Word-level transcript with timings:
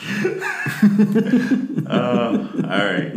Oh, 1.88 2.48
all 2.68 2.84
right. 2.86 3.12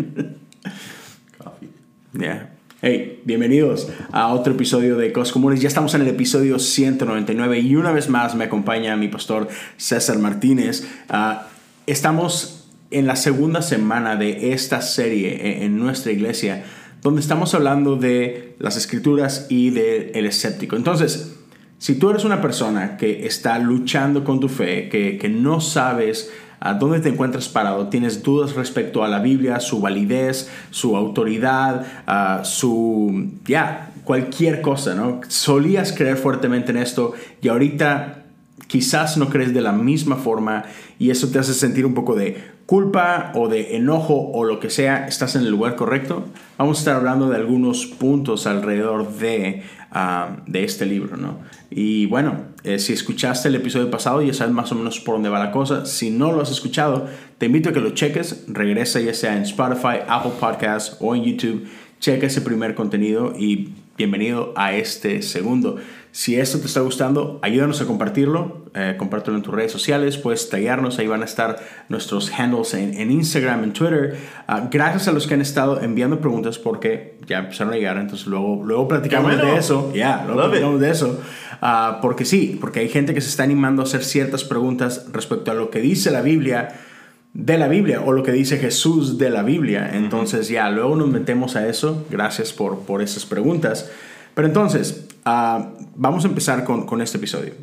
Coffee. 1.37 1.69
Yeah. 2.13 2.49
Hey, 2.81 3.21
bienvenidos 3.23 3.89
a 4.11 4.27
otro 4.27 4.53
episodio 4.53 4.97
de 4.97 5.13
Cosas 5.13 5.31
Comunes. 5.31 5.61
Ya 5.61 5.67
estamos 5.69 5.93
en 5.93 6.01
el 6.01 6.09
episodio 6.09 6.59
199 6.59 7.59
y 7.59 7.75
una 7.75 7.91
vez 7.91 8.09
más 8.09 8.35
me 8.35 8.45
acompaña 8.45 8.97
mi 8.97 9.07
pastor 9.07 9.47
César 9.77 10.19
Martínez. 10.19 10.85
Ah, 11.07 11.47
estamos 11.87 12.67
en 12.91 13.07
la 13.07 13.15
segunda 13.15 13.61
semana 13.61 14.17
de 14.17 14.51
esta 14.51 14.81
serie 14.81 15.57
en, 15.57 15.63
en 15.63 15.79
nuestra 15.79 16.11
iglesia 16.11 16.65
donde 17.01 17.21
estamos 17.21 17.53
hablando 17.53 17.95
de 17.95 18.55
las 18.59 18.75
escrituras 18.75 19.47
y 19.49 19.69
del 19.69 20.11
el 20.15 20.25
escéptico. 20.25 20.75
Entonces, 20.75 21.37
si 21.83 21.95
tú 21.95 22.09
eres 22.09 22.23
una 22.23 22.41
persona 22.41 22.95
que 22.95 23.25
está 23.25 23.59
luchando 23.59 24.23
con 24.23 24.39
tu 24.39 24.47
fe, 24.47 24.87
que, 24.87 25.17
que 25.17 25.27
no 25.27 25.59
sabes 25.59 26.31
a 26.65 26.75
dónde 26.75 27.01
te 27.01 27.09
encuentras 27.09 27.49
parado, 27.49 27.89
tienes 27.89 28.23
dudas 28.23 28.55
respecto 28.55 29.03
a 29.03 29.09
la 29.09 29.19
Biblia, 29.19 29.59
su 29.59 29.81
validez, 29.81 30.49
su 30.71 30.95
autoridad, 30.95 31.85
a 32.07 32.45
su, 32.45 33.31
ya, 33.45 33.91
cualquier 34.05 34.61
cosa, 34.61 34.95
¿no? 34.95 35.19
Solías 35.27 35.91
creer 35.91 36.15
fuertemente 36.15 36.71
en 36.71 36.77
esto 36.77 37.15
y 37.41 37.49
ahorita 37.49 38.23
quizás 38.67 39.17
no 39.17 39.27
crees 39.27 39.53
de 39.53 39.59
la 39.59 39.73
misma 39.73 40.15
forma 40.15 40.63
y 40.99 41.09
eso 41.09 41.27
te 41.27 41.37
hace 41.37 41.53
sentir 41.53 41.85
un 41.85 41.93
poco 41.93 42.15
de 42.15 42.41
culpa 42.65 43.31
o 43.35 43.49
de 43.49 43.75
enojo 43.75 44.31
o 44.33 44.45
lo 44.45 44.59
que 44.59 44.69
sea, 44.69 45.07
estás 45.07 45.35
en 45.35 45.41
el 45.41 45.49
lugar 45.49 45.75
correcto. 45.75 46.25
Vamos 46.57 46.77
a 46.77 46.79
estar 46.79 46.95
hablando 46.95 47.29
de 47.29 47.35
algunos 47.35 47.85
puntos 47.85 48.47
alrededor 48.47 49.11
de, 49.17 49.63
ah, 49.91 50.37
de 50.47 50.63
este 50.63 50.85
libro, 50.85 51.17
¿no? 51.17 51.39
Y 51.69 52.05
bueno, 52.05 52.45
eh, 52.63 52.79
si 52.79 52.93
escuchaste 52.93 53.49
el 53.49 53.55
episodio 53.55 53.89
pasado 53.89 54.21
ya 54.21 54.33
sabes 54.33 54.53
más 54.53 54.71
o 54.71 54.75
menos 54.75 54.99
por 54.99 55.15
dónde 55.15 55.29
va 55.29 55.39
la 55.39 55.51
cosa. 55.51 55.85
Si 55.85 56.09
no 56.09 56.31
lo 56.31 56.41
has 56.41 56.51
escuchado, 56.51 57.07
te 57.37 57.47
invito 57.47 57.69
a 57.69 57.73
que 57.73 57.81
lo 57.81 57.89
cheques. 57.91 58.45
Regresa 58.47 58.99
ya 58.99 59.13
sea 59.13 59.35
en 59.35 59.43
Spotify, 59.43 59.99
Apple 60.07 60.33
Podcasts 60.39 60.97
o 60.99 61.15
en 61.15 61.23
YouTube. 61.23 61.67
Checa 61.99 62.27
ese 62.27 62.41
primer 62.41 62.75
contenido 62.75 63.33
y 63.37 63.73
bienvenido 63.97 64.53
a 64.55 64.73
este 64.73 65.21
segundo. 65.21 65.77
Si 66.13 66.39
esto 66.39 66.59
te 66.59 66.67
está 66.67 66.81
gustando, 66.81 67.39
ayúdanos 67.41 67.81
a 67.81 67.85
compartirlo, 67.85 68.67
eh, 68.75 68.93
compártelo 68.99 69.35
en 69.35 69.41
tus 69.41 69.51
redes 69.51 69.71
sociales, 69.71 70.15
puedes 70.19 70.47
tallarnos, 70.47 70.99
ahí 70.99 71.07
van 71.07 71.23
a 71.23 71.25
estar 71.25 71.59
nuestros 71.89 72.31
handles 72.31 72.75
en, 72.75 73.09
Instagram, 73.09 73.63
en 73.63 73.73
Twitter. 73.73 74.15
Ah, 74.45 74.67
gracias 74.69 75.07
a 75.07 75.11
los 75.11 75.25
que 75.25 75.33
han 75.33 75.41
estado 75.41 75.81
enviando 75.81 76.19
preguntas 76.19 76.59
porque 76.59 77.17
ya 77.25 77.39
empezaron 77.39 77.73
a 77.73 77.77
llegar, 77.77 77.97
entonces 77.97 78.27
luego, 78.27 78.61
luego 78.63 78.87
platicamos 78.87 79.35
de 79.41 79.57
eso, 79.57 79.91
ya, 79.95 80.23
luego 80.27 80.43
platicamos 80.43 80.79
de 80.79 80.91
eso. 80.91 81.19
Ah, 81.63 81.97
porque 81.99 82.25
sí, 82.25 82.59
porque 82.61 82.81
hay 82.81 82.89
gente 82.89 83.15
que 83.15 83.21
se 83.21 83.29
está 83.29 83.41
animando 83.41 83.81
a 83.81 83.85
hacer 83.85 84.03
ciertas 84.03 84.43
preguntas 84.43 85.07
respecto 85.11 85.49
a 85.49 85.55
lo 85.55 85.71
que 85.71 85.81
dice 85.81 86.11
la 86.11 86.21
Biblia 86.21 86.75
de 87.33 87.57
la 87.57 87.67
Biblia 87.67 88.01
o 88.05 88.11
lo 88.11 88.21
que 88.21 88.31
dice 88.31 88.57
Jesús 88.57 89.17
de 89.17 89.31
la 89.31 89.41
Biblia. 89.41 89.89
Entonces 89.93 90.47
ya, 90.47 90.69
luego 90.69 90.95
nos 90.95 91.07
metemos 91.07 91.55
a 91.55 91.67
eso. 91.67 92.05
Gracias 92.11 92.53
por, 92.53 92.81
por 92.81 93.01
esas 93.01 93.25
preguntas. 93.25 93.89
Pero 94.35 94.47
entonces, 94.47 95.07
ah, 95.25 95.69
vamos 95.95 96.25
a 96.25 96.27
empezar 96.27 96.63
con, 96.63 96.85
con, 96.85 97.01
este 97.01 97.17
episodio. 97.17 97.53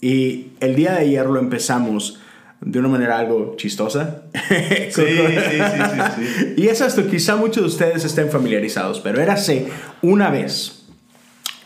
Y 0.00 0.52
el 0.60 0.74
día 0.74 0.92
de 0.92 1.00
ayer 1.00 1.26
lo 1.26 1.38
empezamos 1.38 2.20
de 2.60 2.78
una 2.78 2.88
manera 2.88 3.18
algo 3.18 3.54
chistosa. 3.56 4.22
Sí, 4.48 5.02
sí, 5.02 5.02
sí, 5.50 6.00
sí, 6.16 6.54
Y 6.56 6.68
es 6.68 6.80
esto, 6.80 7.06
quizá 7.08 7.36
muchos 7.36 7.62
de 7.62 7.68
ustedes 7.68 8.04
estén 8.04 8.30
familiarizados, 8.30 9.00
pero 9.00 9.20
era 9.20 9.34
hace 9.34 9.68
una 10.02 10.30
vez 10.30 10.86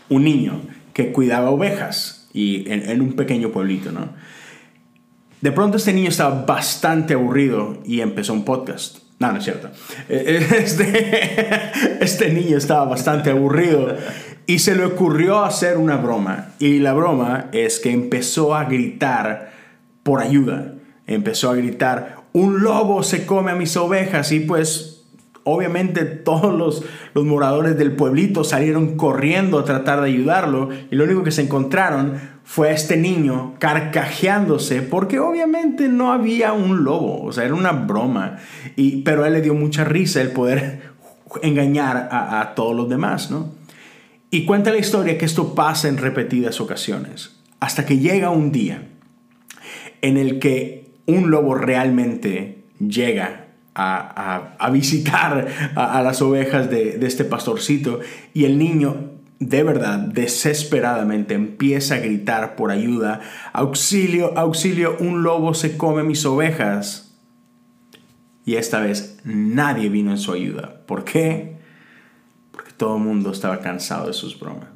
un 0.09 0.25
niño 0.25 0.63
que 0.93 1.13
cuidaba 1.13 1.51
ovejas 1.51 2.29
y 2.33 2.69
en, 2.71 2.89
en 2.89 3.01
un 3.01 3.13
pequeño 3.13 3.51
pueblito, 3.53 3.93
¿no? 3.93 4.15
De 5.41 5.53
pronto 5.53 5.79
este 5.79 5.93
niño 5.93 6.09
estaba 6.09 6.45
bastante 6.45 7.15
aburrido 7.15 7.81
y 7.85 8.01
empezó 8.01 8.33
un 8.33 8.45
podcast. 8.45 8.99
No, 9.21 9.33
no 9.33 9.39
es 9.39 9.45
cierto. 9.45 9.71
Este, 10.09 11.71
este 12.01 12.31
niño 12.31 12.57
estaba 12.57 12.85
bastante 12.87 13.31
aburrido 13.31 13.95
y 14.47 14.59
se 14.59 14.75
le 14.75 14.85
ocurrió 14.85 15.45
hacer 15.45 15.77
una 15.79 15.97
broma. 15.97 16.55
Y 16.59 16.79
la 16.79 16.93
broma 16.93 17.47
es 17.53 17.79
que 17.79 17.93
empezó 17.93 18.55
a 18.55 18.65
gritar 18.65 19.53
por 20.03 20.21
ayuda. 20.21 20.75
Empezó 21.07 21.51
a 21.51 21.55
gritar, 21.55 22.25
un 22.33 22.63
lobo 22.63 23.03
se 23.03 23.27
come 23.27 23.53
a 23.53 23.57
mis 23.57 23.77
ovejas. 23.77 24.33
Y 24.33 24.41
pues 24.41 25.05
obviamente 25.45 26.05
todos 26.05 26.57
los, 26.57 26.85
los 27.15 27.25
moradores 27.25 27.77
del 27.77 27.93
pueblito 27.93 28.45
salieron 28.45 28.97
corriendo 28.97 29.59
a 29.59 29.65
tratar 29.65 30.01
de 30.01 30.09
ayudarlo. 30.09 30.71
Y 30.91 30.97
lo 30.97 31.05
único 31.05 31.23
que 31.23 31.33
se 31.33 31.43
encontraron 31.43 32.15
fue 32.45 32.71
a 32.71 32.73
este 32.73 32.97
niño 32.97 33.55
carcajeándose 33.59 34.83
porque 34.83 35.21
obviamente 35.21 35.89
no 35.89 36.13
había 36.13 36.53
un 36.53 36.85
lobo. 36.85 37.23
O 37.23 37.33
sea, 37.33 37.45
era 37.45 37.55
una 37.55 37.73
broma. 37.73 38.39
Y, 38.77 39.03
pero 39.03 39.25
a 39.25 39.29
él 39.29 39.35
le 39.35 39.43
dio 39.43 39.55
mucha 39.55 39.85
risa 39.85 40.21
el 40.21 40.33
poder 40.33 40.91
engañar 41.43 42.09
a, 42.11 42.41
a 42.41 42.55
todos 42.55 42.75
los 42.75 42.89
demás, 42.89 43.31
¿no? 43.31 43.60
Y 44.31 44.45
cuenta 44.45 44.71
la 44.71 44.79
historia 44.79 45.19
que 45.19 45.25
esto 45.25 45.55
pasa 45.55 45.89
en 45.89 45.99
repetidas 45.99 46.61
ocasiones, 46.61 47.37
hasta 47.59 47.85
que 47.85 47.99
llega 47.99 48.31
un 48.31 48.53
día 48.53 48.89
en 50.03 50.17
el 50.17 50.39
que 50.39 50.93
un 51.07 51.31
lobo 51.31 51.55
realmente 51.55 52.65
llega 52.79 53.49
a, 53.75 54.71
visitar 54.73 55.49
a, 55.75 56.03
las 56.03 56.21
ovejas 56.23 56.71
de, 56.71 56.99
de 56.99 57.07
este 57.07 57.25
pastorcito 57.25 58.01
y 58.35 58.45
el 58.45 58.59
niño 58.59 59.11
de 59.41 59.63
verdad, 59.63 59.99
desesperadamente 59.99 61.33
empieza 61.33 61.95
a 61.95 61.99
gritar 61.99 62.57
por 62.57 62.71
ayuda, 62.71 63.23
auxilio, 63.55 64.37
auxilio, 64.37 64.99
un 65.01 65.23
lobo 65.23 65.55
se 65.55 65.79
come 65.79 66.03
mis 66.03 66.27
ovejas. 66.27 67.17
Y 68.45 68.57
esta 68.57 68.81
vez 68.81 69.19
nadie 69.25 69.89
vino 69.89 70.11
en 70.11 70.19
su 70.19 70.33
ayuda. 70.33 70.83
¿Por 70.87 71.05
qué? 71.05 71.60
Todo 72.81 72.97
el 72.97 73.03
mundo 73.03 73.31
estaba 73.31 73.61
cansado 73.61 74.07
de 74.07 74.15
sus 74.15 74.41
bromas. 74.41 74.71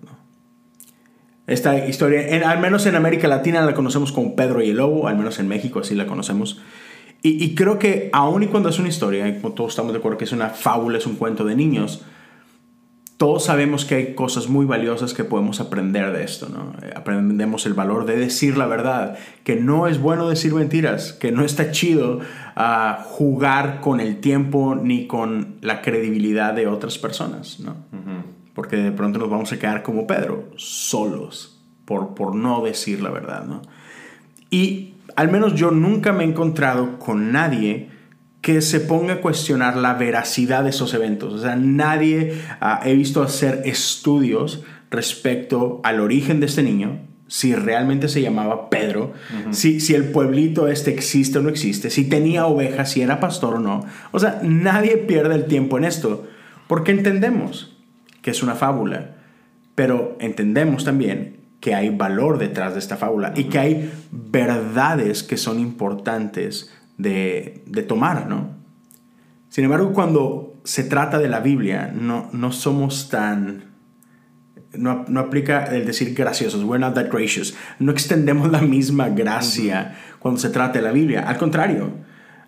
Esta 1.47 1.89
historia, 1.89 2.29
en, 2.37 2.45
al 2.45 2.61
menos 2.61 2.85
en 2.85 2.97
América 2.97 3.29
Latina 3.29 3.63
la 3.63 3.73
conocemos 3.73 4.13
como 4.13 4.37
Pedro 4.37 4.63
y 4.63 4.69
el 4.69 4.77
Lobo, 4.77 5.09
al 5.09 5.17
menos 5.17 5.39
en 5.39 5.49
México 5.49 5.81
así 5.81 5.95
la 5.95 6.07
conocemos. 6.07 6.61
Y, 7.23 7.43
y 7.43 7.55
creo 7.55 7.79
que 7.79 8.11
aun 8.13 8.43
y 8.43 8.49
cuando 8.49 8.69
es 8.69 8.79
una 8.79 8.89
historia, 8.89 9.41
como 9.41 9.55
todos 9.55 9.73
estamos 9.73 9.93
de 9.95 10.01
acuerdo 10.01 10.19
que 10.19 10.25
es 10.25 10.33
una 10.33 10.51
fábula, 10.51 10.99
es 10.99 11.07
un 11.07 11.17
cuento 11.17 11.47
de 11.47 11.57
niños, 11.57 12.03
todos 13.17 13.45
sabemos 13.45 13.85
que 13.85 13.95
hay 13.95 14.15
cosas 14.15 14.49
muy 14.49 14.67
valiosas 14.67 15.15
que 15.15 15.23
podemos 15.23 15.61
aprender 15.61 16.13
de 16.13 16.25
esto, 16.25 16.49
¿no? 16.49 16.73
Aprendemos 16.97 17.65
el 17.65 17.75
valor 17.75 18.07
de 18.07 18.17
decir 18.17 18.57
la 18.59 18.67
verdad, 18.67 19.17
que 19.45 19.57
no 19.57 19.87
es 19.87 20.01
bueno 20.01 20.29
decir 20.29 20.53
mentiras, 20.53 21.13
que 21.13 21.31
no 21.31 21.45
está 21.45 21.71
chido 21.71 22.19
uh, 22.57 23.03
jugar 23.05 23.81
con 23.81 24.01
el 24.01 24.21
tiempo 24.21 24.75
ni 24.75 25.07
con 25.07 25.57
la 25.61 25.81
credibilidad 25.81 26.55
de 26.55 26.67
otras 26.67 26.99
personas, 26.99 27.61
¿no? 27.61 27.77
Porque 28.53 28.77
de 28.77 28.93
pronto 28.93 29.19
nos 29.19 29.31
vamos 29.31 29.53
a 29.53 29.59
quedar 29.59 29.83
como 29.83 30.07
Pedro, 30.07 30.49
solos, 30.57 31.61
por, 31.85 32.15
por 32.15 32.35
no 32.35 32.65
decir 32.65 33.01
la 33.01 33.11
verdad, 33.11 33.45
¿no? 33.45 33.63
Y 34.51 34.95
al 35.15 35.31
menos 35.31 35.55
yo 35.55 35.71
nunca 35.71 36.13
me 36.13 36.25
he 36.25 36.27
encontrado 36.27 36.99
con 36.99 37.31
nadie 37.31 37.94
que 38.45 38.61
se 38.61 38.79
ponga 38.81 39.15
a 39.15 39.21
cuestionar 39.23 39.75
la 39.75 39.95
veracidad 39.95 40.65
de 40.65 40.69
esos 40.69 40.93
eventos. 40.93 41.33
O 41.33 41.39
sea, 41.39 41.57
nadie 41.57 42.43
ha 42.61 42.83
he 42.85 42.95
visto 42.95 43.23
hacer 43.23 43.63
estudios 43.65 44.63
respecto 44.91 45.81
al 45.83 45.99
origen 45.99 46.41
de 46.41 46.47
este 46.47 46.63
niño, 46.63 47.01
si 47.27 47.55
realmente 47.55 48.07
se 48.07 48.21
llamaba 48.21 48.69
Pedro, 48.69 49.15
si, 49.51 49.81
si 49.81 49.95
el 49.95 50.11
pueblito 50.11 50.69
este 50.69 50.91
existe 50.91 51.39
o 51.39 51.41
no 51.41 51.49
existe, 51.49 51.89
si 51.89 52.07
tenía 52.07 52.45
ovejas, 52.45 52.91
si 52.91 53.01
era 53.01 53.19
pastor 53.19 53.55
o 53.55 53.61
no. 53.61 53.87
O 54.13 54.21
sea, 54.21 54.41
nadie 54.43 54.99
pierde 54.99 55.37
el 55.37 55.47
tiempo 55.47 55.79
en 55.79 55.85
esto, 55.85 56.27
porque 56.67 56.93
entendemos 56.93 57.79
que 58.21 58.31
es 58.31 58.43
una 58.43 58.57
fábula, 58.57 59.17
pero 59.75 60.19
entendemos 60.21 60.85
también 60.85 61.39
que 61.61 61.75
hay 61.75 61.89
valor 61.89 62.37
detrás 62.37 62.75
de 62.75 62.81
esta 62.81 62.99
fábula 62.99 63.33
y 63.35 63.45
que 63.45 63.59
hay 63.59 63.91
verdades 64.13 65.23
que 65.23 65.39
son 65.39 65.61
importantes 65.61 66.71
de, 66.99 67.65
tomar, 67.89 68.27
¿no? 68.27 68.51
Sin 69.49 69.65
embargo, 69.65 69.93
cuando 69.93 70.55
se 70.65 70.85
trata 70.85 71.19
de 71.19 71.29
la 71.29 71.41
Biblia, 71.41 71.93
no, 71.95 72.29
no 72.33 72.53
somos 72.53 73.09
tan 73.09 73.75
no, 74.77 75.05
no 75.09 75.21
aplica 75.21 75.65
el 75.67 75.87
decir 75.87 76.15
graciosos, 76.15 76.65
we're 76.65 76.81
not 76.81 76.95
that 76.95 77.09
gracious. 77.09 77.55
No 77.79 77.93
extendemos 77.93 78.51
la 78.53 78.61
misma 78.61 79.09
gracia 79.09 79.97
cuando 80.19 80.41
se 80.41 80.51
trata 80.51 80.79
de 80.79 80.83
la 80.83 80.93
Biblia. 80.93 81.29
Al 81.29 81.39
contrario, 81.39 81.93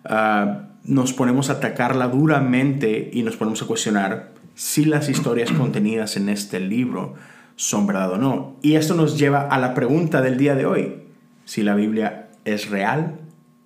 ah, 0.04 0.69
nos 0.84 1.12
ponemos 1.12 1.50
a 1.50 1.54
atacarla 1.54 2.08
duramente 2.08 3.10
y 3.12 3.22
nos 3.22 3.37
ponemos 3.37 3.62
a 3.62 3.66
cuestionar 3.66 4.32
si 4.54 4.84
las 4.84 5.08
historias 5.08 5.50
contenidas 5.58 6.16
en 6.16 6.28
este 6.28 6.60
libro 6.60 7.14
son 7.56 7.87
verdad 7.87 8.12
o 8.12 8.19
no. 8.19 8.56
Y 8.62 8.75
esto 8.75 8.94
nos 8.94 9.19
lleva 9.19 9.43
a 9.43 9.58
la 9.58 9.75
pregunta 9.75 10.20
del 10.20 10.37
día 10.37 10.54
de 10.54 10.66
hoy, 10.66 11.02
si 11.44 11.62
la 11.62 11.75
Biblia 11.75 12.28
es 12.44 12.70
real 12.70 13.19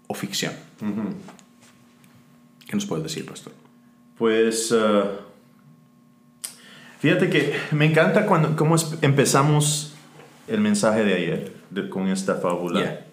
o 0.07 0.15
ficción. 0.15 0.53
¿Qué 2.67 2.75
nos 2.75 2.87
puedes 2.87 3.05
decir, 3.05 3.27
pastor? 3.27 3.53
Pues 4.19 4.71
uh, 4.73 5.03
fíjate 7.01 7.29
que 7.31 7.55
me 7.73 7.87
encanta 7.87 8.27
cuando 8.27 8.55
cómo 8.57 8.77
empezamos 9.03 9.95
el 10.49 10.61
mensaje 10.61 11.05
de 11.05 11.15
ayer 11.15 11.53
de- 11.71 11.89
con 11.89 12.09
esta 12.09 12.37
fábula. 12.37 12.81
Yeah. 12.81 13.07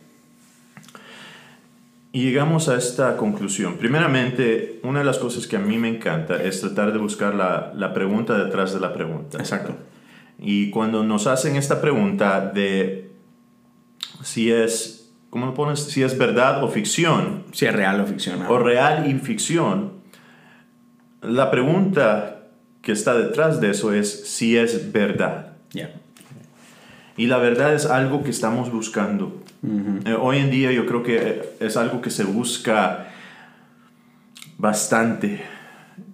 Y 2.14 2.24
llegamos 2.24 2.68
a 2.68 2.78
esta 2.78 3.16
conclusión. 3.18 3.78
Primeramente, 3.78 4.80
una 4.84 5.00
de 5.00 5.06
las 5.06 5.18
cosas 5.20 5.46
que 5.46 5.56
a 5.56 5.60
mí 5.60 5.78
me 5.78 5.90
encanta 5.90 6.42
es 6.42 6.62
tratar 6.62 6.92
de 6.92 6.98
buscar 6.98 7.36
la, 7.36 7.72
la 7.76 7.94
pregunta 7.94 8.38
detrás 8.44 8.74
de 8.74 8.80
la 8.80 8.94
pregunta. 8.94 9.38
Exacto. 9.38 9.76
Y 10.40 10.70
cuando 10.72 11.04
nos 11.04 11.28
hacen 11.28 11.56
esta 11.56 11.80
pregunta 11.80 12.42
de 12.42 13.12
si 14.24 14.52
es, 14.52 14.97
¿cómo 15.30 15.46
lo 15.46 15.54
pones? 15.54 15.80
Si 15.84 16.04
es 16.04 16.18
verdad 16.18 16.64
o 16.64 16.68
ficción, 16.68 17.44
Si 17.52 17.66
es 17.66 17.74
real 17.74 18.00
o 18.02 18.06
ficción. 18.06 18.42
o 18.48 18.58
real 18.58 19.10
y 19.10 19.14
ficción, 19.16 19.94
la 21.22 21.50
pregunta 21.52 22.44
que 22.82 22.92
está 22.92 23.14
detrás 23.18 23.60
de 23.60 23.72
eso 23.72 23.94
es 23.94 24.28
si 24.30 24.58
es 24.58 24.92
verdad. 24.92 25.54
Yeah. 25.74 25.92
Y 27.18 27.26
la 27.28 27.38
verdad 27.38 27.74
es 27.74 27.86
algo 27.86 28.24
que 28.24 28.30
estamos 28.30 28.72
buscando. 28.72 29.42
Eh, 30.06 30.14
hoy 30.14 30.38
en 30.38 30.52
día 30.52 30.72
yo 30.72 30.86
creo 30.86 31.02
que 31.04 31.56
es 31.60 31.76
algo 31.76 32.00
que 32.00 32.12
se 32.12 32.24
busca 32.24 33.08
bastante 34.58 35.42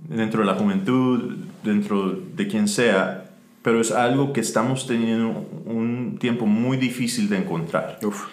dentro 0.07 0.41
de 0.41 0.47
la 0.47 0.55
juventud, 0.55 1.35
dentro 1.63 2.11
de 2.11 2.47
quien 2.47 2.67
sea, 2.67 3.25
pero 3.61 3.79
es 3.81 3.91
algo 3.91 4.33
que 4.33 4.41
estamos 4.41 4.87
teniendo 4.87 5.45
un 5.65 6.17
tiempo 6.19 6.45
muy 6.45 6.77
difícil 6.77 7.29
de 7.29 7.37
encontrar. 7.37 7.99
Uf. 8.03 8.25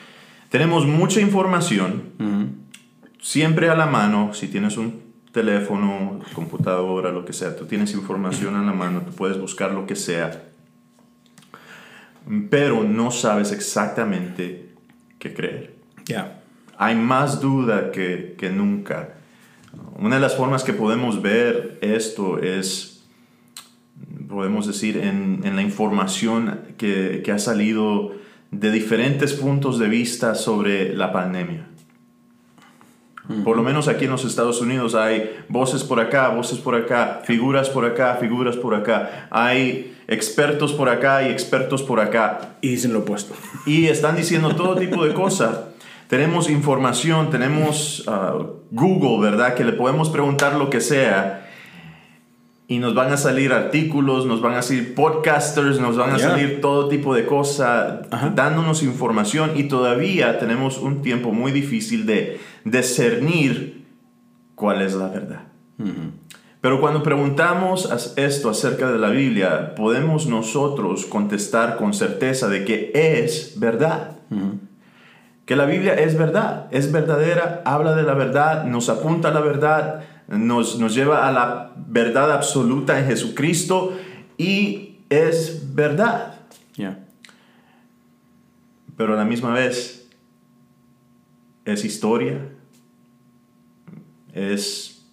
Tenemos 0.51 0.85
mucha 0.85 1.21
información, 1.21 2.11
siempre 3.21 3.71
a 3.71 3.77
la 3.77 3.87
mano, 3.87 4.35
si 4.35 4.49
tienes 4.49 4.77
un 4.77 5.01
teléfono, 5.33 6.19
computadora, 6.35 7.13
lo 7.13 7.25
que 7.25 7.33
sea, 7.33 7.57
tú 7.57 7.67
tienes 7.67 7.95
información 7.95 8.57
a 8.57 8.63
la 8.63 8.73
mano, 8.73 9.03
tú 9.03 9.13
puedes 9.13 9.39
buscar 9.39 9.71
lo 9.71 9.87
que 9.87 9.95
sea, 9.95 10.43
pero 12.51 12.83
no 12.83 13.13
sabes 13.13 13.53
exactamente 13.53 14.71
qué 15.21 15.33
creer. 15.33 15.77
Yeah. 16.07 16.43
Hay 16.79 16.97
más 16.97 17.41
duda 17.41 17.93
que, 17.93 18.35
que 18.37 18.51
nunca. 18.51 19.15
Una 20.01 20.17
de 20.17 20.21
las 20.21 20.37
formas 20.37 20.65
que 20.65 20.73
podemos 20.73 21.23
ver 21.23 21.79
esto 21.81 22.39
es, 22.39 23.05
podemos 24.29 24.67
decir, 24.67 24.97
en, 24.97 25.43
en 25.45 25.55
la 25.55 25.63
información 25.63 26.61
que, 26.77 27.23
que 27.25 27.31
ha 27.31 27.39
salido 27.39 28.19
de 28.51 28.71
diferentes 28.71 29.33
puntos 29.33 29.79
de 29.79 29.89
vista 29.89 30.35
sobre 30.35 30.95
la 30.95 31.13
pandemia. 31.13 31.67
Por 33.45 33.57
lo 33.57 33.63
menos 33.63 33.87
aquí 33.87 34.07
en 34.07 34.11
los 34.11 34.25
Estados 34.25 34.61
Unidos 34.61 34.97
hay 34.97 35.31
voces 35.49 35.85
por 35.85 36.01
acá, 36.01 36.31
voces 36.31 36.59
por 36.59 36.75
acá, 36.75 37.21
figuras 37.25 37.71
por 37.71 37.85
acá, 37.85 38.17
figuras 38.17 38.57
por 38.57 38.75
acá. 38.75 39.29
Hay 39.31 39.97
expertos 40.09 40.73
por 40.73 40.89
acá 40.89 41.23
y 41.23 41.31
expertos 41.31 41.85
por 41.85 42.01
acá. 42.01 42.57
Y 42.61 42.71
dicen 42.71 42.93
lo 42.93 43.01
opuesto. 43.01 43.35
Y 43.67 43.87
están 43.87 44.17
diciendo 44.17 44.57
todo 44.57 44.75
tipo 44.75 45.05
de 45.05 45.15
cosas. 45.15 45.61
Tenemos 46.09 46.51
información, 46.51 47.31
tenemos 47.31 48.03
ah, 48.09 48.37
Google, 48.73 49.31
¿verdad? 49.31 49.55
Que 49.55 49.63
le 49.63 49.75
podemos 49.75 50.09
preguntar 50.09 50.57
lo 50.57 50.69
que 50.69 50.81
sea. 50.81 51.40
Y 52.71 52.79
nos 52.79 52.95
van 52.95 53.13
a 53.13 53.17
salir 53.17 53.53
artículos, 53.53 54.27
nos 54.27 54.41
van 54.41 54.55
a 54.55 54.63
salir 54.63 54.95
podcasters, 54.95 55.81
nos 55.81 55.97
van 55.97 56.11
a 56.13 56.19
Yeah. 56.19 56.31
salir 56.31 56.61
todo 56.61 56.89
tipo 56.89 57.17
de 57.17 57.27
cosas, 57.27 58.09
dándonos 58.37 58.85
información. 58.85 59.51
Y 59.57 59.65
todavía 59.65 60.39
tenemos 60.39 60.79
un 60.79 61.03
tiempo 61.03 61.33
muy 61.33 61.51
difícil 61.51 62.07
de 62.07 62.39
discernir 62.65 63.87
cuál 64.55 64.83
es 64.83 64.95
la 64.95 65.09
verdad. 65.09 65.41
Pero 66.61 66.81
cuando 66.81 67.03
preguntamos 67.03 67.91
esto 68.17 68.51
acerca 68.51 68.93
de 68.93 68.99
la 69.01 69.11
Biblia, 69.11 69.75
podemos 69.75 70.27
nosotros 70.27 71.07
contestar 71.07 71.77
con 71.77 71.93
certeza 71.93 72.49
de 72.49 72.65
que 72.65 72.93
es 72.95 73.59
verdad. 73.59 74.19
Que 75.45 75.57
la 75.57 75.65
Biblia 75.65 75.95
es 75.95 76.17
verdad, 76.17 76.69
es 76.71 76.93
verdadera, 76.93 77.63
habla 77.65 77.97
de 77.97 78.05
la 78.05 78.15
verdad, 78.15 78.65
nos 78.67 78.89
apunta 78.89 79.31
a 79.31 79.33
la 79.33 79.41
verdad, 79.41 80.05
nos, 80.31 80.79
nos 80.79 80.95
lleva 80.95 81.27
a 81.27 81.33
la 81.33 81.73
verdad 81.77 82.33
absoluta 82.33 82.99
en 82.99 83.07
Jesucristo 83.07 83.97
y 84.39 84.99
es 85.09 85.75
verdad. 85.75 86.35
Yeah. 86.77 87.05
Pero 88.97 89.15
a 89.15 89.17
la 89.17 89.25
misma 89.25 89.53
vez 89.53 90.09
es 91.65 91.85
historia, 91.85 92.49
es 94.33 95.05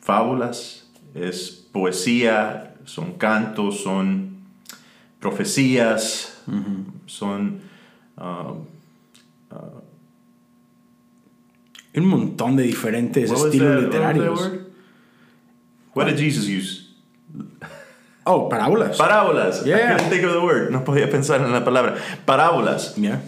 fábulas, 0.00 0.90
es 1.14 1.66
poesía, 1.72 2.74
son 2.84 3.14
cantos, 3.14 3.80
son 3.80 4.36
profecías, 5.18 6.42
son... 7.06 7.60
ah, 8.16 8.52
Hay 9.50 9.58
un 11.94 12.06
montón 12.06 12.56
de 12.56 12.64
diferentes 12.64 13.30
what 13.30 13.46
estilos 13.46 13.82
literarios. 13.84 14.50
What 15.94 16.06
did 16.06 16.16
Jesus 16.16 16.46
use? 16.46 16.94
Oh, 18.24 18.48
parábolas. 18.48 18.96
Parábolas. 18.96 19.64
Yeah. 19.64 19.76
I 19.76 19.80
couldn't 19.92 20.10
think 20.10 20.24
of 20.24 20.32
the 20.32 20.40
word. 20.40 20.70
No 20.70 20.84
podía 20.84 21.10
pensar 21.10 21.40
en 21.40 21.52
la 21.52 21.64
palabra. 21.64 21.96
Parábolas. 22.24 22.94
Yeah. 22.96 23.20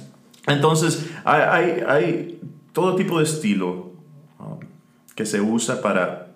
Entonces, 0.46 1.10
hay, 1.24 1.40
hay, 1.42 1.84
hay 1.86 2.40
todo 2.72 2.96
tipo 2.96 3.18
de 3.18 3.24
estilo 3.24 3.92
um, 4.38 4.60
que 5.14 5.26
se 5.26 5.40
usa 5.40 5.80
para, 5.80 6.28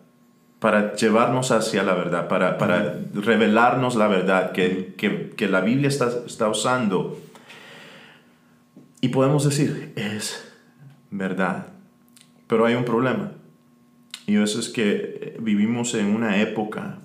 para 0.58 0.94
llevarnos 0.94 1.50
hacia 1.50 1.82
la 1.82 1.94
verdad, 1.94 2.28
para, 2.28 2.58
para 2.58 2.98
revelarnos 3.14 3.96
la 3.96 4.08
verdad 4.08 4.52
que, 4.52 4.94
que, 4.96 5.30
que 5.30 5.48
la 5.48 5.60
Biblia 5.60 5.88
está, 5.88 6.10
está 6.26 6.48
usando. 6.48 7.18
Y 9.00 9.08
podemos 9.08 9.44
decir, 9.44 9.92
es 9.94 10.52
verdad. 11.10 11.66
Pero 12.48 12.66
hay 12.66 12.74
un 12.74 12.84
problema. 12.84 13.32
Y 14.26 14.36
eso 14.36 14.58
es 14.58 14.68
que 14.68 15.36
vivimos 15.40 15.94
en 15.94 16.14
una 16.14 16.40
época 16.40 16.98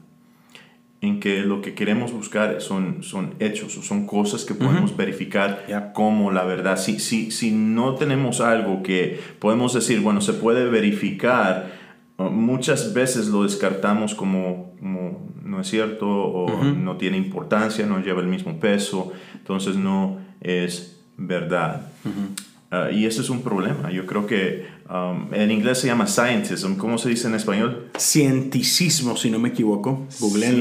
en 1.03 1.20
que 1.20 1.41
lo 1.41 1.62
que 1.62 1.74
queremos 1.74 2.13
buscar 2.13 2.62
son, 2.62 3.03
son 3.03 3.36
hechos 3.39 3.77
o 3.77 3.82
son 3.82 4.08
cosas 4.08 4.46
que 4.46 4.53
podemos 4.53 4.96
verificar 4.96 5.65
Yeah. 5.68 5.91
como 5.91 6.32
la 6.32 6.46
verdad. 6.46 6.77
Si, 6.77 7.00
si, 7.00 7.29
si 7.32 7.51
no 7.51 7.96
tenemos 7.96 8.39
algo 8.39 8.82
que 8.84 9.20
podemos 9.39 9.74
decir, 9.74 10.00
bueno, 10.00 10.22
se 10.22 10.32
puede 10.34 10.70
verificar, 10.70 11.74
muchas 12.18 12.94
veces 12.94 13.27
lo 13.27 13.44
descartamos 13.44 14.15
como, 14.15 14.74
como 14.79 15.27
no 15.44 15.60
es 15.60 15.68
cierto 15.68 16.08
o 16.08 16.63
no 16.63 16.96
tiene 16.96 17.18
importancia, 17.18 17.86
no 17.86 18.00
lleva 18.00 18.22
el 18.22 18.27
mismo 18.27 18.60
peso, 18.60 19.12
entonces 19.34 19.75
no 19.75 20.20
es 20.39 21.01
verdad. 21.18 21.88
Uh, 22.06 22.52
y 22.92 23.06
eso 23.06 23.22
es 23.22 23.30
un 23.30 23.42
problema. 23.42 23.92
Yo 23.92 24.06
creo 24.06 24.25
que 24.25 24.65
um, 24.89 25.34
en 25.34 25.51
inglés 25.51 25.80
se 25.80 25.88
llama 25.88 26.08
scientism. 26.08 26.75
¿Cómo 26.75 26.98
se 26.98 27.10
dice 27.10 27.27
en 27.27 27.36
español? 27.36 27.89
Cienticismo, 27.98 29.15
si 29.15 29.30
no 29.30 29.39
me 29.39 29.50
equivoco. 29.50 30.06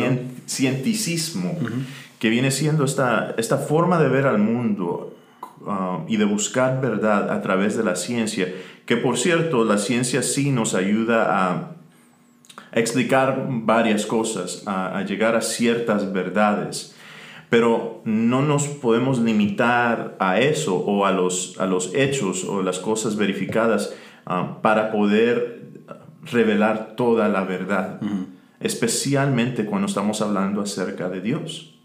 Cien- 0.06 0.20
cienticismo, 0.46 1.56
que 2.18 2.28
viene 2.28 2.50
siendo 2.50 2.84
esta, 2.84 3.34
esta 3.38 3.58
forma 3.58 3.98
de 4.02 4.08
ver 4.08 4.26
al 4.26 4.38
mundo 4.38 5.16
um, 5.66 6.04
y 6.08 6.16
de 6.18 6.24
buscar 6.24 6.80
verdad 6.80 7.30
a 7.30 7.40
través 7.40 7.76
de 7.76 7.84
la 7.84 7.96
ciencia, 7.96 8.52
que 8.86 8.96
por 8.96 9.16
cierto, 9.16 9.64
la 9.64 9.78
ciencia 9.78 10.22
sí 10.22 10.50
nos 10.50 10.74
ayuda 10.74 11.18
a, 11.30 11.70
a 12.72 12.78
explicar 12.78 13.46
varias 13.48 14.06
cosas, 14.06 14.62
a, 14.66 14.98
a 14.98 15.04
llegar 15.04 15.34
a 15.34 15.40
ciertas 15.40 16.12
verdades, 16.12 16.94
pero 17.52 18.00
no 18.06 18.40
nos 18.40 18.66
podemos 18.66 19.18
limitar 19.18 20.16
a 20.18 20.40
eso 20.40 20.74
o 20.74 21.04
a 21.04 21.12
los, 21.12 21.60
a 21.60 21.66
los 21.66 21.94
hechos 21.94 22.44
o 22.44 22.62
las 22.62 22.78
cosas 22.78 23.16
verificadas 23.16 23.94
um, 24.26 24.62
para 24.62 24.90
poder 24.90 25.68
revelar 26.22 26.94
toda 26.96 27.28
la 27.28 27.44
verdad, 27.44 28.00
especialmente 28.58 29.66
cuando 29.66 29.86
estamos 29.86 30.22
hablando 30.22 30.62
acerca 30.62 31.10
de 31.10 31.20
Dios. 31.20 31.78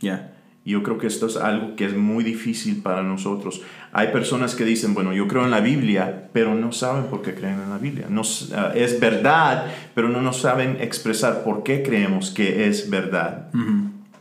Yeah. 0.00 0.32
Y 0.64 0.70
Yo 0.70 0.82
creo 0.82 0.96
que 0.96 1.08
esto 1.08 1.26
es 1.26 1.36
algo 1.36 1.76
que 1.76 1.84
es 1.84 1.94
muy 1.94 2.24
difícil 2.24 2.80
para 2.80 3.02
nosotros. 3.02 3.60
Hay 3.92 4.08
personas 4.08 4.54
que 4.54 4.64
dicen, 4.64 4.94
bueno, 4.94 5.12
yo 5.12 5.28
creo 5.28 5.44
en 5.44 5.50
la 5.50 5.60
Biblia, 5.60 6.30
pero 6.32 6.54
no 6.54 6.72
saben 6.72 7.04
por 7.10 7.20
qué 7.20 7.34
creen 7.34 7.60
en 7.60 7.68
la 7.68 7.76
Biblia. 7.76 8.06
No, 8.08 8.22
ah, 8.54 8.72
es 8.74 8.98
verdad, 8.98 9.66
pero 9.94 10.08
no 10.08 10.22
nos 10.22 10.40
saben 10.40 10.78
expresar 10.80 11.44
por 11.44 11.64
qué 11.64 11.82
creemos 11.82 12.30
que 12.30 12.66
es 12.66 12.88
verdad. 12.88 13.50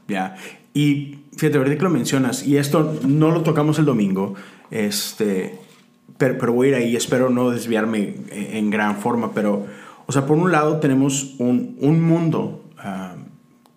Ya. 0.10 0.36
Y 0.76 1.20
fíjate, 1.36 1.58
ahorita 1.58 1.78
que 1.78 1.84
lo 1.84 1.90
mencionas, 1.90 2.46
y 2.46 2.58
esto 2.58 3.00
no 3.08 3.32
lo 3.32 3.42
tocamos 3.42 3.80
el 3.80 3.86
domingo, 3.86 4.36
este, 4.70 5.58
pero, 6.18 6.38
pero 6.38 6.54
voy 6.54 6.68
a 6.68 6.70
ir 6.70 6.76
ahí, 6.76 6.96
espero 6.96 7.30
no 7.30 7.50
desviarme 7.50 8.16
en 8.30 8.70
gran 8.70 8.98
forma, 8.98 9.34
pero, 9.34 9.66
o 10.06 10.12
sea, 10.12 10.28
por 10.28 10.38
un 10.38 10.52
lado 10.52 10.80
tenemos 10.80 11.36
un, 11.40 11.78
un 11.80 12.02
mundo 12.04 12.66
ah, 12.78 13.16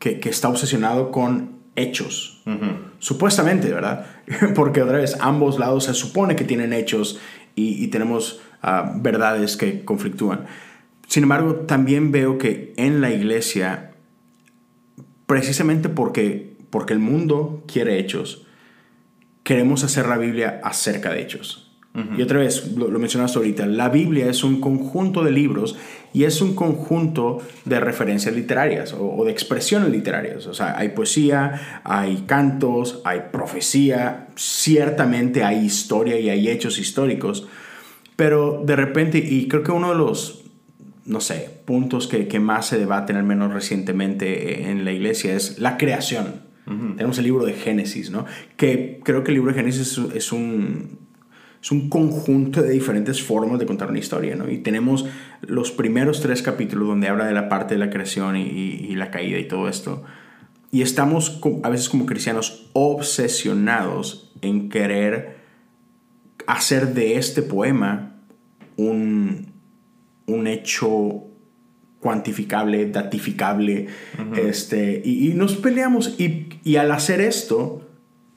que, 0.00 0.18
que, 0.18 0.28
está 0.28 0.48
obsesionado 0.48 1.12
con 1.12 1.52
hechos, 1.76 2.42
supuestamente, 2.98 3.72
¿verdad? 3.72 4.06
Porque 4.56 4.82
otra 4.82 4.98
vez, 4.98 5.16
ambos 5.20 5.58
lados 5.58 5.84
se 5.84 5.94
supone 5.94 6.34
que 6.34 6.44
tienen 6.44 6.72
hechos 6.72 7.20
y, 7.54 7.82
y 7.82 7.88
tenemos 7.88 8.40
uh, 8.62 9.00
verdades 9.00 9.56
que 9.56 9.84
conflictúan. 9.84 10.46
Sin 11.06 11.22
embargo, 11.22 11.54
también 11.66 12.10
veo 12.10 12.38
que 12.38 12.74
en 12.76 13.00
la 13.00 13.10
iglesia, 13.10 13.92
precisamente 15.26 15.88
porque, 15.88 16.57
porque 16.70 16.92
el 16.92 16.98
mundo 16.98 17.64
quiere 17.66 17.98
hechos, 17.98 18.46
queremos 19.42 19.84
hacer 19.84 20.06
la 20.06 20.18
Biblia 20.18 20.60
acerca 20.62 21.10
de 21.10 21.22
hechos. 21.22 21.64
Y 22.16 22.22
otra 22.22 22.38
vez, 22.38 22.76
lo, 22.76 22.88
lo, 22.88 22.98
mencionaste 23.00 23.38
ahorita, 23.38 23.66
la 23.66 23.88
Biblia 23.88 24.30
es 24.30 24.44
un 24.44 24.60
conjunto 24.60 25.24
de 25.24 25.32
libros 25.32 25.76
y 26.12 26.24
es 26.24 26.40
un 26.40 26.54
conjunto 26.54 27.42
de 27.64 27.80
referencias 27.80 28.36
literarias 28.36 28.92
o, 28.92 29.16
o, 29.16 29.24
de 29.24 29.32
expresiones 29.32 29.90
literarias. 29.90 30.46
O 30.46 30.54
sea, 30.54 30.78
hay 30.78 30.90
poesía, 30.90 31.80
hay 31.82 32.24
cantos, 32.26 33.00
hay 33.04 33.22
profecía, 33.32 34.28
ciertamente 34.36 35.42
hay 35.42 35.64
historia 35.64 36.20
y 36.20 36.28
hay 36.30 36.48
hechos 36.48 36.78
históricos, 36.78 37.48
pero 38.14 38.62
de 38.64 38.76
repente, 38.76 39.18
y 39.18 39.48
creo 39.48 39.64
que 39.64 39.72
uno 39.72 39.90
de 39.90 39.96
los, 39.96 40.44
no 41.04 41.20
sé, 41.20 41.50
puntos 41.64 42.06
que, 42.06 42.28
que 42.28 42.38
más 42.38 42.66
se 42.66 42.78
debaten, 42.78 43.16
al 43.16 43.24
menos 43.24 43.52
recientemente 43.52 44.70
en 44.70 44.84
la 44.84 44.92
iglesia, 44.92 45.34
es 45.34 45.58
la 45.58 45.78
creación. 45.78 46.47
Tenemos 46.68 47.18
el 47.18 47.24
libro 47.24 47.44
de 47.44 47.54
Génesis, 47.54 48.10
¿no? 48.10 48.26
Que 48.56 49.00
creo 49.02 49.24
que 49.24 49.30
el 49.30 49.36
libro 49.36 49.52
de 49.52 49.58
Génesis 49.58 49.98
es, 50.14 50.32
un 50.32 50.98
es 51.62 51.70
un 51.70 51.88
conjunto 51.88 52.62
de 52.62 52.70
diferentes 52.70 53.22
formas 53.22 53.58
de 53.58 53.66
contar 53.66 53.88
una 53.88 53.98
historia, 53.98 54.36
¿no? 54.36 54.50
Y 54.50 54.58
tenemos 54.58 55.06
los 55.40 55.70
primeros 55.70 56.20
tres 56.20 56.42
capítulos 56.42 56.88
donde 56.88 57.08
habla 57.08 57.26
de 57.26 57.32
la 57.32 57.48
parte 57.48 57.74
de 57.74 57.80
la 57.80 57.90
creación 57.90 58.36
y, 58.36 58.42
y, 58.42 58.86
y 58.90 58.94
la 58.96 59.10
caída 59.10 59.38
y 59.38 59.48
todo 59.48 59.68
esto. 59.68 60.04
Y 60.70 60.82
estamos 60.82 61.40
a 61.62 61.70
veces 61.70 61.88
como 61.88 62.04
cristianos 62.04 62.70
obsesionados 62.74 64.32
en 64.42 64.68
querer 64.68 65.38
hacer 66.46 66.94
de 66.94 67.16
este 67.16 67.42
poema 67.42 68.16
un, 68.76 69.52
un 70.26 70.46
hecho 70.46 71.24
cuantificable, 72.00 72.86
datificable, 72.86 73.86
uh 74.18 74.22
-huh. 74.22 74.38
este, 74.38 75.02
y, 75.04 75.30
y, 75.30 75.34
nos 75.34 75.56
peleamos. 75.56 76.14
Y, 76.18 76.48
y 76.64 76.76
al 76.76 76.92
hacer 76.92 77.20
esto, 77.20 77.88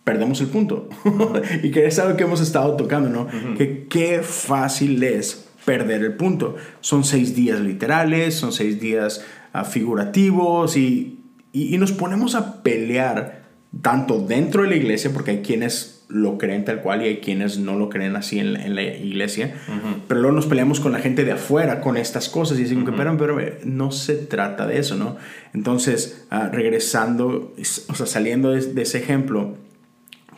perdemos 0.04 0.42
el 0.42 0.48
punto. 0.48 0.90
y 1.64 1.72
que 1.72 1.86
es 1.86 2.00
algo 2.00 2.18
que 2.18 2.24
hemos 2.24 2.42
estado 2.42 2.76
tocando, 2.76 3.10
¿no? 3.10 3.24
Uh 3.24 3.28
-huh. 3.28 3.58
Que 3.58 3.88
qué 3.88 4.22
fácil 4.24 5.02
es 5.04 5.48
perder 5.66 6.02
el 6.04 6.14
punto. 6.14 6.56
Son 6.80 7.04
seis 7.04 7.36
días 7.36 7.60
literales, 7.60 8.34
son 8.36 8.52
seis 8.52 8.80
días 8.80 9.24
uh, 9.54 9.64
figurativos 9.64 10.76
y, 10.76 11.20
y, 11.54 11.76
y, 11.76 11.78
nos 11.78 11.92
ponemos 11.92 12.36
a 12.36 12.64
pelear 12.64 13.44
tanto 13.82 14.20
dentro 14.20 14.64
de 14.64 14.70
la 14.70 14.76
iglesia, 14.76 15.12
porque 15.14 15.32
hay 15.32 15.42
quienes 15.42 16.01
lo 16.12 16.38
creen 16.38 16.66
tal 16.66 16.82
cual 16.82 17.02
y 17.02 17.06
hay 17.06 17.18
quienes 17.18 17.58
no 17.58 17.78
lo 17.78 17.90
creen 17.90 18.16
así 18.16 18.40
en, 18.40 18.56
en 18.58 18.76
la 18.76 18.84
iglesia, 18.84 19.56
uh 19.68 19.72
-huh. 19.72 19.96
pero 20.08 20.20
luego 20.22 20.36
nos 20.36 20.46
peleamos 20.46 20.80
con 20.80 20.92
la 20.92 21.00
gente 21.00 21.24
de 21.24 21.32
afuera 21.32 21.80
con 21.80 21.96
estas 21.98 22.28
cosas 22.30 22.60
y 22.60 22.64
dicen 22.64 22.80
uh 22.80 22.82
-huh. 22.82 22.86
que, 22.86 22.92
pero, 22.92 23.18
pero 23.18 23.58
no 23.64 23.92
se 23.92 24.16
trata 24.16 24.68
de 24.68 24.78
eso, 24.78 24.96
¿no? 24.96 25.16
Entonces, 25.54 26.28
uh, 26.32 26.52
regresando, 26.52 27.54
o 27.88 27.96
sea, 27.96 28.06
saliendo 28.06 28.52
de, 28.52 28.62
de 28.62 28.82
ese 28.82 28.98
ejemplo, 28.98 29.56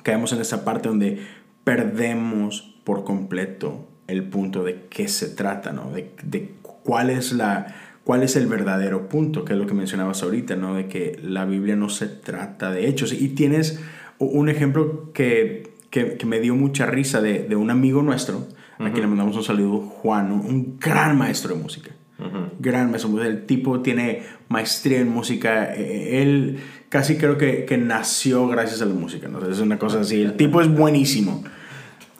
caemos 0.03 0.31
en 0.33 0.41
esa 0.41 0.63
parte 0.63 0.89
donde 0.89 1.19
perdemos 1.63 2.75
por 2.83 3.03
completo 3.03 3.87
el 4.07 4.23
punto 4.23 4.63
de 4.63 4.85
qué 4.89 5.07
se 5.07 5.27
trata, 5.29 5.71
¿no? 5.71 5.91
De, 5.91 6.11
de, 6.23 6.53
cuál 6.61 7.09
es 7.09 7.31
la 7.31 7.75
cuál 8.03 8.21
es 8.21 8.35
el 8.35 8.47
verdadero 8.47 9.07
punto, 9.07 9.45
que 9.45 9.53
es 9.53 9.59
lo 9.59 9.65
que 9.65 9.73
mencionabas 9.73 10.23
ahorita, 10.23 10.55
¿no? 10.57 10.75
De 10.75 10.87
que 10.87 11.17
la 11.23 11.45
Biblia 11.45 11.75
no 11.75 11.87
se 11.87 12.07
trata 12.07 12.69
de 12.69 12.87
hechos. 12.89 13.13
Y 13.13 13.29
tienes 13.29 13.79
un 14.19 14.49
ejemplo 14.49 15.11
que, 15.13 15.75
que, 15.89 16.17
que 16.17 16.25
me 16.25 16.39
dio 16.39 16.55
mucha 16.55 16.85
risa 16.85 17.21
de, 17.21 17.43
de 17.43 17.55
un 17.55 17.69
amigo 17.69 18.01
nuestro, 18.01 18.37
uh 18.37 18.41
-huh. 18.83 18.87
a 18.87 18.91
quien 18.91 19.01
le 19.01 19.07
mandamos 19.07 19.35
un 19.35 19.43
saludo, 19.43 19.79
Juan, 19.79 20.31
un 20.31 20.77
gran 20.79 21.17
maestro 21.17 21.55
de 21.55 21.61
música. 21.61 21.91
Uh 22.19 22.23
-huh. 22.23 22.49
Gran 22.59 22.89
maestro. 22.91 23.21
El 23.23 23.45
tipo 23.45 23.81
tiene 23.81 24.23
maestría 24.49 24.99
en 24.99 25.09
música. 25.09 25.73
Él 25.73 26.59
casi 26.89 27.17
creo 27.17 27.37
que, 27.37 27.65
que 27.65 27.77
nació 27.77 28.47
gracias 28.47 28.81
a 28.81 28.85
la 28.85 28.93
música. 28.93 29.27
¿no? 29.27 29.45
Es 29.49 29.59
una 29.59 29.77
cosa 29.79 30.01
así. 30.01 30.21
El 30.21 30.35
tipo 30.35 30.61
es 30.61 30.67
buenísimo. 30.67 31.43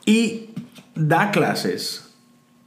Y 0.04 0.50
da 0.94 1.30
clases. 1.30 2.14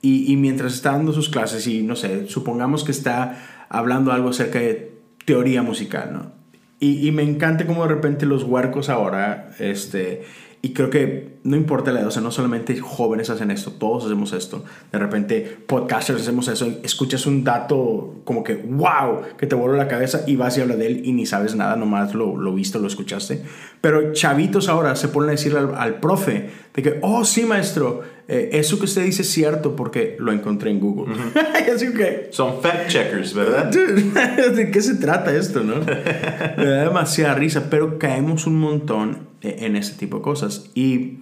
Y, 0.01 0.31
y, 0.31 0.38
mientras 0.38 0.74
está 0.74 0.91
dando 0.91 1.12
sus 1.12 1.27
clases, 1.27 1.67
y 1.67 1.81
no 1.81 1.96
sé, 1.96 2.27
supongamos 2.27 2.84
que 2.84 2.91
está 2.91 3.65
hablando 3.67 4.12
algo 4.12 4.29
acerca 4.29 4.60
de 4.60 4.93
teoría 5.25 5.63
musical, 5.63 6.12
¿no? 6.13 6.37
Y, 6.79 7.07
y 7.07 7.12
me 7.12 7.24
encanta 7.24 7.65
como 7.65 7.84
de 7.84 7.89
repente 7.89 8.25
los 8.25 8.43
huercos 8.43 8.89
ahora, 8.89 9.50
este, 9.60 10.24
y 10.62 10.74
creo 10.74 10.89
que 10.89 11.38
no 11.43 11.55
importa 11.55 11.91
la 11.91 12.00
edad, 12.00 12.07
o 12.07 12.12
sea, 12.12 12.22
no 12.22 12.31
solamente 12.31 12.77
jóvenes 12.79 13.29
hacen 13.29 13.51
esto, 13.51 13.72
todos 13.72 14.05
hacemos 14.05 14.34
esto. 14.34 14.65
De 14.91 14.98
repente, 14.98 15.57
podcasters 15.65 16.22
hacemos 16.22 16.48
eso, 16.48 16.67
escuchas 16.84 17.25
un 17.27 17.43
dato 17.43 18.15
como 18.25 18.43
que, 18.43 18.55
wow, 18.55 19.22
que 19.38 19.46
te 19.46 19.55
vuelve 19.55 19.77
la 19.77 19.88
cabeza 19.88 20.24
y 20.25 20.36
vas 20.36 20.57
y 20.57 20.62
hablas 20.62 20.79
de 20.79 20.88
él 20.88 21.01
y 21.05 21.13
ni 21.13 21.25
sabes 21.25 21.55
nada, 21.55 21.75
nomás 21.75 22.15
lo, 22.15 22.36
lo 22.36 22.53
viste, 22.53 22.79
lo 22.79 22.88
escuchaste. 22.88 23.43
Pero 23.81 24.13
chavitos 24.13 24.67
ahora 24.67 24.96
se 24.96 25.07
ponen 25.10 25.29
a 25.29 25.31
decirle 25.34 25.60
al, 25.60 25.75
al 25.75 26.00
profe 26.00 26.50
de 26.74 26.81
que, 26.81 27.00
oh, 27.01 27.24
sí, 27.24 27.46
maestro, 27.46 28.01
eh, 28.27 28.50
eso 28.53 28.77
que 28.77 28.86
usted 28.86 29.05
dice 29.05 29.22
es 29.22 29.29
cierto 29.29 29.75
porque 29.75 30.17
lo 30.19 30.31
encontré 30.34 30.72
en 30.72 30.79
Google. 30.79 31.13
Uh 31.13 31.17
-huh. 31.34 31.74
Así 31.75 31.93
que, 31.93 32.27
Son 32.31 32.62
fact 32.62 32.89
checkers, 32.89 33.34
¿verdad? 33.34 33.72
¿De 34.55 34.72
qué 34.72 34.81
se 34.81 34.96
trata 34.96 35.34
esto, 35.34 35.63
no? 35.63 35.75
Me 35.77 36.65
da 36.65 36.84
demasiada 36.84 37.36
risa, 37.36 37.69
pero 37.69 37.98
caemos 37.98 38.46
un 38.48 38.60
montón 38.60 39.27
en 39.41 39.75
este 39.75 39.98
tipo 39.98 40.17
de 40.17 40.24
cosas. 40.24 40.69
Y 40.75 41.19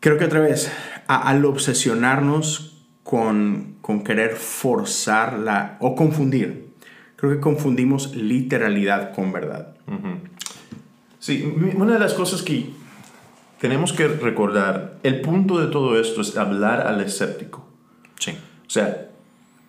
creo 0.00 0.16
que 0.16 0.24
otra 0.24 0.40
vez, 0.40 0.70
a, 1.06 1.28
al 1.28 1.44
obsesionarnos 1.44 2.82
con, 3.02 3.76
con 3.82 4.04
querer 4.04 4.36
forzar 4.36 5.38
la, 5.38 5.76
o 5.80 5.94
confundir, 5.94 6.68
creo 7.16 7.32
que 7.32 7.40
confundimos 7.40 8.14
literalidad 8.16 9.12
con 9.14 9.32
verdad. 9.32 9.76
Uh 9.86 9.92
-huh. 9.92 10.18
Sí, 11.18 11.42
una 11.76 11.94
de 11.94 11.98
las 11.98 12.14
cosas 12.14 12.42
que 12.42 12.70
tenemos 13.60 13.92
que 13.92 14.08
recordar, 14.08 14.98
el 15.02 15.20
punto 15.20 15.58
de 15.58 15.68
todo 15.68 15.98
esto 16.00 16.20
es 16.20 16.36
hablar 16.36 16.86
al 16.86 17.00
escéptico. 17.00 17.66
Sí. 18.18 18.32
O 18.66 18.70
sea, 18.70 19.08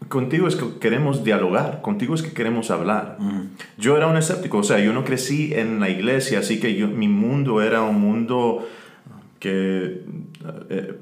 contigo 0.09 0.47
es 0.47 0.55
que 0.55 0.79
queremos 0.79 1.23
dialogar, 1.23 1.81
contigo 1.81 2.15
es 2.15 2.21
que 2.21 2.33
queremos 2.33 2.71
hablar. 2.71 3.17
Yo 3.77 3.97
era 3.97 4.07
un 4.07 4.17
escéptico, 4.17 4.59
o 4.59 4.63
sea, 4.63 4.79
yo 4.79 4.93
no 4.93 5.03
crecí 5.03 5.53
en 5.53 5.79
la 5.79 5.89
iglesia, 5.89 6.39
así 6.39 6.59
que 6.59 6.75
yo, 6.75 6.87
mi 6.87 7.07
mundo 7.07 7.61
era 7.61 7.81
un 7.83 7.99
mundo 7.99 8.67
que... 9.39 10.03
Eh, 10.69 10.99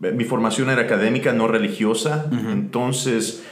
mi 0.00 0.24
formación 0.24 0.68
era 0.68 0.82
académica, 0.82 1.32
no 1.32 1.48
religiosa, 1.48 2.26
uh 2.30 2.34
-huh. 2.34 2.52
entonces 2.52 3.42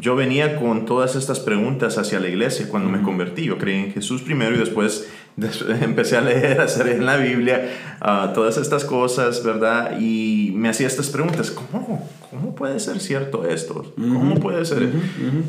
yo 0.00 0.16
venía 0.16 0.56
con 0.56 0.84
todas 0.84 1.14
estas 1.16 1.38
preguntas 1.40 1.96
hacia 1.96 2.18
la 2.18 2.28
iglesia 2.28 2.68
cuando 2.68 2.88
uh 2.88 2.92
-huh. 2.92 2.98
me 2.98 3.02
convertí. 3.02 3.44
Yo 3.44 3.56
creí 3.56 3.84
en 3.84 3.92
Jesús 3.92 4.22
primero 4.22 4.54
y 4.54 4.58
después 4.58 5.08
empecé 5.80 6.16
a 6.16 6.20
leer, 6.20 6.60
a 6.60 6.64
hacer 6.64 6.88
en 6.88 7.06
la 7.06 7.16
Biblia 7.16 7.70
uh, 8.00 8.32
todas 8.34 8.56
estas 8.58 8.84
cosas, 8.84 9.42
¿verdad? 9.44 9.98
Y 9.98 10.52
me 10.54 10.68
hacía 10.68 10.86
estas 10.86 11.08
preguntas, 11.08 11.50
¿cómo, 11.50 12.08
cómo 12.30 12.54
puede 12.54 12.78
ser 12.80 13.00
cierto 13.00 13.46
esto? 13.46 13.94
¿Cómo 13.96 14.36
puede 14.36 14.64
ser? 14.64 14.82
Uh 14.82 14.86
-huh. 14.86 15.42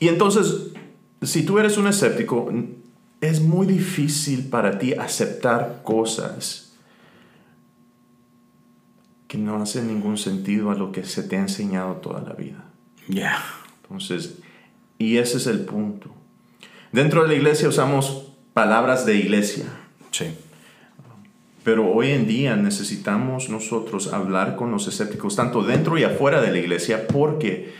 Y 0.00 0.08
entonces, 0.08 0.72
si 1.22 1.44
tú 1.44 1.58
eres 1.58 1.78
un 1.78 1.86
escéptico, 1.86 2.50
es 3.20 3.40
muy 3.40 3.66
difícil 3.66 4.48
para 4.48 4.78
ti 4.78 4.94
aceptar 4.94 5.80
cosas 5.82 6.72
que 9.28 9.38
no 9.38 9.62
hacen 9.62 9.88
ningún 9.88 10.18
sentido 10.18 10.70
a 10.70 10.74
lo 10.74 10.92
que 10.92 11.04
se 11.04 11.22
te 11.22 11.36
ha 11.36 11.40
enseñado 11.40 11.94
toda 11.94 12.20
la 12.20 12.34
vida. 12.34 12.64
Ya. 13.08 13.14
Yeah. 13.14 13.44
Entonces, 13.82 14.38
y 14.98 15.16
ese 15.16 15.38
es 15.38 15.46
el 15.46 15.60
punto. 15.60 16.14
Dentro 16.92 17.22
de 17.22 17.28
la 17.28 17.34
iglesia 17.34 17.68
usamos 17.68 18.23
palabras 18.54 19.04
de 19.04 19.16
iglesia. 19.16 19.64
Sí. 20.12 20.26
Pero 21.64 21.90
hoy 21.92 22.10
en 22.10 22.26
día 22.26 22.56
necesitamos 22.56 23.48
nosotros 23.48 24.12
hablar 24.12 24.54
con 24.56 24.70
los 24.70 24.86
escépticos, 24.86 25.34
tanto 25.34 25.62
dentro 25.62 25.98
y 25.98 26.04
afuera 26.04 26.40
de 26.40 26.52
la 26.52 26.58
iglesia, 26.58 27.06
porque, 27.08 27.72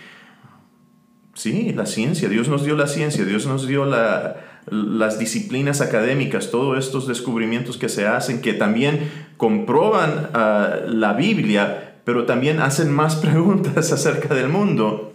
sí, 1.34 1.72
la 1.74 1.86
ciencia, 1.86 2.28
Dios 2.28 2.48
nos 2.48 2.64
dio 2.64 2.76
la 2.76 2.86
ciencia, 2.86 3.24
Dios 3.24 3.46
nos 3.46 3.66
dio 3.66 3.84
la, 3.84 4.36
las 4.70 5.18
disciplinas 5.18 5.80
académicas, 5.80 6.50
todos 6.50 6.78
estos 6.78 7.06
descubrimientos 7.06 7.76
que 7.76 7.88
se 7.88 8.06
hacen, 8.06 8.40
que 8.40 8.54
también 8.54 9.10
comprueban 9.36 10.30
uh, 10.32 10.90
la 10.90 11.12
Biblia, 11.12 12.00
pero 12.04 12.24
también 12.24 12.60
hacen 12.60 12.90
más 12.90 13.16
preguntas 13.24 13.92
acerca 13.92 14.34
del 14.34 14.48
mundo. 14.48 15.13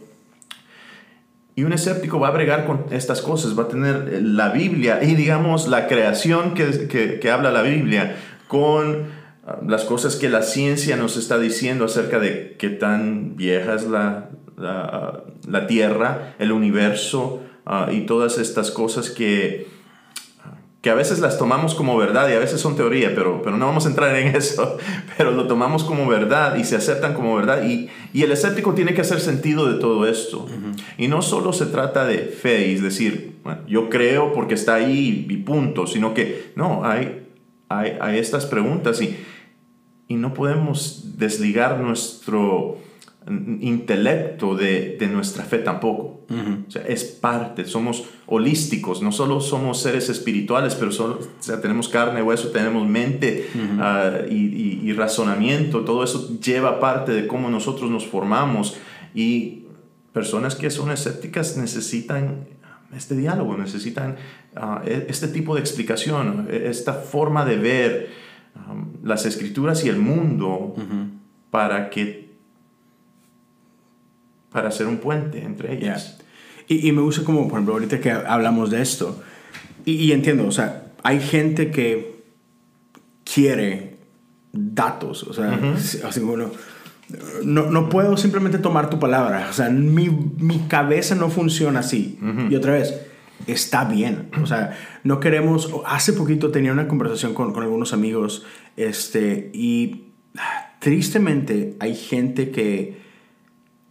Y 1.60 1.66
un 1.66 1.74
escéptico 1.74 2.22
va 2.22 2.30
a 2.30 2.32
bregar 2.32 2.66
con 2.66 2.86
estas 2.90 3.22
cosas, 3.22 3.60
va 3.60 3.64
a 3.64 3.68
tener 3.68 4.22
la 4.24 4.48
Biblia 4.48 5.04
y 5.04 5.16
digamos 5.16 5.68
la 5.68 5.90
creación 5.90 6.54
que, 6.54 7.20
que, 7.22 7.32
habla 7.32 7.52
la 7.52 7.64
Biblia 7.64 8.16
con 8.48 9.08
ah, 9.46 9.58
las 9.68 9.84
cosas 9.84 10.16
que 10.16 10.30
la 10.30 10.42
ciencia 10.42 10.96
nos 10.96 11.18
está 11.18 11.38
diciendo 11.38 11.84
acerca 11.84 12.18
de 12.18 12.56
qué 12.58 12.70
tan 12.70 13.36
vieja 13.36 13.74
es 13.74 13.86
la, 13.88 14.30
la, 14.56 15.68
Tierra, 15.68 16.34
el 16.40 16.54
universo 16.54 17.42
uh, 17.66 17.92
y 17.92 18.06
todas 18.06 18.38
estas 18.38 18.72
cosas 18.72 19.10
que, 19.10 19.68
que 20.82 20.90
a 20.90 20.96
veces 20.96 21.20
las 21.20 21.38
tomamos 21.38 21.76
como 21.76 21.98
verdad 21.98 22.30
y 22.30 22.34
a 22.34 22.40
veces 22.40 22.62
son 22.62 22.78
teoría, 22.78 23.14
pero, 23.14 23.42
pero 23.42 23.58
no 23.58 23.66
vamos 23.66 23.86
a 23.86 23.90
entrar 23.90 24.16
en 24.16 24.34
eso, 24.34 24.78
pero 25.18 25.32
lo 25.32 25.46
tomamos 25.46 25.84
como 25.84 26.08
verdad 26.08 26.56
y 26.56 26.64
se 26.64 26.78
aceptan 26.78 27.14
como 27.14 27.36
verdad 27.36 27.64
y, 27.66 27.90
y 28.14 28.24
el 28.24 28.32
escéptico 28.32 28.74
tiene 28.74 28.94
que 28.94 29.02
hacer 29.02 29.20
sentido 29.20 29.72
de 29.72 29.80
todo 29.80 30.08
esto. 30.08 30.48
Y 30.98 31.10
no 31.10 31.22
solo 31.22 31.52
se 31.52 31.66
trata 31.66 32.06
de 32.06 32.20
fe, 32.20 32.74
es 32.74 32.82
decir, 32.82 33.40
bueno, 33.44 33.62
yo 33.68 33.90
creo 33.90 34.34
porque 34.34 34.54
está 34.54 34.76
ahí 34.76 35.26
y 35.30 35.38
punto, 35.38 35.86
sino 35.86 36.14
que 36.14 36.52
no, 36.56 36.86
hay, 36.86 37.28
hay, 37.68 37.98
hay 38.00 38.18
estas 38.18 38.46
preguntas 38.46 39.02
y, 39.02 39.18
y 40.08 40.16
no 40.16 40.34
podemos 40.34 41.18
desligar 41.18 41.78
nuestro 41.80 42.78
intelecto 43.30 44.56
de, 44.56 44.98
de, 45.00 45.08
nuestra 45.08 45.44
fe 45.44 45.60
tampoco. 45.60 46.26
o 46.30 46.72
sea, 46.72 46.82
es 46.88 47.04
parte, 47.04 47.66
somos 47.66 48.06
holísticos, 48.26 49.02
no 49.02 49.12
solo 49.12 49.40
somos 49.40 49.82
seres 49.82 50.10
espirituales, 50.10 50.76
pero 50.76 50.92
solo, 50.92 51.20
o 51.20 51.44
sea, 51.44 51.62
tenemos 51.62 51.90
carne, 51.90 52.22
hueso, 52.24 52.50
tenemos 52.50 52.88
mente 52.88 53.50
uh, 53.56 54.32
y, 54.32 54.36
y, 54.36 54.82
y, 54.84 54.94
razonamiento, 54.94 55.82
todo 55.82 56.04
eso 56.04 56.40
lleva 56.40 56.80
parte 56.80 57.12
de 57.12 57.28
cómo 57.28 57.50
nosotros 57.50 57.90
nos 57.92 58.06
formamos. 58.06 58.78
Y 59.14 59.66
personas 60.14 60.56
que 60.56 60.70
son 60.70 60.92
escépticas 60.92 61.58
necesitan 61.58 62.48
este 62.96 63.16
diálogo, 63.16 63.58
necesitan 63.58 64.16
uh, 64.56 64.80
este 64.86 65.28
tipo 65.28 65.56
de 65.56 65.62
explicación, 65.62 66.48
esta 66.50 66.94
forma 66.94 67.46
de 67.46 67.58
ver 67.58 68.10
um, 68.68 68.88
las 69.04 69.26
escrituras 69.26 69.86
y 69.86 69.90
el 69.90 69.98
mundo 69.98 70.76
para 71.52 71.90
que 71.90 72.29
para 74.52 74.70
hacer 74.70 74.88
un 74.88 74.98
puente 74.98 75.44
entre 75.44 75.74
ellas. 75.74 76.18
Yeah. 76.18 76.26
Y, 76.68 76.88
y, 76.88 76.92
me 76.92 77.02
gusta 77.02 77.24
como, 77.24 77.48
por 77.48 77.54
ejemplo, 77.54 77.74
ahorita 77.74 78.00
que 78.00 78.12
hablamos 78.12 78.70
de 78.70 78.82
esto, 78.82 79.22
y, 79.86 79.94
y, 79.94 80.12
entiendo, 80.12 80.46
o 80.46 80.52
sea, 80.52 80.92
hay 81.04 81.20
gente 81.20 81.72
que 81.72 82.22
quiere 83.24 83.98
datos, 84.52 85.24
o 85.24 85.34
sea, 85.34 85.48
uh 85.48 85.76
-huh. 85.76 86.04
así 86.06 86.20
como 86.20 86.38
no, 86.38 86.52
no, 87.44 87.72
no, 87.72 87.90
puedo 87.90 88.18
simplemente 88.18 88.60
tomar 88.60 88.90
tu 88.90 89.00
palabra, 89.00 89.48
o 89.50 89.54
sea, 89.54 89.70
mi, 89.70 90.10
mi 90.10 90.60
cabeza 90.68 91.16
no 91.16 91.30
funciona 91.30 91.80
así. 91.80 92.20
Uh 92.22 92.26
-huh. 92.26 92.52
Y 92.52 92.56
otra 92.56 92.74
vez, 92.74 92.94
está 93.48 93.86
bien, 93.86 94.30
o 94.42 94.46
sea, 94.46 94.78
no 95.04 95.20
queremos, 95.20 95.72
hace 95.88 96.14
poquito 96.14 96.52
tenía 96.52 96.72
una 96.72 96.88
conversación 96.88 97.34
con, 97.34 97.52
con 97.54 97.64
algunos 97.64 97.94
amigos, 97.94 98.46
este, 98.78 99.50
y 99.54 100.12
tristemente 100.80 101.76
hay 101.80 101.96
gente 101.96 102.52
que 102.52 103.09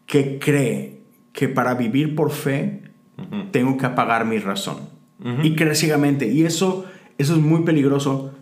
que 0.08 0.40
cree 0.40 1.02
que 1.32 1.48
para 1.48 1.74
vivir 1.74 2.16
por 2.16 2.32
fe 2.32 2.82
uh 3.16 3.22
-huh. 3.22 3.50
tengo 3.52 3.76
que 3.76 3.86
apagar 3.86 4.24
mi 4.24 4.38
razón. 4.38 4.78
Uh 5.22 5.28
-huh. 5.28 5.44
Y 5.44 5.54
cree 5.54 5.76
ciegamente. 5.76 6.26
Y 6.26 6.44
eso, 6.44 6.86
eso 7.18 7.34
es 7.34 7.40
muy 7.40 7.62
peligroso. 7.62 8.32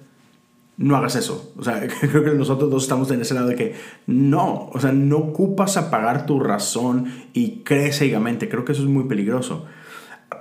No 0.78 0.96
hagas 0.96 1.16
eso. 1.16 1.52
O 1.58 1.64
sea, 1.64 1.87
creo 2.00 2.25
que 2.25 2.30
nosotros 2.30 2.70
dos 2.70 2.85
estamos 2.85 3.11
en 3.11 3.20
ese 3.20 3.35
lado 3.35 3.49
de 3.49 3.56
que 3.56 3.75
no, 4.06 4.70
o 4.73 4.80
sea, 4.80 4.92
no 4.92 5.18
ocupas 5.18 5.76
apagar 5.76 6.25
tu 6.25 6.40
razón 6.40 7.12
y 7.35 7.62
crees 7.64 7.99
ciegamente. 7.99 8.49
Creo 8.49 8.64
que 8.64 8.73
eso 8.73 8.82
es 8.82 8.88
muy 8.88 9.04
peligroso. 9.04 9.66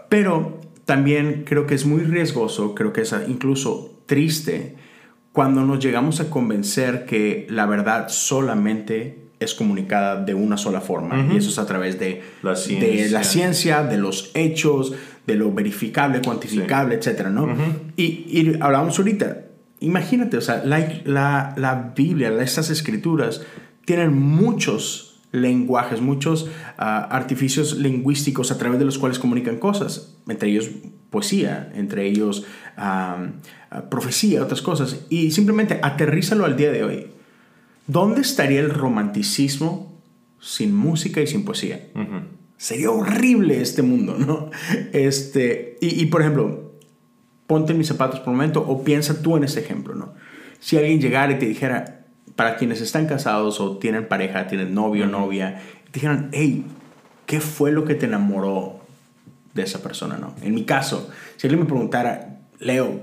Pero 0.07 0.61
también 0.85 1.43
creo 1.45 1.65
que 1.65 1.73
es 1.73 1.85
muy 1.85 2.03
riesgoso, 2.03 2.75
creo 2.75 2.93
que 2.93 3.01
es 3.01 3.15
incluso 3.27 3.99
triste 4.05 4.75
cuando 5.31 5.65
nos 5.65 5.83
llegamos 5.83 6.21
a 6.21 6.29
convencer 6.29 7.05
que 7.05 7.47
la 7.49 7.65
verdad 7.65 8.09
solamente 8.09 9.24
es 9.39 9.53
comunicada 9.53 10.23
de 10.23 10.33
una 10.33 10.57
sola 10.57 10.81
forma. 10.81 11.15
Uh 11.15 11.29
-huh. 11.29 11.33
Y 11.33 11.37
eso 11.37 11.49
es 11.49 11.59
a 11.59 11.65
través 11.65 11.99
de 11.99 12.21
la 12.41 12.55
ciencia, 12.55 12.87
de, 12.87 13.09
la 13.09 13.23
ciencia, 13.23 13.83
de 13.83 13.97
los 13.97 14.31
hechos, 14.33 14.93
de 15.27 15.35
lo 15.35 15.51
verificable, 15.51 16.21
cuantificable, 16.21 17.01
sí. 17.01 17.09
etc. 17.09 17.27
¿no? 17.27 17.43
Uh 17.43 17.47
-huh. 17.47 17.73
y, 17.97 18.03
y 18.03 18.57
hablábamos 18.59 18.97
ahorita, 18.97 19.45
imagínate, 19.79 20.37
o 20.37 20.41
sea, 20.41 20.63
la, 20.65 20.87
la, 21.05 21.53
la 21.57 21.93
Biblia, 21.95 22.31
estas 22.41 22.69
escrituras, 22.69 23.41
tienen 23.85 24.13
muchos 24.13 25.15
lenguajes, 25.31 26.01
muchos 26.01 26.43
uh, 26.43 26.47
artificios 26.77 27.77
lingüísticos 27.77 28.51
a 28.51 28.57
través 28.57 28.79
de 28.79 28.85
los 28.85 28.97
cuales 28.97 29.19
comunican 29.19 29.57
cosas, 29.57 30.15
entre 30.27 30.49
ellos 30.49 30.69
poesía, 31.09 31.71
entre 31.75 32.07
ellos 32.07 32.45
uh, 32.77 33.81
profecía, 33.89 34.41
otras 34.43 34.61
cosas, 34.61 35.05
y 35.09 35.31
simplemente 35.31 35.79
aterrízalo 35.81 36.45
al 36.45 36.55
día 36.55 36.71
de 36.71 36.83
hoy. 36.83 37.07
¿Dónde 37.87 38.21
estaría 38.21 38.59
el 38.59 38.69
romanticismo 38.71 40.01
sin 40.39 40.75
música 40.75 41.21
y 41.21 41.27
sin 41.27 41.45
poesía? 41.45 41.87
Uh 41.95 41.99
-huh. 41.99 42.23
Sería 42.57 42.89
horrible 42.89 43.61
este 43.61 43.81
mundo, 43.81 44.15
¿no? 44.17 44.49
Este, 44.93 45.77
y, 45.81 46.01
y, 46.01 46.05
por 46.07 46.21
ejemplo, 46.21 46.73
ponte 47.47 47.73
en 47.73 47.77
mis 47.77 47.87
zapatos 47.87 48.19
por 48.19 48.29
un 48.29 48.35
momento 48.35 48.61
o 48.61 48.83
piensa 48.83 49.21
tú 49.21 49.37
en 49.37 49.43
este 49.43 49.59
ejemplo, 49.59 49.93
¿no? 49.93 50.13
Si 50.59 50.77
alguien 50.77 50.99
llegara 50.99 51.33
y 51.33 51.39
te 51.39 51.45
dijera, 51.45 52.05
para 52.35 52.57
quienes 52.57 52.81
están 52.81 53.05
casados 53.05 53.59
o 53.59 53.77
tienen 53.77 54.07
pareja, 54.07 54.47
tienen 54.47 54.73
novio 54.73 55.03
o 55.03 55.07
uh 55.07 55.09
-huh. 55.09 55.19
novia, 55.19 55.61
te 55.85 55.99
dijeran, 55.99 56.29
hey, 56.31 56.65
¿qué 57.25 57.39
fue 57.39 57.71
lo 57.71 57.85
que 57.85 57.95
te 57.95 58.05
enamoró 58.05 58.79
de 59.53 59.63
esa 59.63 59.81
persona, 59.81 60.17
no? 60.17 60.35
En 60.41 60.53
mi 60.53 60.63
caso, 60.63 61.09
si 61.37 61.47
alguien 61.47 61.61
me 61.61 61.69
preguntara, 61.69 62.39
Leo, 62.59 63.01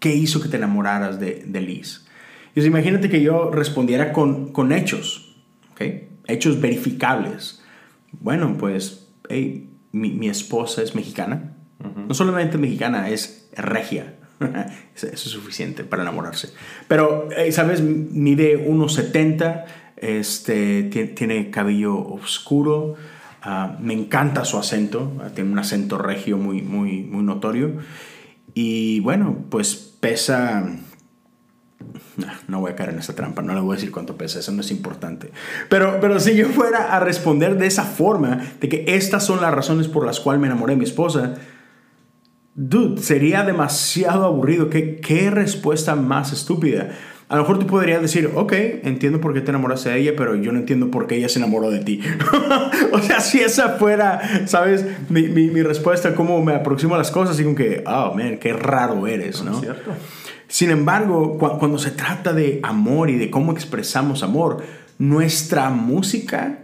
¿qué 0.00 0.14
hizo 0.14 0.40
que 0.40 0.48
te 0.48 0.56
enamoraras 0.56 1.20
de, 1.20 1.44
de 1.46 1.60
Liz? 1.60 2.06
Entonces 2.52 2.66
imagínate 2.66 3.08
que 3.08 3.22
yo 3.22 3.50
respondiera 3.50 4.12
con, 4.12 4.52
con 4.52 4.72
hechos, 4.72 5.34
¿okay? 5.72 6.10
hechos 6.26 6.60
verificables. 6.60 7.62
Bueno, 8.12 8.58
pues 8.58 9.08
hey, 9.30 9.70
mi, 9.92 10.10
mi, 10.10 10.28
esposa 10.28 10.82
es 10.82 10.94
mexicana. 10.94 11.54
Uh 11.80 11.84
-huh. 11.84 12.06
No 12.08 12.14
solamente 12.14 12.58
mexicana, 12.58 13.08
es 13.08 13.48
regia. 13.56 14.16
Eso 14.94 15.06
es 15.06 15.20
suficiente 15.20 15.82
para 15.82 16.02
enamorarse. 16.02 16.50
Pero, 16.88 17.30
hey, 17.34 17.52
¿sabes? 17.52 17.80
Mide 17.80 18.68
1,70, 18.68 19.64
este, 19.96 20.82
tiene 20.82 21.50
cabello 21.50 21.96
oscuro. 21.96 22.96
Uh, 23.46 23.80
me 23.80 23.94
encanta 23.94 24.44
su 24.44 24.58
acento, 24.58 25.10
tiene 25.34 25.50
un 25.50 25.58
acento 25.58 25.96
regio 25.96 26.36
muy, 26.36 26.60
muy, 26.60 27.02
muy 27.02 27.24
notorio. 27.24 27.78
Y 28.52 29.00
bueno, 29.00 29.46
pues 29.48 29.74
pesa 29.74 30.70
no, 32.16 32.26
no, 32.48 32.60
voy 32.60 32.72
a 32.72 32.76
caer 32.76 32.90
en 32.90 32.98
esa 32.98 33.14
trampa, 33.14 33.42
no 33.42 33.54
le 33.54 33.60
voy 33.60 33.74
a 33.74 33.76
decir 33.76 33.90
cuánto 33.90 34.16
pesa, 34.16 34.38
eso 34.38 34.52
no 34.52 34.60
es 34.60 34.70
importante. 34.70 35.30
Pero, 35.68 35.98
pero 36.00 36.20
si 36.20 36.34
yo 36.34 36.48
fuera 36.48 36.94
a 36.94 37.00
responder 37.00 37.56
de 37.58 37.66
esa 37.66 37.84
forma, 37.84 38.40
de 38.60 38.68
que 38.68 38.84
estas 38.88 39.24
son 39.24 39.40
las 39.40 39.52
razones 39.54 39.88
por 39.88 40.06
las 40.06 40.20
cuales 40.20 40.40
me 40.40 40.46
enamoré 40.46 40.72
de 40.72 40.78
mi 40.78 40.84
esposa, 40.84 41.34
dude, 42.54 43.00
sería 43.02 43.44
demasiado 43.44 44.24
aburrido. 44.24 44.70
¿Qué, 44.70 44.96
qué 44.96 45.30
respuesta 45.30 45.94
más 45.96 46.32
estúpida? 46.32 46.90
A 47.32 47.36
lo 47.36 47.44
mejor 47.44 47.58
tú 47.58 47.66
podrías 47.66 48.02
decir, 48.02 48.30
ok, 48.34 48.52
entiendo 48.82 49.18
por 49.18 49.32
qué 49.32 49.40
te 49.40 49.50
enamoraste 49.50 49.88
de 49.88 50.00
ella, 50.00 50.12
pero 50.14 50.36
yo 50.36 50.52
no 50.52 50.58
entiendo 50.58 50.90
por 50.90 51.06
qué 51.06 51.16
ella 51.16 51.30
se 51.30 51.38
enamoró 51.38 51.70
de 51.70 51.78
ti. 51.78 52.02
o 52.92 52.98
sea, 52.98 53.20
si 53.20 53.40
esa 53.40 53.70
fuera, 53.70 54.46
¿sabes? 54.46 54.84
Mi, 55.08 55.28
mi, 55.28 55.48
mi, 55.48 55.62
respuesta, 55.62 56.14
cómo 56.14 56.44
me 56.44 56.52
aproximo 56.52 56.94
a 56.94 56.98
las 56.98 57.10
cosas, 57.10 57.40
y 57.40 57.44
como 57.44 57.56
que, 57.56 57.82
oh, 57.86 58.12
man, 58.14 58.36
qué 58.36 58.52
raro 58.52 59.06
eres, 59.06 59.42
¿no? 59.42 59.52
¿Es 59.54 59.60
cierto? 59.60 59.92
Sin 60.52 60.70
embargo, 60.70 61.38
cu 61.38 61.58
cuando 61.58 61.78
se 61.78 61.92
trata 61.92 62.34
de 62.34 62.60
amor 62.62 63.08
y 63.08 63.16
de 63.16 63.30
cómo 63.30 63.52
expresamos 63.52 64.22
amor, 64.22 64.62
nuestra 64.98 65.70
música 65.70 66.58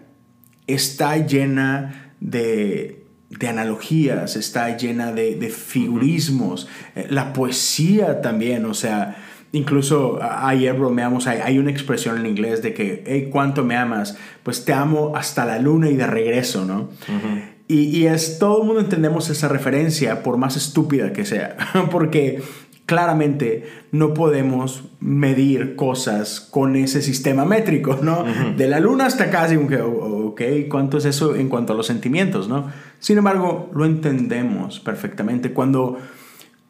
está 0.66 1.16
llena 1.16 2.12
de, 2.20 3.06
de 3.30 3.48
analogías, 3.48 4.36
está 4.36 4.76
llena 4.76 5.12
de, 5.12 5.36
de 5.36 5.48
figurismos, 5.48 6.64
uh 6.64 7.00
-huh. 7.00 7.08
la 7.08 7.32
poesía 7.32 8.20
también, 8.20 8.66
o 8.66 8.74
sea, 8.74 9.16
incluso 9.52 10.18
ayer 10.20 10.74
bromeamos, 10.74 11.26
hay, 11.26 11.38
hay, 11.42 11.58
una 11.58 11.70
expresión 11.70 12.18
en 12.18 12.26
inglés 12.26 12.60
de 12.60 12.74
que, 12.74 13.02
hey, 13.06 13.30
¿cuánto 13.32 13.64
me 13.64 13.74
amas? 13.74 14.18
Pues 14.42 14.66
te 14.66 14.74
amo 14.74 15.16
hasta 15.16 15.46
la 15.46 15.58
luna 15.58 15.88
y 15.88 15.96
de 15.96 16.06
regreso, 16.06 16.66
¿no? 16.66 16.90
Uh 17.08 17.12
-huh. 17.14 17.42
y, 17.68 18.00
y, 18.00 18.06
es, 18.06 18.38
todo 18.38 18.60
el 18.60 18.66
mundo 18.66 18.82
entendemos 18.82 19.30
esa 19.30 19.48
referencia, 19.48 20.22
por 20.22 20.36
más 20.36 20.56
estúpida 20.58 21.14
que 21.14 21.24
sea, 21.24 21.56
porque 21.90 22.42
claramente 22.88 23.68
no 23.92 24.14
podemos 24.14 24.84
medir 24.98 25.76
cosas 25.76 26.40
con 26.40 26.74
ese 26.74 27.02
sistema 27.02 27.44
métrico, 27.44 27.98
¿no? 28.00 28.22
Uh 28.22 28.24
-huh. 28.24 28.56
De 28.56 28.66
la 28.66 28.80
luna 28.80 29.04
hasta 29.04 29.28
casi, 29.28 29.56
ok, 29.56 30.40
¿cuánto 30.70 30.96
es 30.96 31.04
eso 31.04 31.36
en 31.36 31.50
cuanto 31.50 31.74
a 31.74 31.76
los 31.76 31.86
sentimientos, 31.86 32.48
¿no? 32.48 32.70
Sin 32.98 33.18
embargo, 33.18 33.70
lo 33.74 33.84
entendemos 33.84 34.80
perfectamente 34.80 35.52
cuando, 35.52 35.98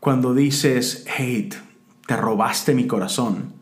cuando 0.01 0.35
dices, 0.35 1.05
hey, 1.17 1.51
te 2.09 2.17
robaste 2.17 2.75
mi 2.75 2.89
corazón. 2.89 3.53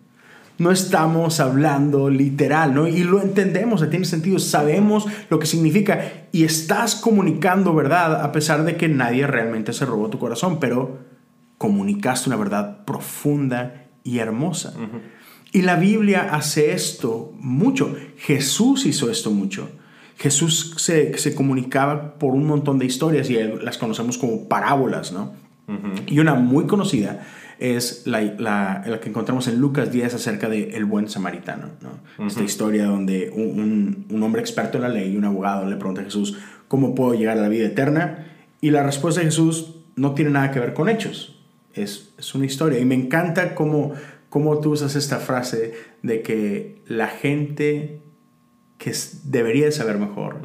no 0.58 0.70
estamos 0.70 1.40
hablando 1.40 2.08
literal, 2.08 2.74
¿no? 2.74 2.88
Y 2.88 3.04
lo 3.04 3.20
entendemos, 3.20 3.88
tiene 3.90 4.06
sentido, 4.06 4.38
sabemos 4.38 5.06
lo 5.28 5.38
que 5.38 5.46
significa 5.46 6.28
y 6.32 6.44
estás 6.44 6.94
comunicando 6.96 7.74
verdad 7.74 8.22
a 8.22 8.32
pesar 8.32 8.64
de 8.64 8.76
que 8.76 8.88
nadie 8.88 9.26
realmente 9.26 9.72
se 9.72 9.84
robó 9.84 10.08
tu 10.08 10.18
corazón, 10.18 10.58
pero 10.58 10.98
comunicaste 11.66 12.30
una 12.30 12.36
verdad 12.36 12.84
profunda 12.84 13.88
y 14.04 14.18
hermosa. 14.20 14.72
Y 15.50 15.62
la 15.62 15.74
Biblia 15.74 16.28
hace 16.30 16.70
esto 16.70 17.32
mucho. 17.40 17.92
Jesús 18.18 18.86
hizo 18.86 19.10
esto 19.10 19.32
mucho. 19.32 19.68
Jesús 20.16 20.74
se, 20.76 21.18
se 21.18 21.34
comunicaba 21.34 22.20
por 22.20 22.34
un 22.34 22.46
montón 22.46 22.78
de 22.78 22.86
historias 22.86 23.28
y 23.30 23.36
las 23.62 23.78
conocemos 23.78 24.16
como 24.16 24.46
parábolas, 24.46 25.10
¿no? 25.10 25.32
Y 26.06 26.20
una 26.20 26.34
muy 26.34 26.66
conocida 26.66 27.26
es 27.58 28.06
la, 28.06 28.22
la, 28.38 29.00
que 29.00 29.08
encontramos 29.08 29.48
en 29.48 29.58
Lucas 29.58 29.90
10 29.90 30.14
acerca 30.14 30.48
de 30.48 30.76
el 30.76 30.84
buen 30.84 31.08
samaritano. 31.08 31.70
¿no? 31.82 32.26
Esta 32.28 32.44
historia 32.44 32.84
donde 32.84 33.32
un, 33.34 34.06
un, 34.08 34.22
hombre 34.22 34.40
experto 34.40 34.78
en 34.78 34.82
la 34.82 34.88
ley, 34.88 35.16
un 35.16 35.24
abogado, 35.24 35.68
le 35.68 35.74
pregunta 35.74 36.02
a 36.02 36.04
Jesús, 36.04 36.38
¿cómo 36.68 36.94
puedo 36.94 37.14
llegar 37.14 37.36
a 37.38 37.40
la 37.40 37.48
vida 37.48 37.66
eterna? 37.66 38.24
Y 38.60 38.70
la 38.70 38.84
respuesta 38.84 39.20
de 39.20 39.26
Jesús 39.26 39.74
no 39.96 40.12
tiene 40.12 40.30
nada 40.30 40.52
que 40.52 40.60
ver 40.60 40.74
con 40.74 40.88
hechos, 40.88 41.35
es, 41.76 42.12
es 42.18 42.34
una 42.34 42.46
historia. 42.46 42.78
Y 42.78 42.84
me 42.84 42.94
encanta 42.94 43.54
cómo, 43.54 43.92
cómo 44.28 44.60
tú 44.60 44.72
usas 44.72 44.96
esta 44.96 45.18
frase 45.18 45.74
de 46.02 46.22
que 46.22 46.82
la 46.86 47.08
gente 47.08 48.00
que 48.78 48.92
debería 49.24 49.70
saber 49.72 49.98
mejor 49.98 50.40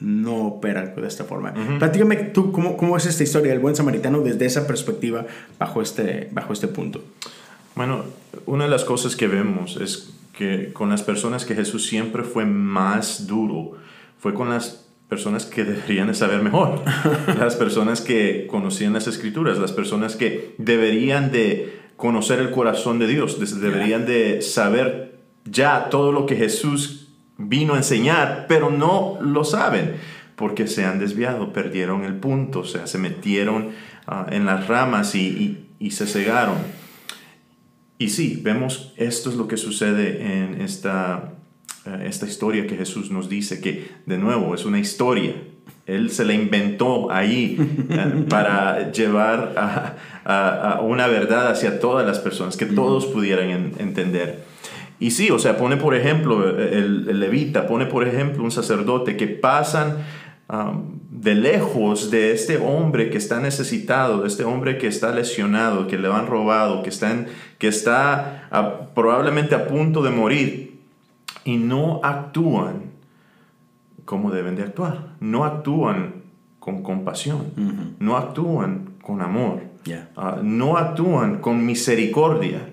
no 0.00 0.46
opera 0.46 0.86
de 0.86 1.06
esta 1.06 1.24
forma. 1.24 1.52
Platícame 1.78 2.16
tú 2.16 2.52
cómo, 2.52 2.76
cómo, 2.76 2.96
es 2.96 3.06
esta 3.06 3.22
historia 3.22 3.50
del 3.50 3.60
buen 3.60 3.74
samaritano 3.74 4.20
desde 4.20 4.46
esa 4.46 4.66
perspectiva 4.66 5.26
bajo 5.58 5.82
este, 5.82 6.28
bajo 6.32 6.52
este 6.52 6.68
punto. 6.68 7.02
Bueno, 7.74 8.04
una 8.46 8.64
de 8.64 8.70
las 8.70 8.84
cosas 8.84 9.16
que 9.16 9.26
vemos 9.26 9.76
es 9.76 10.14
que 10.36 10.72
con 10.72 10.90
las 10.90 11.02
personas 11.02 11.44
que 11.44 11.54
Jesús 11.54 11.86
siempre 11.86 12.22
fue 12.22 12.44
más 12.44 13.26
duro, 13.26 13.72
fue 14.18 14.32
con 14.32 14.48
las 14.48 14.89
personas 15.10 15.44
que 15.44 15.64
deberían 15.64 16.06
de 16.06 16.14
saber 16.14 16.40
mejor, 16.40 16.82
las 17.38 17.56
personas 17.56 18.00
que 18.00 18.46
conocían 18.46 18.94
las 18.94 19.08
escrituras, 19.08 19.58
las 19.58 19.72
personas 19.72 20.16
que 20.16 20.54
deberían 20.56 21.30
de 21.30 21.80
conocer 21.96 22.38
el 22.38 22.50
corazón 22.50 22.98
de 22.98 23.08
Dios, 23.08 23.38
deberían 23.60 24.06
de 24.06 24.40
saber 24.40 25.18
ya 25.44 25.90
todo 25.90 26.12
lo 26.12 26.24
que 26.24 26.36
Jesús 26.36 27.08
vino 27.36 27.74
a 27.74 27.78
enseñar, 27.78 28.46
pero 28.48 28.70
no 28.70 29.18
lo 29.20 29.44
saben 29.44 29.96
porque 30.40 30.66
se 30.66 30.86
han 30.86 30.98
desviado, 30.98 31.52
perdieron 31.52 32.04
el 32.04 32.14
punto, 32.14 32.60
o 32.60 32.64
sea, 32.64 32.86
se 32.86 32.96
metieron 32.96 33.72
ah, 34.06 34.26
en 34.30 34.46
las 34.46 34.68
ramas 34.68 35.14
y, 35.14 35.66
se 35.90 36.06
cegaron. 36.06 36.56
Y 37.98 38.08
sí, 38.08 38.40
vemos 38.42 38.94
esto 38.96 39.28
es 39.28 39.36
lo 39.36 39.48
que 39.48 39.58
sucede 39.58 40.42
en 40.42 40.62
esta, 40.62 41.34
esta 41.86 42.26
historia 42.26 42.66
que 42.66 42.76
Jesús 42.76 43.10
nos 43.10 43.28
dice, 43.28 43.60
que 43.60 43.90
de 44.06 44.18
nuevo 44.18 44.54
es 44.54 44.64
una 44.64 44.78
historia. 44.78 45.34
Él 45.86 46.10
se 46.10 46.24
la 46.24 46.34
inventó 46.34 47.10
ahí 47.10 47.56
eh, 47.90 48.24
para 48.28 48.92
llevar 48.92 49.54
a, 49.56 50.80
una 50.82 51.06
verdad 51.06 51.50
hacia 51.50 51.80
todas 51.80 52.06
las 52.06 52.18
personas, 52.18 52.56
que 52.56 52.66
todos 52.66 53.06
pudieran 53.06 53.72
entender. 53.78 54.44
Y 54.98 55.12
sí, 55.12 55.30
o 55.30 55.38
sea, 55.38 55.56
pone 55.56 55.78
por 55.78 55.94
ejemplo 55.94 56.58
el, 56.58 57.18
levita, 57.18 57.66
pone 57.66 57.86
por 57.86 58.06
ejemplo 58.06 58.44
un 58.44 58.50
sacerdote 58.50 59.16
que 59.16 59.26
pasan 59.26 59.96
um, 60.48 61.00
de 61.10 61.34
lejos 61.34 62.10
de 62.10 62.32
este 62.32 62.58
hombre 62.58 63.08
que 63.08 63.16
está 63.16 63.40
necesitado, 63.40 64.20
de 64.20 64.28
este 64.28 64.44
hombre 64.44 64.76
que 64.76 64.86
está 64.86 65.12
lesionado, 65.12 65.86
que 65.86 65.98
le 65.98 66.08
han 66.08 66.26
robado, 66.26 66.82
que 66.82 66.90
está, 66.90 67.24
que 67.58 67.68
está 67.68 68.90
probablemente 68.94 69.54
a 69.54 69.66
punto 69.66 70.02
de 70.02 70.10
morir 70.10 70.69
y 71.44 71.56
no 71.56 72.00
actúan 72.02 72.90
como 74.04 74.30
deben 74.30 74.56
de 74.56 74.62
actuar, 74.64 75.14
no 75.20 75.44
actúan 75.44 76.24
con 76.58 76.82
compasión, 76.82 77.94
no 77.98 78.16
actúan 78.16 78.94
con 79.02 79.22
amor, 79.22 79.60
ah, 80.16 80.40
no 80.42 80.76
actúan 80.76 81.40
con 81.40 81.64
misericordia. 81.64 82.68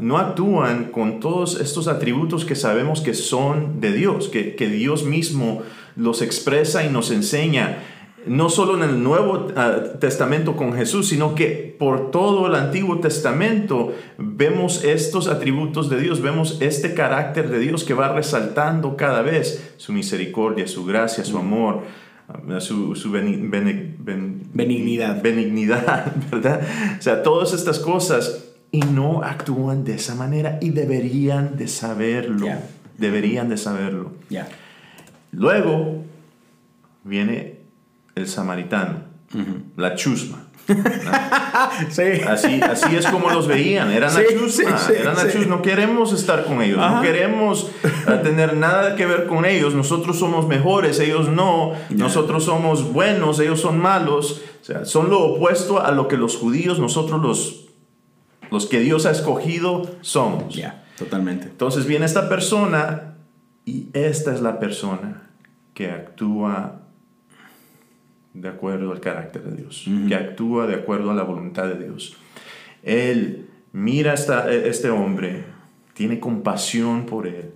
No 0.00 0.18
actúan 0.18 0.86
con 0.86 1.20
todos 1.20 1.60
estos 1.60 1.86
atributos 1.86 2.44
que 2.44 2.56
sabemos 2.56 3.00
que 3.00 3.14
son 3.14 3.80
de 3.80 3.92
Dios, 3.92 4.28
que, 4.28 4.68
Dios 4.68 5.04
mismo 5.04 5.62
los 5.94 6.22
expresa 6.22 6.84
y 6.84 6.90
nos 6.90 7.12
enseña, 7.12 7.78
no 8.26 8.48
solo 8.48 8.76
en 8.76 8.88
el 8.88 9.02
Nuevo 9.02 9.48
ah, 9.56 9.76
Testamento 10.00 10.56
con 10.56 10.74
Jesús, 10.74 11.08
sino 11.08 11.34
que 11.34 11.76
por 11.78 12.10
todo 12.10 12.46
el 12.46 12.54
Antiguo 12.54 12.98
Testamento 12.98 13.94
vemos 14.18 14.84
estos 14.84 15.28
atributos 15.28 15.88
de 15.88 16.00
Dios, 16.00 16.20
vemos 16.20 16.58
este 16.60 16.94
carácter 16.94 17.48
de 17.48 17.58
Dios 17.58 17.84
que 17.84 17.94
va 17.94 18.12
resaltando 18.12 18.96
cada 18.96 19.22
vez 19.22 19.74
su 19.76 19.92
misericordia, 19.92 20.66
su 20.66 20.84
gracia, 20.84 21.24
su 21.24 21.38
amor. 21.38 21.82
Ah, 22.28 22.60
su, 22.60 22.94
benignidad. 23.12 25.22
Benignidad, 25.22 26.12
¿verdad? 26.30 26.60
O 26.98 27.02
sea, 27.02 27.22
todas 27.22 27.52
estas 27.52 27.78
cosas 27.78 28.46
y 28.72 28.80
no 28.80 29.22
actúan 29.22 29.84
de 29.84 29.94
esa 29.94 30.16
manera 30.16 30.58
y 30.60 30.70
deberían 30.70 31.56
de 31.56 31.68
saberlo. 31.68 32.48
Deberían 32.98 33.48
de 33.48 33.56
saberlo. 33.56 34.12
Luego 35.30 36.02
viene 37.04 37.55
el 38.16 38.26
samaritano, 38.26 39.04
la 39.76 39.94
chusma. 39.94 40.42
así, 42.26 42.60
así 42.60 42.96
es 42.96 43.06
como 43.06 43.30
los 43.30 43.46
veían, 43.46 43.92
eran 43.92 44.12
la 44.12 44.22
chusma, 44.26 44.76
eran 44.98 45.14
la 45.14 45.30
chusma. 45.30 45.56
no 45.56 45.62
queremos 45.62 46.12
estar 46.12 46.44
con 46.44 46.60
ellos, 46.60 46.78
no 46.78 47.02
queremos 47.02 47.70
eh, 47.84 48.20
tener 48.24 48.56
nada 48.56 48.96
que 48.96 49.06
ver 49.06 49.26
con 49.26 49.44
ellos, 49.44 49.74
nosotros 49.74 50.18
somos 50.18 50.48
mejores, 50.48 50.98
ellos 50.98 51.28
no, 51.28 51.74
nosotros 51.90 52.44
somos 52.44 52.92
buenos, 52.92 53.38
ellos 53.38 53.60
son 53.60 53.78
malos, 53.78 54.42
o 54.60 54.64
sea, 54.64 54.84
son 54.84 55.08
lo 55.08 55.20
opuesto 55.20 55.80
a 55.80 55.92
lo 55.92 56.08
que 56.08 56.16
los 56.16 56.36
judíos, 56.36 56.80
nosotros 56.80 57.22
los 57.22 57.66
los 58.50 58.66
que 58.66 58.80
Dios 58.80 59.06
ha 59.06 59.10
escogido 59.10 59.90
somos. 60.00 60.54
Ya, 60.54 60.84
totalmente. 60.98 61.46
Entonces 61.46 61.86
viene 61.86 62.06
esta 62.06 62.28
persona 62.28 63.16
y 63.64 63.88
esta 63.92 64.32
es 64.32 64.40
la 64.40 64.58
persona 64.58 65.28
que 65.74 65.90
actúa 65.90 66.85
de 68.40 68.48
acuerdo 68.48 68.92
al 68.92 69.00
carácter 69.00 69.42
de 69.42 69.56
Dios, 69.56 69.86
que 70.08 70.14
actúa 70.14 70.66
de 70.66 70.74
acuerdo 70.74 71.10
a 71.10 71.14
la 71.14 71.22
voluntad 71.22 71.68
de 71.68 71.84
Dios. 71.84 72.16
Él 72.82 73.48
mira 73.72 74.12
a 74.12 74.50
este 74.50 74.90
hombre, 74.90 75.44
tiene 75.94 76.20
compasión 76.20 77.06
por 77.06 77.26
él, 77.26 77.50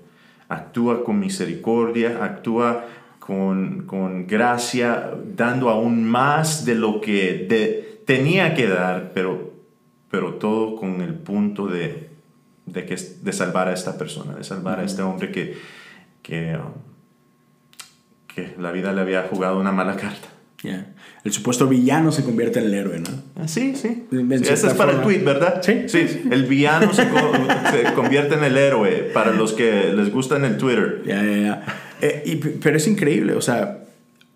actúa 0.49 1.05
con 1.05 1.19
misericordia, 1.19 2.25
actúa 2.25 2.87
con, 3.19 3.87
con 3.87 4.27
gracia, 4.27 5.11
dando 5.37 5.69
aún 5.69 6.05
más 6.05 6.65
de 6.65 6.75
lo 6.75 7.01
que 7.01 8.03
tenía 8.07 8.55
que 8.55 8.67
dar, 8.67 9.13
pero 9.15 9.51
pero 10.11 10.35
todo 10.35 10.77
con 10.77 11.01
el 11.01 11.15
punto 11.15 11.69
de, 11.69 12.11
de, 12.67 12.85
que, 12.85 12.97
de 12.97 13.33
salvar 13.33 13.69
a 13.69 13.73
esta 13.73 13.97
persona, 13.97 14.35
de 14.35 14.45
salvar 14.45 14.81
a 14.81 14.85
este 14.85 15.03
hombre 15.03 15.31
que, 15.31 15.57
que, 16.23 16.59
que, 18.27 18.55
la 18.59 18.73
vida 18.73 18.93
le 18.93 19.01
había 19.01 19.23
jugado 19.29 19.59
una 19.61 19.71
mala 19.71 19.97
carta. 19.97 20.29
El 20.63 21.33
supuesto 21.33 21.67
villano 21.67 22.13
se 22.13 22.23
convierte 22.23 22.59
en 22.59 22.67
el 22.67 22.75
héroe, 22.75 23.01
¿no? 23.01 23.09
Ah, 23.37 23.49
sí, 23.49 23.75
sí. 23.75 24.07
Ese 24.43 24.67
es 24.67 24.75
para 24.75 24.93
el 24.93 25.01
tweet, 25.01 25.21
¿verdad? 25.21 25.63
Sí. 25.63 25.85
Sí, 25.87 26.23
el 26.31 26.45
villano 26.45 26.93
se, 26.93 27.09
convierte 27.95 28.35
en 28.35 28.45
el 28.45 28.57
héroe 28.57 29.11
para 29.15 29.33
los 29.33 29.53
que 29.53 29.93
les 29.95 30.13
gusta 30.13 30.37
en 30.37 30.45
el 30.45 30.59
Twitter. 30.59 31.03
Ya, 31.07 31.23
ya, 31.23 31.37
ya. 31.37 31.65
Eh, 32.03 32.59
pero 32.63 32.77
es 32.77 32.87
increíble, 32.87 33.35
o 33.35 33.41
sea, 33.41 33.85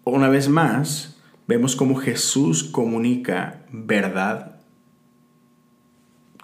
una 0.04 0.28
vez 0.28 0.48
más, 0.48 1.16
vemos 1.46 1.76
cómo 1.76 1.96
Jesús 1.96 2.64
comunica 2.64 3.62
verdad 3.70 4.56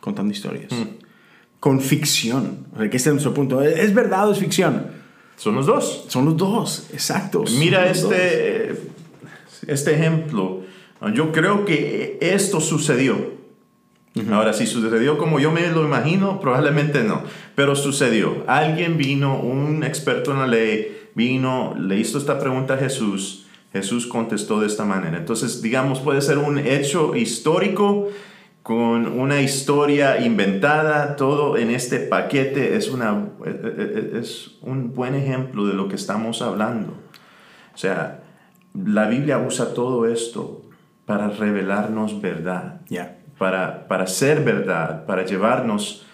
contando 0.01 0.33
historias. 0.33 0.73
Mm. 0.73 1.05
Con 1.59 1.81
ficción. 1.81 2.67
O 2.75 2.79
sea, 2.79 2.89
que 2.89 2.97
este 2.97 3.11
es 3.11 3.15
nuestro 3.15 3.35
punto. 3.35 3.63
¿Es 3.63 3.93
verdad 3.95 4.29
o 4.29 4.33
es 4.33 4.39
ficción? 4.39 4.87
Son 5.37 5.55
los 5.55 5.67
dos. 5.67 6.05
Son 6.09 6.25
los 6.27 6.37
dos, 6.37 6.89
exacto. 6.93 7.45
Mira 7.59 7.91
este, 7.91 8.77
este 9.67 9.95
ejemplo. 9.95 10.63
Yo 11.15 11.33
creo 11.33 11.65
que 11.65 12.19
esto 12.21 12.61
sucedió. 12.61 13.41
Ahora, 14.33 14.53
si 14.53 14.67
sucedió 14.67 15.19
como 15.19 15.39
yo 15.39 15.53
me 15.53 15.69
lo 15.69 15.85
imagino, 15.85 16.41
probablemente 16.41 17.05
no. 17.05 17.23
Pero 17.55 17.77
sucedió. 17.77 18.45
Alguien 18.47 18.99
vino, 18.99 19.41
un 19.41 19.85
experto 19.85 20.33
en 20.33 20.41
la 20.41 20.47
ley, 20.47 20.99
vino, 21.15 21.75
le 21.79 21.97
hizo 21.97 22.19
esta 22.19 22.39
pregunta 22.39 22.75
a 22.75 22.79
Jesús. 22.79 23.47
Jesús 23.73 24.07
contestó 24.07 24.61
de 24.61 24.67
esta 24.67 24.85
manera. 24.85 25.17
Entonces, 25.17 25.63
digamos, 25.63 26.01
puede 26.01 26.21
ser 26.23 26.39
un 26.39 26.59
hecho 26.59 27.15
histórico 27.15 28.09
con 28.63 29.07
una 29.07 29.41
historia 29.41 30.21
inventada, 30.21 31.17
todo 31.17 31.57
en 31.57 31.71
este 31.71 31.99
paquete 31.99 32.77
es, 32.77 32.91
una, 32.91 33.29
es 34.15 34.59
un 34.61 34.93
buen 34.93 35.15
ejemplo 35.15 35.67
de 35.67 35.75
lo 35.75 35.89
que 35.89 35.95
estamos 35.95 36.43
hablando. 36.43 36.93
O 37.75 37.79
sea, 37.79 38.23
la 38.75 39.09
Biblia 39.09 39.39
usa 39.39 39.75
todo 39.75 40.07
esto 40.07 40.63
para 41.07 41.29
revelarnos 41.29 42.21
verdad, 42.21 42.81
para, 43.39 43.89
para 43.89 44.07
ser 44.07 44.45
verdad, 44.45 45.07
para 45.07 45.25
llevarnos 45.25 46.07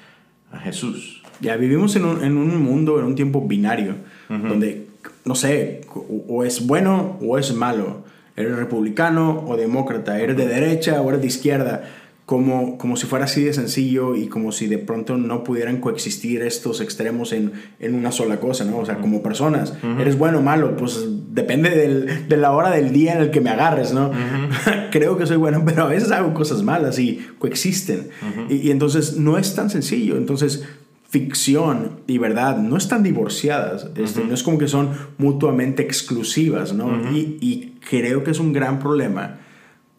a 0.51 0.59
Jesús. 0.59 1.23
Ya 1.40 1.57
vivimos 1.57 1.97
en 1.97 2.05
un, 2.05 2.25
en 2.25 2.37
un 2.37 2.62
mundo, 2.62 2.99
en 2.99 3.05
un 3.05 3.14
tiempo 3.14 3.47
binario, 3.47 3.97
donde, 4.29 4.88
no 5.25 5.35
sé, 5.35 5.83
o, 5.95 6.25
o 6.29 6.45
es 6.45 6.66
bueno 6.66 7.19
o 7.21 7.38
es 7.38 7.55
malo. 7.55 8.05
Eres 8.37 8.57
republicano 8.57 9.45
o 9.47 9.57
demócrata, 9.57 10.19
eres 10.19 10.37
de 10.37 10.47
derecha 10.47 11.01
o 11.01 11.09
eres 11.09 11.21
de 11.23 11.27
izquierda 11.27 11.85
como, 12.27 12.77
como 12.77 12.97
si 12.97 13.07
fuera 13.07 13.25
así 13.25 13.45
de 13.45 13.53
sencillo 13.53 14.16
y 14.16 14.27
como 14.27 14.51
si 14.51 14.66
de 14.66 14.79
pronto 14.79 15.16
no 15.16 15.45
pudieran 15.45 15.81
coexistir 15.81 16.42
estos 16.42 16.81
extremos 16.81 17.33
en, 17.33 17.53
en 17.79 17.95
una 17.95 18.11
sola 18.11 18.40
cosa, 18.40 18.64
¿no? 18.64 18.79
O 18.79 18.85
sea, 18.85 18.99
como 18.99 19.23
personas, 19.23 19.75
eres 19.99 20.19
bueno 20.19 20.38
o 20.40 20.42
malo, 20.42 20.77
pues 20.77 21.09
depende 21.37 21.70
del, 21.70 22.29
de 22.29 22.37
la 22.37 22.53
hora 22.53 22.70
del 22.70 22.92
día 22.92 23.14
en 23.14 23.20
el 23.20 23.31
que 23.31 23.40
me 23.40 23.51
agarres, 23.51 23.92
¿no? 23.92 24.11
Creo 24.90 25.16
que 25.18 25.27
soy 25.27 25.37
bueno, 25.37 25.62
pero 25.64 25.85
a 25.85 25.87
veces 25.87 26.11
hago 26.11 26.33
cosas 26.35 26.62
malas 26.62 26.99
y 26.99 27.25
coexisten. 27.38 28.09
y, 28.49 28.55
y 28.57 28.70
entonces 28.70 29.18
no 29.18 29.37
es 29.38 29.55
tan 29.55 29.68
sencillo. 29.68 30.16
Entonces, 30.16 30.64
ficción 31.09 32.01
y 32.07 32.18
verdad 32.18 32.57
no 32.59 32.77
están 32.77 33.03
divorciadas, 33.03 33.88
este, 33.96 34.25
no 34.25 34.35
es 34.35 34.42
como 34.42 34.59
que 34.59 34.66
son 34.66 34.90
mutuamente 35.18 35.83
exclusivas, 35.83 36.72
¿no? 36.72 36.90
y, 37.12 37.38
y, 37.40 37.75
creo 37.88 38.25
que 38.25 38.33
es 38.33 38.40
un 38.40 38.53
gran 38.53 38.81
problema 38.81 39.38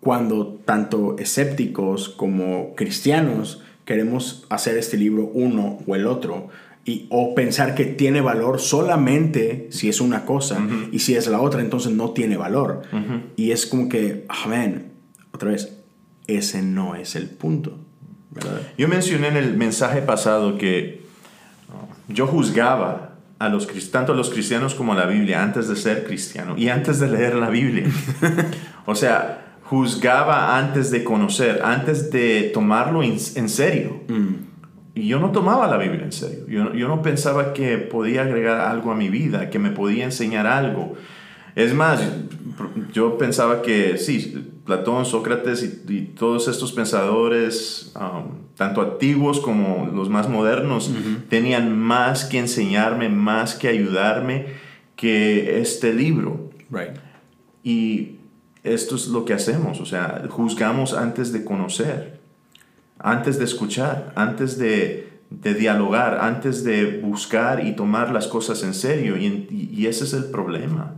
cuando 0.02 0.60
tanto 0.66 1.16
escépticos 1.18 2.10
como 2.10 2.76
cristianos 2.76 3.62
queremos 3.86 4.46
hacer 4.50 4.78
este 4.78 4.98
libro 4.98 5.32
uno 5.34 5.80
o 5.88 5.96
el 5.96 6.06
otro. 6.06 6.50
Y, 6.88 7.06
o 7.10 7.36
pensar 7.36 7.76
que 7.76 7.84
tiene 7.86 8.22
valor 8.22 8.62
solamente 8.62 9.68
si 9.72 9.90
es 9.90 10.00
una 10.00 10.24
cosa 10.24 10.58
y 10.90 11.00
si 11.00 11.16
es 11.16 11.28
la 11.28 11.42
otra, 11.42 11.60
entonces 11.60 11.92
no 11.92 12.12
tiene 12.12 12.38
valor. 12.38 12.84
Y 13.36 13.52
es 13.52 13.66
como 13.66 13.90
que, 13.90 14.26
amén, 14.30 14.94
otra 15.34 15.52
vez, 15.52 15.84
ese 16.28 16.62
no 16.62 16.96
es 16.96 17.16
el 17.18 17.30
punto. 17.30 17.78
¿verdad? 18.32 18.62
Yo 18.78 18.88
mencioné 18.88 19.28
en 19.28 19.38
el 19.38 19.58
mensaje 19.58 20.02
pasado 20.02 20.58
que 20.58 21.06
yo 22.08 22.26
juzgaba 22.26 23.16
a 23.40 23.50
los, 23.50 23.68
tanto 23.92 24.14
a 24.14 24.16
los 24.16 24.30
cristianos 24.30 24.74
como 24.74 24.94
a 24.94 24.96
la 24.96 25.06
Biblia 25.06 25.44
antes 25.44 25.68
de 25.68 25.76
ser 25.76 26.06
cristiano 26.06 26.56
y 26.58 26.70
antes 26.70 27.00
de 27.00 27.10
leer 27.10 27.36
la 27.36 27.50
Biblia. 27.50 27.86
o 28.86 28.96
sea, 28.96 29.58
juzgaba 29.64 30.58
antes 30.58 30.92
de 30.92 31.04
conocer, 31.04 31.62
antes 31.64 32.10
de 32.12 32.52
tomarlo 32.54 33.04
en, 33.04 33.20
serio. 33.20 34.02
Mm. 34.08 34.47
Y 34.98 35.08
yo 35.08 35.20
no 35.20 35.32
tomaba 35.32 35.68
la 35.68 35.78
Biblia 35.78 36.04
en 36.04 36.12
serio. 36.12 36.46
Yo, 36.48 36.74
yo, 36.74 36.88
no 36.88 37.04
pensaba 37.04 37.54
que 37.54 37.78
podía 37.78 38.24
agregar 38.24 38.62
algo 38.62 38.92
a 38.92 38.96
mi 38.96 39.10
vida, 39.10 39.52
que 39.52 39.60
me 39.60 39.70
podía 39.70 40.06
enseñar 40.06 40.48
algo. 40.48 40.96
Es 41.56 41.76
más, 41.76 42.02
yo 42.94 43.16
pensaba 43.18 43.62
que 43.62 44.00
sí, 44.00 44.52
Platón, 44.66 45.06
Sócrates 45.06 45.64
y, 45.88 46.02
todos 46.18 46.48
estos 46.48 46.72
pensadores, 46.72 47.94
um, 47.96 48.48
tanto 48.56 48.82
antiguos 48.82 49.40
como 49.40 49.88
los 49.94 50.10
más 50.10 50.30
modernos, 50.30 50.92
tenían 51.30 51.78
más 51.78 52.26
que 52.26 52.40
enseñarme, 52.40 53.08
más 53.08 53.54
que 53.54 53.68
ayudarme 53.68 54.48
que 54.96 55.60
este 55.62 55.94
libro. 55.94 56.50
Right. 56.72 56.98
Y 57.64 58.16
esto 58.64 58.96
es 58.96 59.08
lo 59.10 59.26
que 59.26 59.34
hacemos, 59.34 59.80
o 59.80 59.86
sea, 59.86 60.24
juzgamos 60.28 60.94
antes 60.94 61.32
de 61.32 61.46
conocer, 61.46 62.17
antes 63.00 63.38
de 63.38 63.46
escuchar, 63.46 64.14
antes 64.16 64.58
de, 64.58 65.08
dialogar, 65.30 66.20
antes 66.22 66.64
de 66.64 67.00
buscar 67.00 67.66
y 67.66 67.76
tomar 67.76 68.12
las 68.12 68.28
cosas 68.28 68.64
en 68.64 68.74
serio. 68.74 69.18
Y, 69.18 69.86
ese 69.88 70.06
es 70.06 70.14
el 70.14 70.26
problema. 70.26 70.96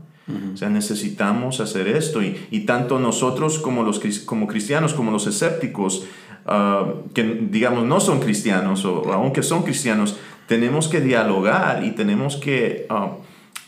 O 0.54 0.58
sea, 0.58 0.70
necesitamos 0.70 1.60
hacer 1.60 1.88
esto. 1.88 2.22
Y, 2.22 2.60
tanto 2.66 3.00
nosotros 3.00 3.60
como 3.60 3.84
los 3.84 4.00
como 4.26 4.48
cristianos, 4.48 4.94
como 4.94 5.12
los 5.12 5.28
escépticos, 5.28 6.06
ah, 6.46 6.94
que 7.14 7.48
digamos 7.50 7.86
no 7.86 8.00
son 8.00 8.20
cristianos, 8.20 8.86
o 8.86 9.12
aunque 9.14 9.44
son 9.44 9.64
cristianos, 9.64 10.18
tenemos 10.48 10.88
que 10.88 11.02
dialogar 11.02 11.84
y 11.84 11.92
tenemos 11.92 12.38
que... 12.38 12.86
Ah, 12.90 13.18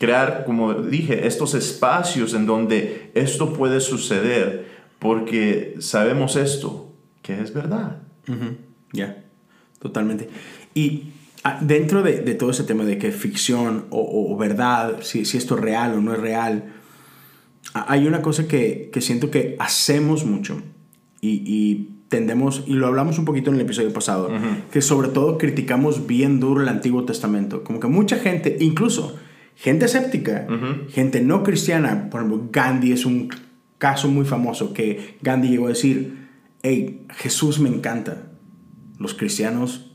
crear, 0.02 0.42
como 0.44 0.74
dije, 0.74 1.28
estos 1.28 1.54
espacios 1.54 2.34
en 2.34 2.44
donde 2.44 3.12
esto 3.14 3.52
puede 3.52 3.78
suceder, 3.78 4.66
porque 4.98 5.76
sabemos 5.78 6.34
esto, 6.34 6.92
que 7.22 7.40
es 7.40 7.54
verdad. 7.54 7.98
Ya, 8.92 9.24
totalmente. 9.78 10.28
Y 10.74 11.12
ah, 11.44 11.58
dentro 11.60 12.02
de, 12.02 12.18
todo 12.34 12.50
ese 12.50 12.64
tema 12.64 12.84
de 12.84 12.98
que 12.98 13.10
ficción 13.10 13.86
o, 13.90 14.36
verdad, 14.36 14.98
si, 15.02 15.20
esto 15.20 15.56
es 15.56 15.60
real 15.60 15.94
o 15.94 16.00
no 16.00 16.12
es 16.12 16.20
real, 16.20 16.72
hay 17.74 18.06
una 18.06 18.22
cosa 18.22 18.46
que, 18.46 18.90
siento 19.00 19.30
que 19.30 19.56
hacemos 19.58 20.24
mucho 20.24 20.62
y, 21.20 21.88
tendemos, 22.08 22.64
y 22.66 22.74
lo 22.74 22.88
hablamos 22.88 23.18
un 23.18 23.24
poquito 23.24 23.48
en 23.48 23.56
el 23.56 23.62
episodio 23.62 23.90
pasado, 23.90 24.30
que 24.70 24.82
sobre 24.82 25.08
todo 25.08 25.38
criticamos 25.38 26.06
bien 26.06 26.40
duro 26.40 26.60
el 26.60 26.68
Antiguo 26.68 27.04
Testamento. 27.04 27.64
Como 27.64 27.80
que 27.80 27.86
mucha 27.86 28.16
gente, 28.16 28.58
incluso 28.60 29.16
gente 29.56 29.86
escéptica, 29.86 30.46
gente 30.90 31.22
no 31.22 31.42
cristiana, 31.42 32.10
por 32.10 32.20
ejemplo, 32.20 32.48
Gandhi 32.52 32.92
es 32.92 33.06
un 33.06 33.30
caso 33.78 34.08
muy 34.08 34.26
famoso 34.26 34.74
que 34.74 35.16
Gandhi 35.22 35.48
llegó 35.48 35.66
a 35.66 35.70
decir, 35.70 36.21
hey, 36.62 37.06
Jesús 37.16 37.58
me 37.58 37.68
encanta, 37.68 38.28
los 38.98 39.14
cristianos 39.14 39.92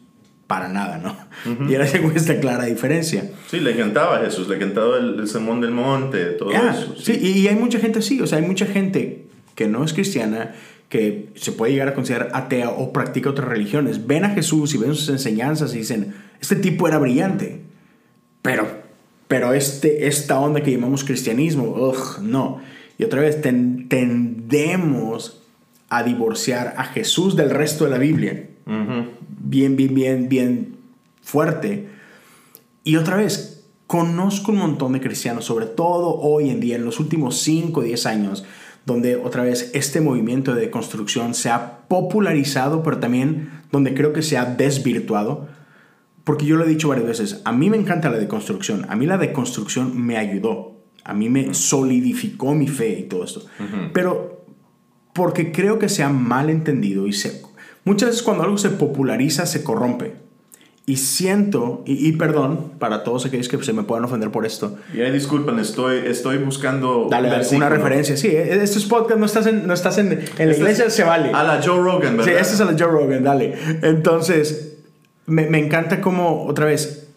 para 0.47 0.69
nada, 0.69 0.97
¿no? 0.97 1.67
Y 1.67 1.75
ahora 1.75 1.91
llegó 1.91 2.11
esta 2.11 2.39
clara 2.39 2.65
diferencia. 2.65 3.31
Sí, 3.49 3.59
le 3.59 3.71
encantaba 3.71 4.17
a 4.17 4.23
Jesús, 4.23 4.47
le 4.47 4.55
encantaba 4.55 4.97
el, 4.97 5.27
sermón 5.27 5.61
del 5.61 5.71
monte, 5.71 6.25
todo 6.31 6.51
eso. 6.51 6.95
Sí, 6.97 7.17
y, 7.21 7.39
y 7.39 7.47
hay 7.47 7.55
mucha 7.55 7.79
gente 7.79 7.99
así, 7.99 8.21
o 8.21 8.27
sea, 8.27 8.37
hay 8.37 8.45
mucha 8.45 8.65
gente 8.65 9.27
que 9.55 9.67
no 9.67 9.83
es 9.83 9.93
cristiana, 9.93 10.55
que 10.89 11.29
se 11.35 11.51
puede 11.51 11.73
llegar 11.73 11.89
a 11.89 11.93
considerar 11.93 12.29
atea 12.33 12.69
o 12.69 12.93
practica 12.93 13.29
otras 13.29 13.49
religiones, 13.49 14.07
ven 14.07 14.23
a 14.23 14.29
Jesús 14.29 14.73
y 14.73 14.77
ven 14.77 14.95
sus 14.95 15.09
enseñanzas 15.09 15.75
y 15.75 15.79
dicen, 15.79 16.15
este 16.39 16.55
tipo 16.55 16.87
era 16.87 16.97
brillante, 16.97 17.61
pero 18.41 18.87
pero 19.27 19.53
este, 19.53 20.07
esta 20.07 20.39
onda 20.39 20.61
que 20.61 20.71
llamamos 20.71 21.03
cristianismo, 21.03 21.63
ugh, 21.63 22.21
no. 22.21 22.61
Y 22.97 23.03
otra 23.03 23.21
vez 23.21 23.41
tendemos 23.41 25.36
a 25.89 26.03
divorciar 26.03 26.75
a 26.77 26.85
Jesús 26.85 27.35
del 27.35 27.49
resto 27.49 27.85
de 27.85 27.91
la 27.91 27.97
Biblia. 27.97 28.49
Bien, 28.65 29.75
bien, 29.75 29.93
bien, 29.93 30.29
bien 30.29 30.77
fuerte. 31.21 31.87
Y 32.83 32.95
otra 32.97 33.15
vez, 33.15 33.65
conozco 33.87 34.51
un 34.51 34.59
montón 34.59 34.93
de 34.93 35.01
cristianos, 35.01 35.45
sobre 35.45 35.65
todo 35.65 36.19
hoy 36.19 36.49
en 36.49 36.59
día, 36.59 36.75
en 36.75 36.85
los 36.85 36.99
últimos 36.99 37.39
5 37.39 37.79
o 37.79 37.83
10 37.83 38.05
años, 38.05 38.45
donde 38.85 39.15
otra 39.15 39.43
vez 39.43 39.71
este 39.73 40.01
movimiento 40.01 40.55
de 40.55 40.69
construcción 40.69 41.33
se 41.33 41.49
ha 41.49 41.87
popularizado, 41.87 42.83
pero 42.83 42.99
también 42.99 43.49
donde 43.71 43.93
creo 43.93 44.13
que 44.13 44.21
se 44.21 44.37
ha 44.37 44.45
desvirtuado 44.45 45.47
porque 46.27 46.45
yo 46.45 46.57
lo 46.57 46.65
he 46.65 46.67
dicho 46.67 46.89
varias 46.89 47.07
veces, 47.07 47.41
a 47.45 47.53
mí 47.53 47.69
me 47.69 47.77
encanta 47.77 48.09
la 48.09 48.17
deconstrucción, 48.17 48.85
a 48.89 48.97
mí 48.97 49.05
la 49.05 49.17
deconstrucción 49.17 49.97
me 49.97 50.17
ayudó, 50.17 50.75
a 51.05 51.13
mí 51.13 51.29
me 51.29 51.53
solidificó 51.53 52.53
mi 52.53 52.67
fe 52.67 52.99
y 52.99 53.03
todo 53.03 53.23
esto. 53.23 53.45
Pero 53.93 54.36
porque 55.17 55.51
creo 55.51 55.79
que 55.79 55.89
se 55.89 56.03
ha 56.03 56.09
mal 56.09 56.51
entendido 56.51 57.07
y 57.07 57.13
se, 57.13 57.41
muchas 57.85 58.09
veces 58.09 58.21
cuando 58.21 58.43
algo 58.43 58.59
se 58.59 58.69
populariza 58.69 59.47
se 59.47 59.63
corrompe. 59.63 60.13
Y 60.85 60.97
siento, 60.97 61.83
y, 61.85 62.13
perdón 62.13 62.71
para 62.79 63.03
todos 63.03 63.25
aquellos 63.25 63.49
que 63.49 63.61
se 63.61 63.73
me 63.73 63.83
puedan 63.83 64.05
ofender 64.05 64.31
por 64.31 64.45
esto. 64.45 64.77
Y 64.93 65.01
ahí 65.01 65.11
disculpen, 65.11 65.59
estoy, 65.59 65.97
estoy 66.05 66.37
buscando. 66.37 67.09
Dale, 67.11 67.29
una 67.51 67.67
referencia. 67.67 68.15
Sí, 68.15 68.27
eh, 68.27 68.63
esto 68.63 68.79
es 68.79 68.85
podcast, 68.85 69.19
no 69.19 69.25
estás 69.25 69.47
en, 69.47 69.67
no 69.67 69.73
estás 69.73 69.97
en, 69.97 70.23
en 70.37 70.49
la 70.49 70.55
iglesia, 70.55 70.89
se 70.89 71.03
vale. 71.03 71.31
A 71.33 71.43
la 71.43 71.61
Joe 71.61 71.81
Rogan, 71.81 72.15
¿verdad? 72.15 72.31
Sí, 72.31 72.39
esto 72.39 72.53
es 72.53 72.61
a 72.61 72.71
la 72.71 72.77
Joe 72.79 72.89
Rogan, 72.89 73.21
dale. 73.21 73.55
Entonces, 73.81 74.77
me, 75.25 75.49
me 75.49 75.57
encanta 75.57 75.99
como, 75.99 76.45
otra 76.45 76.67
vez, 76.67 77.09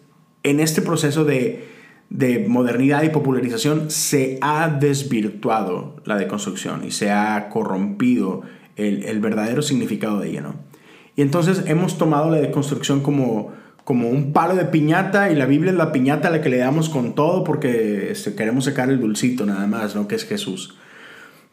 en 0.43 0.59
este 0.59 0.81
proceso 0.81 1.23
de, 1.23 1.70
de 2.11 2.45
modernidad 2.45 3.03
y 3.03 3.09
popularización 3.09 3.89
se 3.89 4.37
ha 4.41 4.67
desvirtuado 4.67 5.95
la 6.03 6.17
deconstrucción 6.17 6.83
y 6.83 6.91
se 6.91 7.09
ha 7.09 7.47
corrompido 7.47 8.41
el, 8.75 9.03
el, 9.05 9.21
verdadero 9.21 9.61
significado 9.61 10.19
de 10.19 10.29
ella, 10.29 10.41
¿no? 10.41 10.55
Y 11.15 11.21
entonces 11.21 11.63
hemos 11.67 11.97
tomado 11.97 12.29
la 12.29 12.37
deconstrucción 12.37 13.01
como, 13.01 13.53
como 13.85 14.09
un 14.09 14.33
palo 14.33 14.55
de 14.55 14.65
piñata 14.65 15.31
y 15.31 15.35
la 15.35 15.45
Biblia 15.45 15.71
es 15.71 15.77
la 15.77 15.93
piñata 15.93 16.27
a 16.27 16.31
la 16.31 16.41
que 16.41 16.49
le 16.49 16.57
damos 16.57 16.89
con 16.89 17.15
todo 17.15 17.45
porque 17.45 18.11
este, 18.11 18.35
queremos 18.35 18.65
sacar 18.65 18.89
el 18.89 18.99
dulcito 18.99 19.45
nada 19.45 19.65
más, 19.65 19.95
¿no? 19.95 20.09
Que 20.09 20.15
es 20.15 20.25
Jesús. 20.25 20.75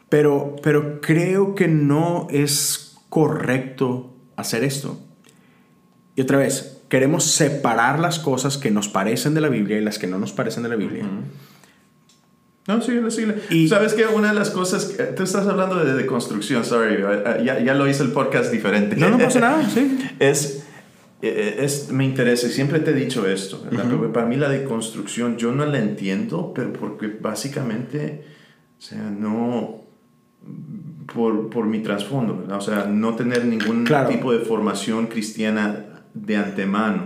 Pero, 0.09 0.57
pero 0.61 0.99
creo 0.99 1.55
que 1.55 1.69
no 1.69 2.27
es 2.31 2.97
correcto 3.07 4.13
hacer 4.35 4.65
esto. 4.65 4.99
Y 6.17 6.21
otra 6.21 6.37
vez, 6.37 6.78
queremos 6.89 7.23
separar 7.23 7.99
las 7.99 8.19
cosas 8.19 8.57
que 8.57 8.71
nos 8.71 8.89
parecen 8.89 9.33
de 9.33 9.41
la 9.41 9.49
Biblia 9.49 9.77
y 9.77 9.81
las 9.81 9.99
que 9.99 10.07
no 10.07 10.17
nos 10.19 10.33
parecen 10.33 10.63
de 10.63 10.69
la 10.69 10.75
Biblia. 10.75 11.05
No, 12.67 12.81
síguele, 12.81 13.09
síguele. 13.09 13.35
Y, 13.49 13.67
¿Sabes 13.67 13.93
que 13.93 14.05
Una 14.05 14.29
de 14.29 14.35
las 14.35 14.49
cosas, 14.49 14.85
que, 14.85 15.03
tú 15.03 15.23
estás 15.23 15.47
hablando 15.47 15.83
de 15.83 15.93
deconstrucción, 15.93 16.65
sorry, 16.65 16.95
eh, 16.95 17.23
eh, 17.25 17.43
ya, 17.45 17.59
ya, 17.59 17.73
lo 17.73 17.87
hice 17.87 18.03
el 18.03 18.11
podcast 18.11 18.51
diferente. 18.51 18.95
No, 18.95 19.09
no 19.09 19.17
pasa 19.17 19.39
nada, 19.39 19.67
sí. 19.67 19.97
es, 20.19 20.65
eh, 21.21 21.57
es, 21.59 21.91
me 21.91 22.05
interesa, 22.05 22.47
y 22.47 22.51
siempre 22.51 22.79
te 22.79 22.91
he 22.91 22.93
dicho 22.93 23.27
esto, 23.27 23.63
para 24.13 24.25
mí 24.25 24.35
la 24.35 24.49
deconstrucción 24.49 25.37
yo 25.37 25.51
no 25.51 25.65
la 25.65 25.79
entiendo, 25.79 26.53
pero 26.53 26.71
porque 26.73 27.07
básicamente, 27.07 28.23
o 28.77 28.81
sea, 28.81 29.01
no, 29.01 29.81
por, 31.13 31.49
por 31.49 31.65
mi 31.65 31.79
trasfondo, 31.79 32.45
o 32.55 32.61
sea, 32.61 32.85
no 32.85 33.15
tener 33.15 33.45
ningún 33.45 33.85
tipo 34.07 34.31
de 34.31 34.39
formación 34.39 35.07
cristiana 35.07 35.88
de 36.25 36.37
antemano. 36.37 37.03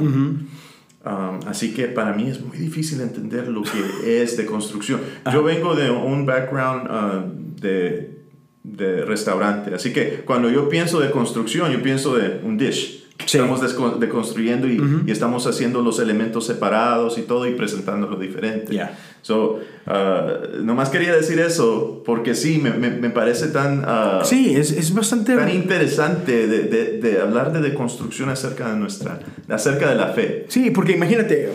Um, 1.06 1.45
así 1.47 1.73
que 1.73 1.88
para 1.88 2.13
mí 2.13 2.30
es 2.30 2.39
muy 2.39 2.58
difícil 2.58 3.02
entender 3.02 3.49
lo 3.49 3.63
que 3.63 3.82
es 4.23 4.38
de 4.38 4.45
construcción. 4.45 5.02
Yo 5.32 5.43
vengo 5.43 5.76
de 5.76 5.91
un 5.91 6.26
background 6.26 6.89
uh, 6.89 7.62
de, 7.62 8.23
de 8.63 9.04
restaurante, 9.04 9.76
así 9.76 9.91
que 9.91 10.23
cuando 10.26 10.49
yo 10.49 10.69
pienso 10.69 10.99
de 11.02 11.12
construcción, 11.12 11.71
yo 11.71 11.82
pienso 11.82 12.15
de 12.15 12.39
un 12.43 12.58
dish. 12.58 13.02
Estamos 13.26 13.62
deconstruyendo 13.99 14.67
y, 14.67 14.82
y, 15.06 15.12
estamos 15.12 15.45
haciendo 15.45 15.82
los 15.82 15.99
elementos 15.99 16.45
separados 16.45 17.17
y 17.17 17.21
todo 17.21 17.47
y 17.47 17.54
presentándolo 17.54 18.17
diferente. 18.17 18.73
Yeah. 18.73 18.97
So, 19.23 19.62
uh, 19.88 20.62
nomás 20.63 20.89
quería 20.89 21.15
decir 21.15 21.39
eso 21.39 22.03
porque 22.05 22.36
sí, 22.36 22.59
me, 22.62 22.71
me, 22.71 22.89
me 22.89 23.09
parece 23.09 23.47
tan... 23.47 23.79
Uh, 23.79 24.25
sí, 24.25 24.53
es, 24.53 24.71
es, 24.71 24.93
bastante... 24.93 25.33
Tan 25.33 25.49
interesante 25.49 26.45
de, 26.45 26.63
de, 26.63 26.99
de, 26.99 27.21
hablar 27.21 27.53
de 27.53 27.62
deconstrucción 27.62 28.27
acerca 28.27 28.69
de 28.69 28.75
nuestra... 28.75 29.21
acerca 29.47 29.89
de 29.89 29.95
la 29.95 30.07
fe. 30.09 30.45
Sí, 30.49 30.71
porque 30.71 30.91
imagínate, 30.91 31.49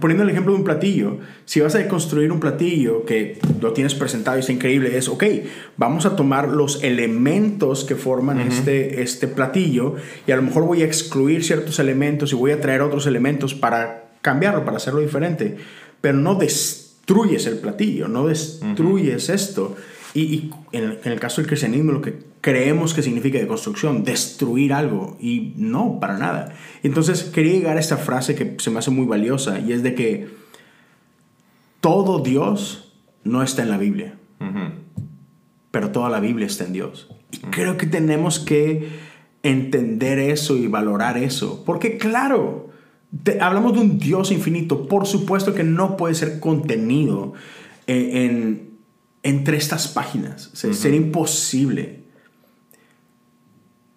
poniendo 0.00 0.24
el 0.24 0.30
ejemplo 0.30 0.52
de 0.52 0.58
un 0.58 0.64
platillo, 0.64 1.18
si 1.44 1.60
vas 1.60 1.76
a 1.76 1.78
deconstruir 1.78 2.32
un 2.32 2.40
platillo 2.40 3.04
que 3.04 3.38
lo 3.60 3.72
tienes 3.72 3.94
presentado 3.94 4.36
y 4.36 4.40
está 4.40 4.52
increíble, 4.52 4.98
es, 4.98 5.08
ok, 5.08 5.22
vamos 5.76 6.06
a 6.06 6.16
tomar 6.16 6.48
los 6.48 6.82
elementos 6.82 7.84
que 7.84 7.94
forman 7.94 8.38
uh 8.38 8.42
-huh. 8.42 8.48
este, 8.48 9.00
este 9.00 9.28
platillo 9.28 9.94
y 10.26 10.32
a 10.32 10.36
lo 10.36 10.42
mejor 10.42 10.64
voy 10.64 10.82
a 10.82 10.86
excluir 10.86 11.44
ciertos 11.44 11.78
elementos 11.78 12.32
y 12.32 12.34
voy 12.34 12.50
a 12.50 12.60
traer 12.60 12.82
otros 12.82 13.06
elementos 13.06 13.54
para 13.54 14.10
cambiarlo, 14.22 14.64
para 14.64 14.78
hacerlo 14.78 14.98
diferente, 14.98 15.56
pero 16.00 16.18
no 16.18 16.34
destruyes 17.02 17.46
el 17.46 17.58
platillo, 17.58 18.08
no 18.08 18.28
destruyes 18.28 19.28
uh 19.28 19.32
-huh. 19.32 19.34
esto. 19.34 19.76
Y, 20.14 20.20
y 20.20 20.50
en, 20.72 20.98
en, 21.04 21.12
el 21.12 21.18
caso 21.18 21.40
del 21.40 21.48
cristianismo, 21.48 21.92
lo 21.92 22.02
que 22.02 22.18
creemos 22.40 22.92
que 22.94 23.02
significa 23.02 23.38
de 23.38 23.46
construcción, 23.46 24.04
destruir 24.04 24.72
algo, 24.72 25.16
y 25.20 25.54
no, 25.56 25.98
para 26.00 26.18
nada. 26.18 26.54
Entonces 26.82 27.24
quería 27.24 27.54
llegar 27.54 27.76
a 27.76 27.80
esta 27.80 27.96
frase 27.96 28.34
que 28.34 28.56
se 28.58 28.70
me 28.70 28.78
hace 28.78 28.90
muy 28.90 29.06
valiosa, 29.06 29.58
y 29.58 29.72
es 29.72 29.82
de 29.82 29.94
que 29.94 30.28
todo 31.80 32.20
Dios 32.20 32.92
no 33.24 33.42
está 33.42 33.62
en 33.62 33.70
la 33.70 33.78
Biblia, 33.78 34.14
uh 34.40 34.44
-huh. 34.44 34.70
pero 35.70 35.90
toda 35.90 36.10
la 36.10 36.20
Biblia 36.20 36.46
está 36.46 36.64
en 36.64 36.72
Dios. 36.72 37.08
Y 37.30 37.38
uh 37.38 37.40
-huh. 37.40 37.50
creo 37.50 37.76
que 37.76 37.86
tenemos 37.86 38.38
que 38.38 38.88
entender 39.42 40.18
eso 40.18 40.56
y 40.56 40.66
valorar 40.68 41.16
eso, 41.16 41.64
porque 41.64 41.96
claro, 41.96 42.71
hablamos 43.40 43.74
de 43.74 43.80
un 43.80 43.98
Dios 43.98 44.30
infinito, 44.30 44.86
por 44.86 45.06
supuesto 45.06 45.54
que 45.54 45.64
no 45.64 45.96
puede 45.96 46.14
ser 46.14 46.40
contenido 46.40 47.34
en, 47.86 48.16
en 48.16 48.72
entre 49.22 49.56
estas 49.56 49.88
páginas. 49.88 50.50
O 50.52 50.56
sea, 50.56 50.70
uh 50.70 50.72
-huh. 50.72 50.76
Sería 50.76 50.98
imposible. 50.98 52.02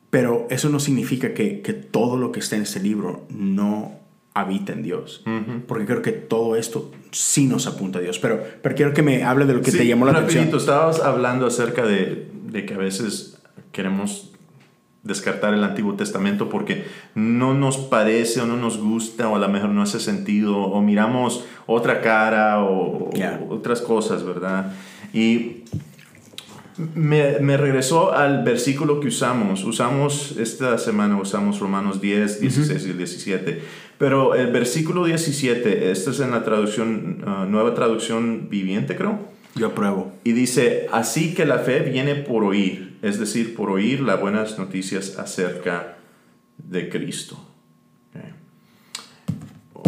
Pero 0.10 0.47
eso 0.49 0.69
no 0.69 0.80
significa 0.80 1.34
que, 1.34 1.62
que, 1.62 1.73
todo 1.73 2.17
lo 2.17 2.32
que 2.32 2.39
está 2.39 2.56
en 2.56 2.62
este 2.62 2.80
libro 2.80 3.25
no 3.30 3.99
habita 4.34 4.71
en 4.71 4.84
Dios. 4.84 5.23
Uh 5.25 5.30
-huh. 5.30 5.62
Porque 5.65 5.86
creo 5.86 6.01
que 6.01 6.12
todo 6.12 6.56
esto 6.56 6.91
sí 7.12 7.47
nos 7.47 7.67
apunta 7.67 7.99
a 7.99 8.01
Dios. 8.01 8.19
Pero, 8.19 8.41
pero 8.62 8.75
quiero 8.75 8.93
que 8.93 9.01
me 9.01 9.23
hable 9.23 9.45
de 9.45 9.54
lo 9.54 9.62
que 9.62 9.71
sí, 9.71 9.78
te 9.78 9.88
llamó 9.88 10.06
la 10.06 10.13
rapidito, 10.13 10.41
atención. 10.41 10.60
Estabas 10.60 10.99
hablando 10.99 11.47
acerca 11.47 11.86
de, 11.86 12.30
de 12.51 12.65
que 12.65 12.75
a 12.75 12.78
veces 12.78 13.41
queremos 13.71 14.34
descartar 15.05 15.53
el 15.53 15.63
Antiguo 15.63 15.93
Testamento 15.93 16.49
porque 16.49 16.85
no 17.13 17.53
nos 17.53 17.77
parece 17.77 18.41
o 18.41 18.45
no 18.45 18.57
nos 18.57 18.77
gusta 18.77 19.29
o 19.29 19.35
a 19.35 19.39
lo 19.39 19.47
mejor 19.47 19.69
no 19.69 19.81
hace 19.81 19.99
sentido 19.99 20.57
o 20.57 20.81
miramos 20.81 21.45
otra 21.67 22.01
cara 22.01 22.61
o, 22.63 23.11
yeah. 23.11 23.39
o 23.47 23.53
otras 23.53 23.81
cosas, 23.81 24.25
¿verdad? 24.25 24.73
Y 25.13 25.63
me, 26.95 27.39
me, 27.39 27.55
regresó 27.55 28.13
al 28.13 28.43
versículo 28.43 28.99
que 28.99 29.07
usamos. 29.07 29.63
Usamos 29.63 30.35
esta 30.37 30.77
semana, 30.77 31.17
usamos 31.17 31.59
Romanos 31.59 32.01
10, 32.01 32.41
16 32.41 32.83
uh 32.83 32.87
-huh. 32.87 32.89
y 32.89 32.93
17. 32.93 33.61
Pero 33.97 34.35
el 34.35 34.51
versículo 34.51 35.05
17, 35.05 35.91
esto 35.91 36.11
es 36.11 36.19
en 36.19 36.31
la 36.31 36.43
traducción, 36.43 37.23
uh, 37.25 37.45
nueva 37.45 37.73
traducción 37.73 38.49
viviente, 38.49 38.95
creo. 38.95 39.34
Yo 39.55 39.67
apruebo. 39.67 40.13
Y 40.25 40.33
dice, 40.33 40.87
así 40.91 41.33
que 41.33 41.45
la 41.45 41.59
fe 41.59 41.79
viene 41.79 42.15
por 42.15 42.43
oír, 42.43 42.97
es 43.01 43.19
decir, 43.19 43.55
por 43.55 43.69
oír 43.69 44.01
las 44.01 44.19
buenas 44.19 44.59
noticias 44.59 45.17
acerca 45.17 45.97
de 46.57 46.89
Cristo. 46.89 47.37
Okay. 48.09 48.33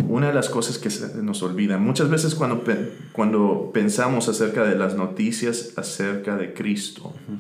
Una 0.08 0.28
de 0.28 0.34
las 0.34 0.48
cosas 0.48 0.78
que 0.78 0.90
se 0.90 1.22
nos 1.22 1.44
olvida, 1.44 1.78
muchas 1.78 2.10
veces 2.10 2.34
cuando, 2.34 2.64
cuando 3.12 3.72
pensamos 3.74 4.30
acerca 4.30 4.64
de 4.64 4.76
las 4.76 4.96
noticias 4.96 5.74
acerca 5.76 6.38
de 6.38 6.54
Cristo, 6.54 7.14
uh 7.28 7.34
-huh. 7.34 7.40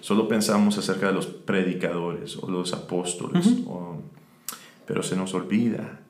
solo 0.00 0.28
pensamos 0.28 0.78
acerca 0.78 1.08
de 1.08 1.12
los 1.12 1.26
predicadores 1.26 2.36
o 2.36 2.48
los 2.48 2.72
apóstoles, 2.72 3.46
uh 3.46 3.50
-huh. 3.50 3.66
o, 3.68 4.02
pero 4.86 5.02
se 5.02 5.16
nos 5.16 5.34
olvida 5.34 6.02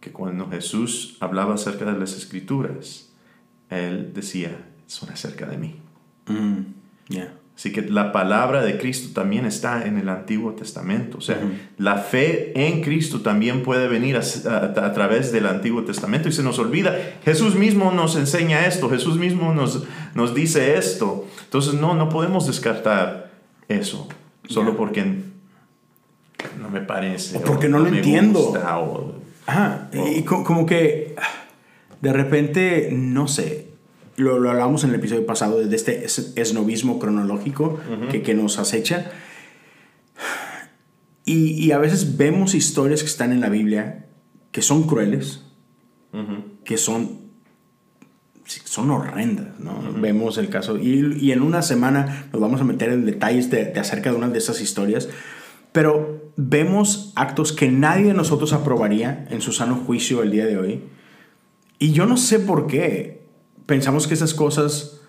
que 0.00 0.10
cuando 0.10 0.50
Jesús 0.50 1.16
hablaba 1.20 1.54
acerca 1.54 1.84
de 1.84 1.98
las 1.98 2.16
escrituras, 2.16 3.12
Él 3.70 4.12
decía, 4.12 4.73
son 4.86 5.10
acerca 5.10 5.46
de 5.46 5.56
mí. 5.56 5.76
Mm, 6.26 6.60
yeah. 7.08 7.34
Así 7.56 7.70
que 7.70 7.82
la 7.82 8.10
palabra 8.10 8.64
de 8.64 8.78
Cristo 8.78 9.10
también 9.14 9.46
está 9.46 9.86
en 9.86 9.96
el 9.96 10.08
Antiguo 10.08 10.54
Testamento. 10.54 11.18
O 11.18 11.20
sea, 11.20 11.36
uh 11.36 11.46
-huh. 11.46 11.58
la 11.78 11.98
fe 11.98 12.52
en 12.66 12.82
Cristo 12.82 13.20
también 13.20 13.62
puede 13.62 13.86
venir 13.86 14.16
a, 14.16 14.22
a, 14.50 14.86
a, 14.86 14.92
través 14.92 15.30
del 15.30 15.46
Antiguo 15.46 15.84
Testamento 15.84 16.28
y 16.28 16.32
se 16.32 16.42
nos 16.42 16.58
olvida. 16.58 16.96
Jesús 17.24 17.54
mismo 17.54 17.92
nos 17.92 18.16
enseña 18.16 18.66
esto, 18.66 18.90
Jesús 18.90 19.18
mismo 19.18 19.54
nos, 19.54 19.84
nos 20.14 20.34
dice 20.34 20.76
esto. 20.76 21.28
Entonces, 21.44 21.74
no, 21.74 21.94
no 21.94 22.08
podemos 22.08 22.48
descartar 22.48 23.30
eso 23.68 24.08
solo 24.48 24.70
yeah. 24.70 24.76
porque 24.76 25.04
no 26.60 26.70
me 26.70 26.80
parece. 26.80 27.38
O 27.38 27.40
porque 27.42 27.66
o 27.66 27.70
no, 27.70 27.78
no 27.78 27.84
lo 27.84 27.90
me 27.92 27.98
entiendo. 27.98 28.40
Gusta, 28.40 28.78
o, 28.80 29.14
Ajá, 29.46 29.90
y 29.92 30.22
como 30.22 30.66
que 30.66 31.14
de 32.00 32.12
repente, 32.12 32.88
no 32.92 33.28
sé, 33.28 33.73
lo, 34.16 34.38
lo 34.38 34.50
hablamos 34.50 34.84
en 34.84 34.90
el 34.90 34.96
episodio 34.96 35.26
pasado 35.26 35.58
de 35.64 35.74
este 35.76 36.04
esnovismo 36.36 36.98
cronológico 36.98 37.64
uh 37.88 38.04
-huh. 38.04 38.08
que, 38.08 38.22
que, 38.22 38.34
nos 38.34 38.58
acecha. 38.58 39.10
Y, 41.24 41.52
y, 41.64 41.72
a 41.72 41.78
veces 41.78 42.16
vemos 42.16 42.54
historias 42.54 43.00
que 43.02 43.08
están 43.08 43.32
en 43.32 43.40
la 43.40 43.48
Biblia 43.48 44.06
que 44.52 44.62
son 44.62 44.84
crueles, 44.84 45.42
uh 46.12 46.18
-huh. 46.18 46.42
que 46.64 46.76
son, 46.76 47.22
son 48.44 48.90
horrendas. 48.90 49.58
¿no? 49.58 49.72
Uh 49.78 49.82
-huh. 49.82 50.00
Vemos 50.00 50.38
el 50.38 50.48
caso. 50.48 50.78
Y, 50.78 51.16
y, 51.20 51.32
en 51.32 51.42
una 51.42 51.62
semana 51.62 52.28
nos 52.32 52.40
vamos 52.40 52.60
a 52.60 52.64
meter 52.64 52.90
en 52.90 53.06
detalles 53.06 53.50
de, 53.50 53.64
de 53.66 53.80
acerca 53.80 54.10
de 54.10 54.16
una 54.16 54.28
de 54.28 54.38
esas 54.38 54.60
historias. 54.60 55.08
Pero 55.72 56.30
vemos 56.36 57.12
actos 57.16 57.52
que 57.52 57.68
nadie 57.68 58.06
de 58.06 58.14
nosotros 58.14 58.52
aprobaría 58.52 59.26
en 59.30 59.40
su 59.40 59.50
sano 59.52 59.74
juicio 59.76 60.22
el 60.22 60.30
día 60.30 60.46
de 60.46 60.56
hoy. 60.56 60.82
Y 61.80 61.92
yo 61.92 62.06
no 62.06 62.16
sé 62.16 62.38
por 62.38 62.68
qué 62.68 63.23
pensamos 63.66 64.06
que 64.06 64.14
esas 64.14 64.34
cosas, 64.34 65.00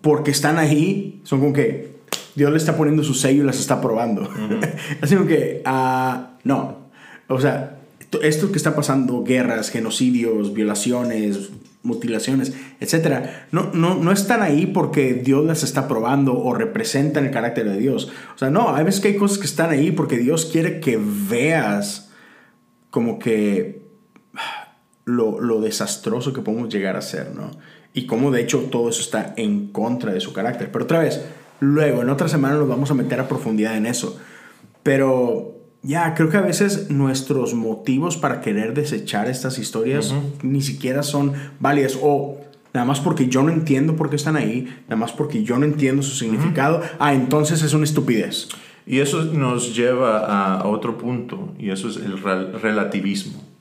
porque 0.00 0.30
están 0.30 0.58
ahí, 0.58 1.20
son 1.24 1.40
como 1.40 1.52
que 1.52 1.92
Dios 2.34 2.50
le 2.50 2.56
está 2.56 2.76
poniendo 2.76 3.04
su 3.04 3.14
sello 3.14 3.42
y 3.42 3.46
las 3.46 3.60
está 3.60 3.80
probando. 3.80 4.22
Uh 4.22 4.24
-huh. 4.26 4.74
Así 5.00 5.16
como 5.16 5.28
que, 5.28 5.62
uh, 5.66 6.38
no. 6.44 6.90
O 7.28 7.40
sea, 7.40 7.78
esto 8.22 8.50
que 8.50 8.58
está 8.58 8.74
pasando, 8.74 9.22
guerras, 9.22 9.70
genocidios, 9.70 10.52
violaciones, 10.52 11.50
mutilaciones, 11.82 12.52
etc., 12.80 13.26
no, 13.50 13.70
no, 13.72 13.96
no 13.96 14.12
están 14.12 14.42
ahí 14.42 14.66
porque 14.66 15.14
Dios 15.14 15.44
las 15.44 15.62
está 15.62 15.88
probando 15.88 16.38
o 16.38 16.54
representan 16.54 17.24
el 17.24 17.30
carácter 17.30 17.68
de 17.68 17.78
Dios. 17.78 18.10
O 18.34 18.38
sea, 18.38 18.50
no, 18.50 18.74
hay 18.74 18.84
veces 18.84 19.00
que 19.00 19.08
hay 19.08 19.16
cosas 19.16 19.38
que 19.38 19.46
están 19.46 19.70
ahí 19.70 19.90
porque 19.90 20.18
Dios 20.18 20.46
quiere 20.46 20.80
que 20.80 20.98
veas 21.00 22.10
como 22.90 23.18
que 23.18 23.82
lo, 25.04 25.40
lo 25.40 25.60
desastroso 25.60 26.32
que 26.32 26.42
podemos 26.42 26.68
llegar 26.68 26.96
a 26.96 27.02
ser, 27.02 27.34
¿no? 27.34 27.50
Y 27.94 28.06
cómo 28.06 28.30
de 28.30 28.40
hecho 28.40 28.58
todo 28.70 28.88
eso 28.88 29.00
está 29.00 29.34
en 29.36 29.68
contra 29.68 30.12
de 30.12 30.20
su 30.20 30.32
carácter. 30.32 30.70
Pero 30.72 30.84
otra 30.84 31.00
vez, 31.00 31.24
luego 31.60 32.02
en 32.02 32.10
otra 32.10 32.28
semana 32.28 32.56
nos 32.56 32.68
vamos 32.68 32.90
a 32.90 32.94
meter 32.94 33.20
a 33.20 33.28
profundidad 33.28 33.76
en 33.76 33.86
eso. 33.86 34.18
Pero 34.82 35.56
ya, 35.82 36.14
creo 36.14 36.28
que 36.28 36.36
a 36.36 36.42
veces 36.42 36.90
nuestros 36.90 37.54
motivos 37.54 38.16
para 38.16 38.40
querer 38.40 38.74
desechar 38.74 39.28
estas 39.28 39.58
historias 39.58 40.12
uh 40.12 40.16
-huh. 40.16 40.42
ni 40.42 40.62
siquiera 40.62 41.02
son 41.02 41.32
válidas 41.60 41.98
o 42.00 42.38
nada 42.72 42.86
más 42.86 43.00
porque 43.00 43.28
yo 43.28 43.42
no 43.42 43.50
entiendo 43.50 43.96
por 43.96 44.08
qué 44.08 44.16
están 44.16 44.36
ahí, 44.36 44.66
nada 44.84 44.96
más 44.96 45.12
porque 45.12 45.42
yo 45.42 45.58
no 45.58 45.66
entiendo 45.66 46.02
su 46.02 46.14
significado, 46.14 46.78
uh 46.78 46.82
-huh. 46.82 46.96
ah, 46.98 47.14
entonces 47.14 47.62
es 47.62 47.74
una 47.74 47.84
estupidez. 47.84 48.48
Y 48.86 48.98
eso 48.98 49.24
nos 49.24 49.76
lleva 49.76 50.26
a 50.26 50.66
otro 50.66 50.98
punto, 50.98 51.54
y 51.58 51.70
eso 51.70 51.88
es 51.88 51.96
el 51.96 52.18
relativismo. 52.18 53.51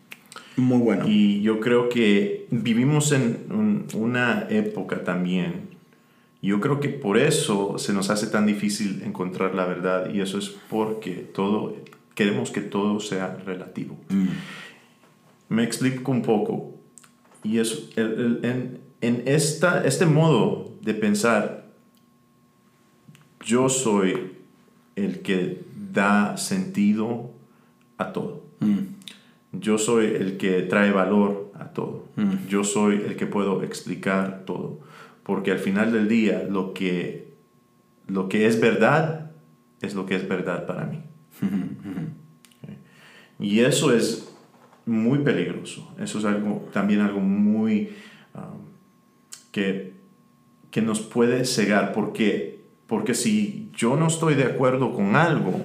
Muy 0.58 0.80
bueno. 0.80 1.08
Y 1.08 1.42
yo 1.42 1.60
creo 1.60 1.90
que 1.90 2.48
vivimos 2.52 3.12
en 3.12 3.46
un, 3.50 3.88
una 3.94 4.48
época 4.50 5.04
también. 5.04 5.70
Yo 6.42 6.60
creo 6.60 6.80
que 6.80 6.90
por 6.90 7.18
eso 7.18 7.78
se 7.78 7.94
nos 7.94 8.10
hace 8.10 8.28
tan 8.28 8.46
difícil 8.46 9.04
encontrar 9.06 9.54
la 9.56 9.66
verdad 9.66 10.12
y 10.12 10.22
eso 10.22 10.40
es 10.40 10.50
porque 10.70 11.12
todo 11.12 11.76
queremos 12.16 12.52
que 12.52 12.62
todo 12.62 13.00
sea 13.00 13.38
relativo. 13.46 13.98
Mm. 14.10 14.28
Me 15.50 15.64
explico 15.64 16.12
un 16.12 16.22
poco. 16.22 16.76
Y 17.44 17.60
es 17.60 17.90
el, 17.96 18.06
el, 18.06 18.40
en, 18.44 18.80
en 19.02 19.24
esta, 19.26 19.86
este 19.86 20.06
modo 20.06 20.74
de 20.82 20.94
pensar, 20.94 21.66
yo 23.46 23.70
soy 23.70 24.34
el 24.96 25.20
que 25.20 25.64
da 25.92 26.38
sentido 26.38 27.32
a 27.98 28.14
todo. 28.14 28.44
Mm 28.60 29.01
Yo 29.54 29.78
soy 29.78 30.06
el 30.06 30.38
que 30.38 30.62
trae 30.64 30.92
valor 30.92 31.52
a 31.54 31.66
todo. 31.74 32.06
Yo 32.48 32.64
soy 32.64 32.96
el 33.06 33.16
que 33.16 33.26
puedo 33.26 33.64
explicar 33.64 34.44
todo. 34.46 34.80
Porque 35.24 35.52
al 35.52 35.60
final 35.60 35.92
del 35.92 36.08
día, 36.08 36.46
lo 36.50 36.74
que, 36.74 37.34
lo 38.08 38.30
que 38.30 38.48
es 38.48 38.60
verdad 38.60 39.32
es 39.82 39.96
lo 39.96 40.06
que 40.06 40.16
es 40.16 40.28
verdad 40.28 40.66
para 40.66 40.86
mí. 40.86 41.02
Y 43.42 43.62
eso 43.62 43.92
es 43.92 44.32
muy 44.86 45.20
peligroso. 45.20 45.92
Eso 46.00 46.20
es 46.20 46.26
algo, 46.26 46.70
también 46.72 47.02
algo 47.02 47.20
muy 47.20 47.90
um, 48.36 48.62
que, 49.52 49.96
que 50.70 50.84
nos 50.84 51.02
puede 51.02 51.44
cegar. 51.46 51.92
Porque, 51.92 52.64
porque 52.86 53.16
si 53.16 53.72
yo 53.76 53.96
no 53.96 54.06
estoy 54.06 54.36
de 54.36 54.44
acuerdo 54.44 54.94
con 54.94 55.16
algo, 55.16 55.60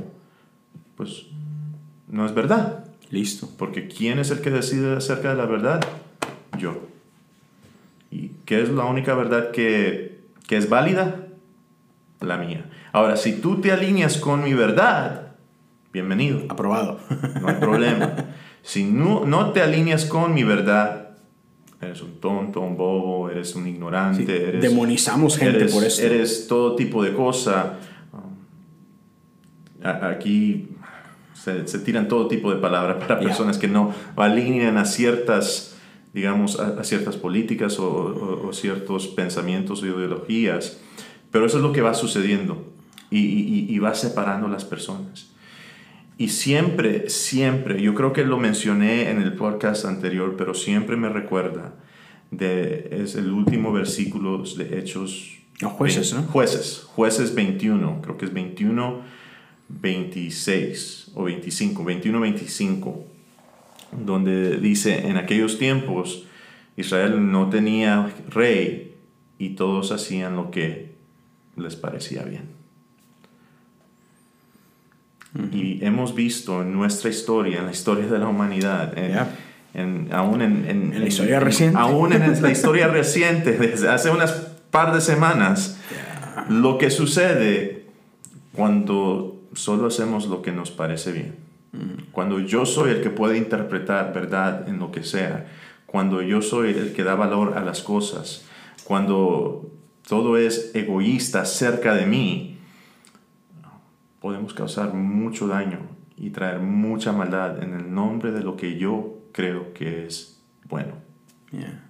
pues 0.96 1.26
no 2.08 2.24
es 2.24 2.34
verdad. 2.34 2.85
Listo. 3.10 3.48
Porque 3.58 3.88
¿quién 3.88 4.18
es 4.18 4.30
el 4.30 4.40
que 4.40 4.50
decide 4.50 4.96
acerca 4.96 5.30
de 5.30 5.36
la 5.36 5.46
verdad? 5.46 5.80
Yo. 6.58 6.80
¿Y 8.10 8.30
qué 8.44 8.62
es 8.62 8.68
la 8.70 8.84
única 8.84 9.14
verdad 9.14 9.50
que, 9.50 10.20
que 10.46 10.56
es 10.56 10.68
válida? 10.68 11.26
La 12.20 12.36
mía. 12.38 12.70
Ahora, 12.92 13.16
si 13.16 13.34
tú 13.40 13.60
te 13.60 13.72
alineas 13.72 14.16
con 14.16 14.42
mi 14.42 14.54
verdad, 14.54 15.32
bienvenido. 15.92 16.40
Aprobado. 16.48 16.98
No 17.40 17.48
hay 17.48 17.56
problema. 17.56 18.14
si 18.62 18.84
no, 18.84 19.24
no 19.26 19.50
te 19.52 19.60
alineas 19.62 20.06
con 20.06 20.32
mi 20.34 20.42
verdad, 20.44 21.10
eres 21.80 22.00
un 22.02 22.18
tonto, 22.20 22.60
un 22.60 22.76
bobo, 22.76 23.28
eres 23.30 23.54
un 23.54 23.66
ignorante. 23.68 24.48
eres, 24.48 24.62
demonizamos 24.62 25.36
gente 25.36 25.58
eres- 25.58 25.72
por 25.74 25.84
esto. 25.84 26.02
Eres 26.02 26.46
todo 26.48 26.74
tipo 26.74 27.02
de 27.04 27.12
cosa. 27.12 27.78
Um, 28.12 29.84
a- 29.86 30.08
Aquí 30.08 30.70
se, 31.46 31.66
se 31.68 31.78
tiran 31.78 32.08
todo 32.08 32.26
tipo 32.28 32.52
de 32.52 32.60
palabras 32.60 32.96
para 32.98 33.20
personas 33.20 33.56
que 33.56 33.68
no 33.68 33.94
alinean 34.16 34.76
a 34.78 34.84
ciertas, 34.84 35.76
digamos, 36.12 36.58
a, 36.58 36.80
a 36.80 36.84
ciertas 36.84 37.16
políticas 37.16 37.78
o, 37.78 37.86
o- 37.88 38.48
o 38.48 38.52
ciertos 38.52 39.06
pensamientos 39.06 39.82
o 39.82 39.86
ideologías. 39.86 40.80
Pero 41.30 41.46
eso 41.46 41.58
es 41.58 41.62
lo 41.62 41.72
que 41.72 41.82
va 41.82 41.94
sucediendo 41.94 42.64
y, 43.10 43.18
y- 43.20 43.66
y 43.68 43.78
va 43.78 43.94
separando 43.94 44.48
las 44.48 44.64
personas. 44.64 45.30
Y 46.18 46.28
siempre, 46.28 47.08
siempre, 47.10 47.80
yo 47.80 47.94
creo 47.94 48.12
que 48.12 48.24
lo 48.24 48.38
mencioné 48.38 49.10
en 49.10 49.20
el 49.22 49.34
podcast 49.34 49.84
anterior, 49.84 50.34
pero 50.36 50.54
siempre 50.54 50.96
me 50.96 51.08
recuerda 51.10 51.74
de, 52.30 52.88
es 53.02 53.14
el 53.14 53.30
último 53.30 53.72
versículo 53.72 54.42
de 54.56 54.78
Hechos. 54.78 55.32
Jueces, 55.62 56.12
¿no? 56.14 56.22
Jueces, 56.22 56.82
jueces 56.86 57.34
21, 57.34 58.00
creo 58.02 58.16
que 58.18 58.24
es 58.26 58.32
21, 58.32 59.02
26 59.68 61.12
o 61.14 61.24
25, 61.24 61.84
21, 61.84 62.20
25, 62.20 63.04
donde 64.04 64.56
dice, 64.58 65.08
en 65.08 65.16
aquellos 65.16 65.58
tiempos 65.58 66.24
Israel 66.76 67.30
no 67.32 67.48
tenía 67.50 68.12
rey 68.28 68.94
y 69.38 69.50
todos 69.50 69.92
hacían 69.92 70.36
lo 70.36 70.50
que 70.50 70.94
les 71.56 71.74
parecía 71.76 72.22
bien. 72.22 72.54
Y 75.52 75.84
hemos 75.84 76.14
visto 76.14 76.62
en 76.62 76.72
nuestra 76.72 77.10
historia, 77.10 77.58
en 77.58 77.66
la 77.66 77.72
historia 77.72 78.06
de 78.06 78.18
la 78.18 78.28
humanidad, 78.28 78.96
en, 78.96 79.12
Ya. 79.12 79.36
en- 79.74 80.08
aún 80.12 80.40
en, 80.40 80.64
en- 80.68 80.92
En 80.94 81.00
la 81.00 81.06
historia 81.06 81.40
reciente. 81.40 81.78
aún 81.78 82.12
en 82.14 82.40
la 82.42 82.50
historia 82.52 82.88
reciente, 82.88 83.52
desde 83.52 83.88
hace 83.90 84.10
unas 84.10 84.32
par 84.70 84.94
de 84.94 85.00
semanas, 85.02 85.78
lo 86.48 86.78
que 86.78 86.90
sucede 86.90 87.84
cuando 88.52 89.35
solo 89.56 89.88
hacemos 89.88 90.26
lo 90.28 90.42
que 90.42 90.52
nos 90.52 90.70
parece 90.70 91.12
bien. 91.12 91.46
Cuando 92.12 92.40
yo 92.40 92.64
soy 92.64 92.90
el 92.90 93.02
que 93.02 93.10
puede 93.10 93.36
interpretar 93.36 94.14
verdad 94.14 94.66
en 94.66 94.78
lo 94.78 94.90
que 94.90 95.02
sea, 95.02 95.46
cuando 95.84 96.22
yo 96.22 96.40
soy 96.40 96.70
el 96.70 96.94
que 96.94 97.04
da 97.04 97.14
valor 97.14 97.58
a 97.58 97.64
las 97.64 97.82
cosas, 97.82 98.46
cuando 98.84 99.70
todo 100.08 100.38
es 100.38 100.70
egoísta 100.74 101.44
cerca 101.44 101.94
de 101.94 102.06
mí, 102.06 102.58
podemos 104.20 104.54
causar 104.54 104.94
mucho 104.94 105.48
daño 105.48 105.80
y 106.16 106.30
traer 106.30 106.60
mucha 106.60 107.12
maldad 107.12 107.62
en 107.62 107.74
el 107.74 107.92
nombre 107.92 108.32
de 108.32 108.42
lo 108.42 108.56
que 108.56 108.78
yo 108.78 109.18
creo 109.32 109.74
que 109.74 110.06
es 110.06 110.40
bueno. 110.68 110.94
Yeah. 111.50 111.82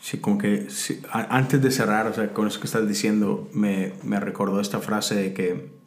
Sí, 0.00 0.18
como 0.18 0.38
que 0.38 0.70
sí, 0.70 1.00
antes 1.12 1.62
de 1.62 1.70
cerrar, 1.70 2.06
o 2.08 2.12
sea, 2.12 2.32
con 2.32 2.48
eso 2.48 2.58
que 2.58 2.66
estás 2.66 2.88
diciendo, 2.88 3.48
me, 3.52 3.92
me 4.02 4.18
recordó 4.18 4.60
esta 4.60 4.80
frase 4.80 5.14
de 5.14 5.34
que 5.34 5.79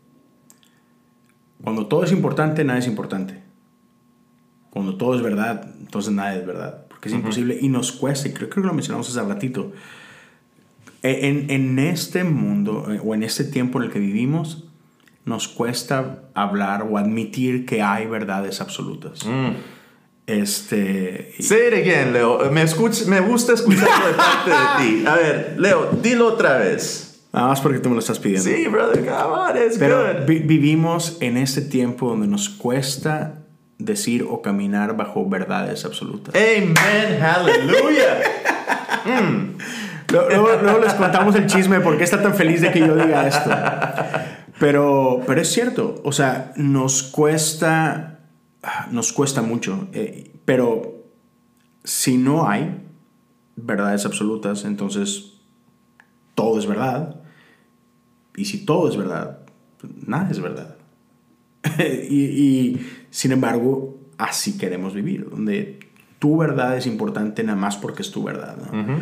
cuando 1.64 1.88
todo 1.88 2.04
es 2.04 2.12
importante, 2.12 2.64
nada 2.64 2.80
es 2.80 2.88
importante. 2.88 3.42
Cuando 4.70 4.96
todo 4.98 5.16
es 5.16 5.22
verdad, 5.22 5.70
entonces 5.80 6.12
nada 6.14 6.36
es 6.36 6.46
verdad. 6.46 6.86
Porque 6.90 7.10
es 7.10 7.16
imposible 7.16 7.58
y 7.62 7.70
nos 7.70 7.92
cuesta, 7.92 8.28
y 8.28 8.34
creo, 8.34 8.50
creo 8.50 8.64
que 8.64 8.68
lo 8.68 8.74
mencionamos 8.74 9.10
hace 9.10 9.22
ratito. 9.28 9.72
E- 11.04 11.28
En, 11.28 11.50
en 11.50 11.80
este 11.80 12.24
mundo 12.24 12.88
eh, 12.92 13.00
o 13.04 13.14
en 13.14 13.24
este 13.24 13.44
tiempo 13.44 13.80
en 13.80 13.86
el 13.86 13.92
que 13.92 14.00
vivimos, 14.00 14.66
nos 15.26 15.48
cuesta 15.48 16.24
hablar 16.34 16.88
o 16.90 16.98
admitir 16.98 17.66
que 17.66 17.82
hay 17.82 18.08
verdades 18.08 18.60
absolutas. 18.62 19.20
Este, 20.26 21.34
y- 21.38 21.44
Say 21.44 21.68
it 21.68 21.74
again, 21.74 22.14
Leo. 22.14 22.50
Me, 22.52 22.64
escuch- 22.64 23.06
me 23.08 23.20
gusta 23.20 23.54
escucharlo 23.54 24.08
de 24.08 24.14
parte 24.14 24.50
de 24.52 24.56
ti. 25.02 25.06
A 25.06 25.16
ver, 25.16 25.56
Leo, 25.60 25.92
dilo 26.02 26.28
otra 26.28 26.58
vez. 26.58 27.13
Nada 27.34 27.48
más 27.48 27.62
porque 27.62 27.80
tú 27.80 27.90
me 27.90 27.96
lo 27.96 28.00
estás 28.00 28.20
pidiendo. 28.20 28.48
Sí, 28.50 28.68
brother, 28.68 29.00
come 29.04 29.14
on, 29.36 29.58
it's 29.58 29.78
Pero 29.80 29.98
good. 30.06 30.26
vi- 30.28 30.40
vivimos 30.40 31.18
en 31.20 31.36
este 31.38 31.62
tiempo 31.62 32.08
donde 32.10 32.28
nos 32.28 32.48
cuesta 32.48 33.40
decir 33.80 34.26
o 34.30 34.42
caminar 34.44 34.96
bajo 34.96 35.28
verdades 35.28 35.84
absolutas. 35.84 36.36
Amen, 36.36 36.76
hallelujah. 37.20 38.22
Luego, 40.12 40.30
luego- 40.30 40.62
luego 40.62 40.80
les 40.80 40.94
contamos 40.94 41.34
el 41.36 41.48
chisme 41.48 41.78
de 41.78 41.82
por 41.82 41.98
qué 41.98 42.04
está 42.04 42.22
tan 42.22 42.36
feliz 42.36 42.62
de 42.62 42.72
que 42.72 42.80
yo 42.80 42.96
diga 42.96 43.28
esto. 43.28 43.50
Pero, 44.60 45.22
pero 45.26 45.42
es 45.42 45.52
cierto, 45.52 46.00
o 46.04 46.12
sea, 46.12 46.54
nos 46.56 47.02
cuesta, 47.02 48.20
nos 48.92 49.12
cuesta 49.12 49.42
mucho. 49.42 49.88
eh, 49.94 50.30
pero 50.46 51.04
si 51.84 52.18
no 52.18 52.48
hay 52.48 52.80
verdades 53.56 54.06
absolutas, 54.06 54.66
entonces 54.66 55.40
todo 56.36 56.60
es 56.60 56.68
verdad. 56.68 57.16
Y 58.36 58.46
si 58.46 58.66
todo 58.66 58.90
es 58.90 58.98
verdad, 58.98 59.40
nada 60.06 60.30
es 60.32 60.40
verdad. 60.40 60.76
y, 62.10 62.24
y, 62.24 62.88
sin 63.10 63.32
embargo, 63.32 64.00
así 64.18 64.58
queremos 64.58 64.94
vivir, 64.94 65.30
donde 65.30 65.80
tu 66.20 66.38
verdad 66.38 66.78
es 66.78 66.88
importante 66.88 67.44
nada 67.44 67.58
más 67.58 67.78
porque 67.78 68.02
es 68.02 68.12
tu 68.12 68.24
verdad. 68.24 68.58
¿no? 68.58 68.98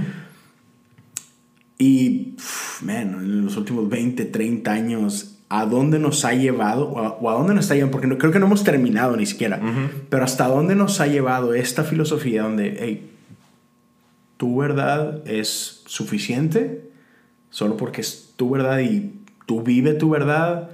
Y, 1.77 2.33
pf, 2.35 2.85
man, 2.85 3.13
en 3.13 3.45
los 3.45 3.57
últimos 3.57 3.89
20, 3.89 4.25
30 4.25 4.71
años, 4.71 5.39
¿a 5.49 5.65
dónde 5.65 5.99
nos 5.99 6.25
ha 6.25 6.33
llevado? 6.33 6.89
O 6.89 6.99
a, 6.99 7.09
o 7.13 7.29
a 7.29 7.33
dónde 7.33 7.53
nos 7.53 7.65
está 7.65 7.75
llevando? 7.75 7.91
Porque 7.91 8.07
no, 8.07 8.17
creo 8.17 8.31
que 8.31 8.39
no 8.39 8.45
hemos 8.45 8.63
terminado 8.63 9.15
ni 9.17 9.25
siquiera. 9.25 9.61
Pero 10.09 10.23
¿hasta 10.23 10.47
dónde 10.47 10.75
nos 10.75 10.99
ha 10.99 11.07
llevado 11.07 11.53
esta 11.53 11.83
filosofía 11.83 12.43
donde, 12.43 12.77
hey, 12.79 13.11
tu 14.37 14.57
verdad 14.57 15.21
es 15.27 15.83
suficiente 15.85 16.89
solo 17.51 17.77
porque 17.77 18.01
es 18.01 18.33
tu 18.35 18.49
verdad 18.49 18.79
y 18.79 19.20
tú 19.51 19.61
vive 19.61 19.93
tu 19.95 20.09
verdad? 20.09 20.69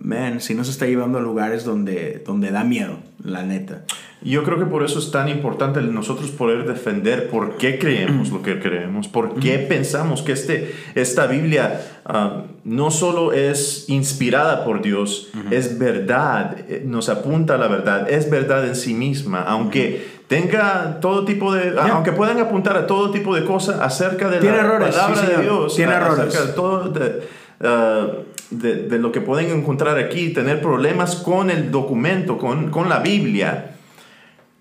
Man, 0.00 0.42
sí 0.42 0.54
nos 0.54 0.68
está 0.68 0.84
llevando 0.84 1.16
a 1.16 1.22
lugares 1.22 1.64
donde, 1.64 2.22
donde 2.26 2.50
da 2.50 2.62
miedo, 2.62 2.98
la 3.24 3.42
neta. 3.42 3.84
Yo 4.20 4.44
creo 4.44 4.58
que 4.58 4.66
por 4.66 4.82
eso 4.84 4.98
es 4.98 5.10
tan 5.10 5.30
importante 5.30 5.80
nosotros 5.80 6.30
poder 6.30 6.66
defender 6.66 7.30
por 7.30 7.56
qué 7.56 7.78
creemos 7.78 8.28
lo 8.30 8.42
que 8.42 8.60
creemos, 8.60 9.08
por 9.08 9.36
qué 9.40 9.58
pensamos 9.60 10.20
que 10.20 10.32
este, 10.32 10.74
esta 10.94 11.26
Biblia 11.26 11.80
ah, 12.04 12.42
no 12.64 12.90
solo 12.90 13.32
es 13.32 13.88
inspirada 13.88 14.62
por 14.66 14.82
Dios, 14.82 15.30
es 15.50 15.78
verdad, 15.78 16.58
eh, 16.68 16.82
nos 16.84 17.08
apunta 17.08 17.54
a 17.54 17.58
la 17.58 17.68
verdad, 17.68 18.10
es 18.10 18.28
verdad 18.28 18.66
en 18.66 18.76
sí 18.76 18.92
misma, 18.92 19.40
aunque 19.44 20.06
tenga 20.26 21.00
todo 21.00 21.24
tipo 21.24 21.54
de, 21.54 21.74
aunque 21.80 22.12
puedan 22.12 22.38
apuntar 22.40 22.76
a 22.76 22.86
todo 22.86 23.10
tipo 23.10 23.34
de 23.34 23.46
cosas 23.46 23.80
acerca 23.80 24.28
de 24.28 24.40
Tiene 24.40 24.58
la 24.58 24.64
errores, 24.64 24.94
palabra 24.94 25.16
sí, 25.22 25.32
de. 25.34 25.42
Dios, 25.44 25.76
Tiene 25.76 25.92
a- 25.94 25.96
errores. 25.96 26.26
acerca 26.26 26.46
de 26.48 26.52
todo 26.52 26.88
de, 26.90 27.38
ah, 27.60 28.08
de- 28.50 28.88
de 28.88 28.98
lo 28.98 29.12
que 29.12 29.20
pueden 29.20 29.50
encontrar 29.50 29.98
aquí, 29.98 30.30
tener 30.32 30.60
problemas 30.60 31.16
con 31.16 31.50
el 31.50 31.70
documento, 31.70 32.38
con, 32.38 32.70
con 32.70 32.88
la 32.88 33.00
Biblia 33.00 33.72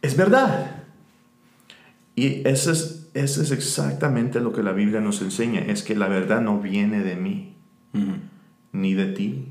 es 0.01 0.15
verdad. 0.17 0.71
Y 2.15 2.47
eso 2.47 2.71
es, 2.71 3.09
eso 3.13 3.41
es 3.41 3.51
exactamente 3.51 4.39
lo 4.39 4.51
que 4.53 4.63
la 4.63 4.71
Biblia 4.71 4.99
nos 5.01 5.21
enseña, 5.21 5.61
es 5.61 5.83
que 5.83 5.95
la 5.95 6.07
verdad 6.07 6.41
no 6.41 6.59
viene 6.59 7.01
de 7.03 7.15
mí, 7.15 7.53
ni 8.71 8.93
de 8.93 9.05
ti, 9.07 9.45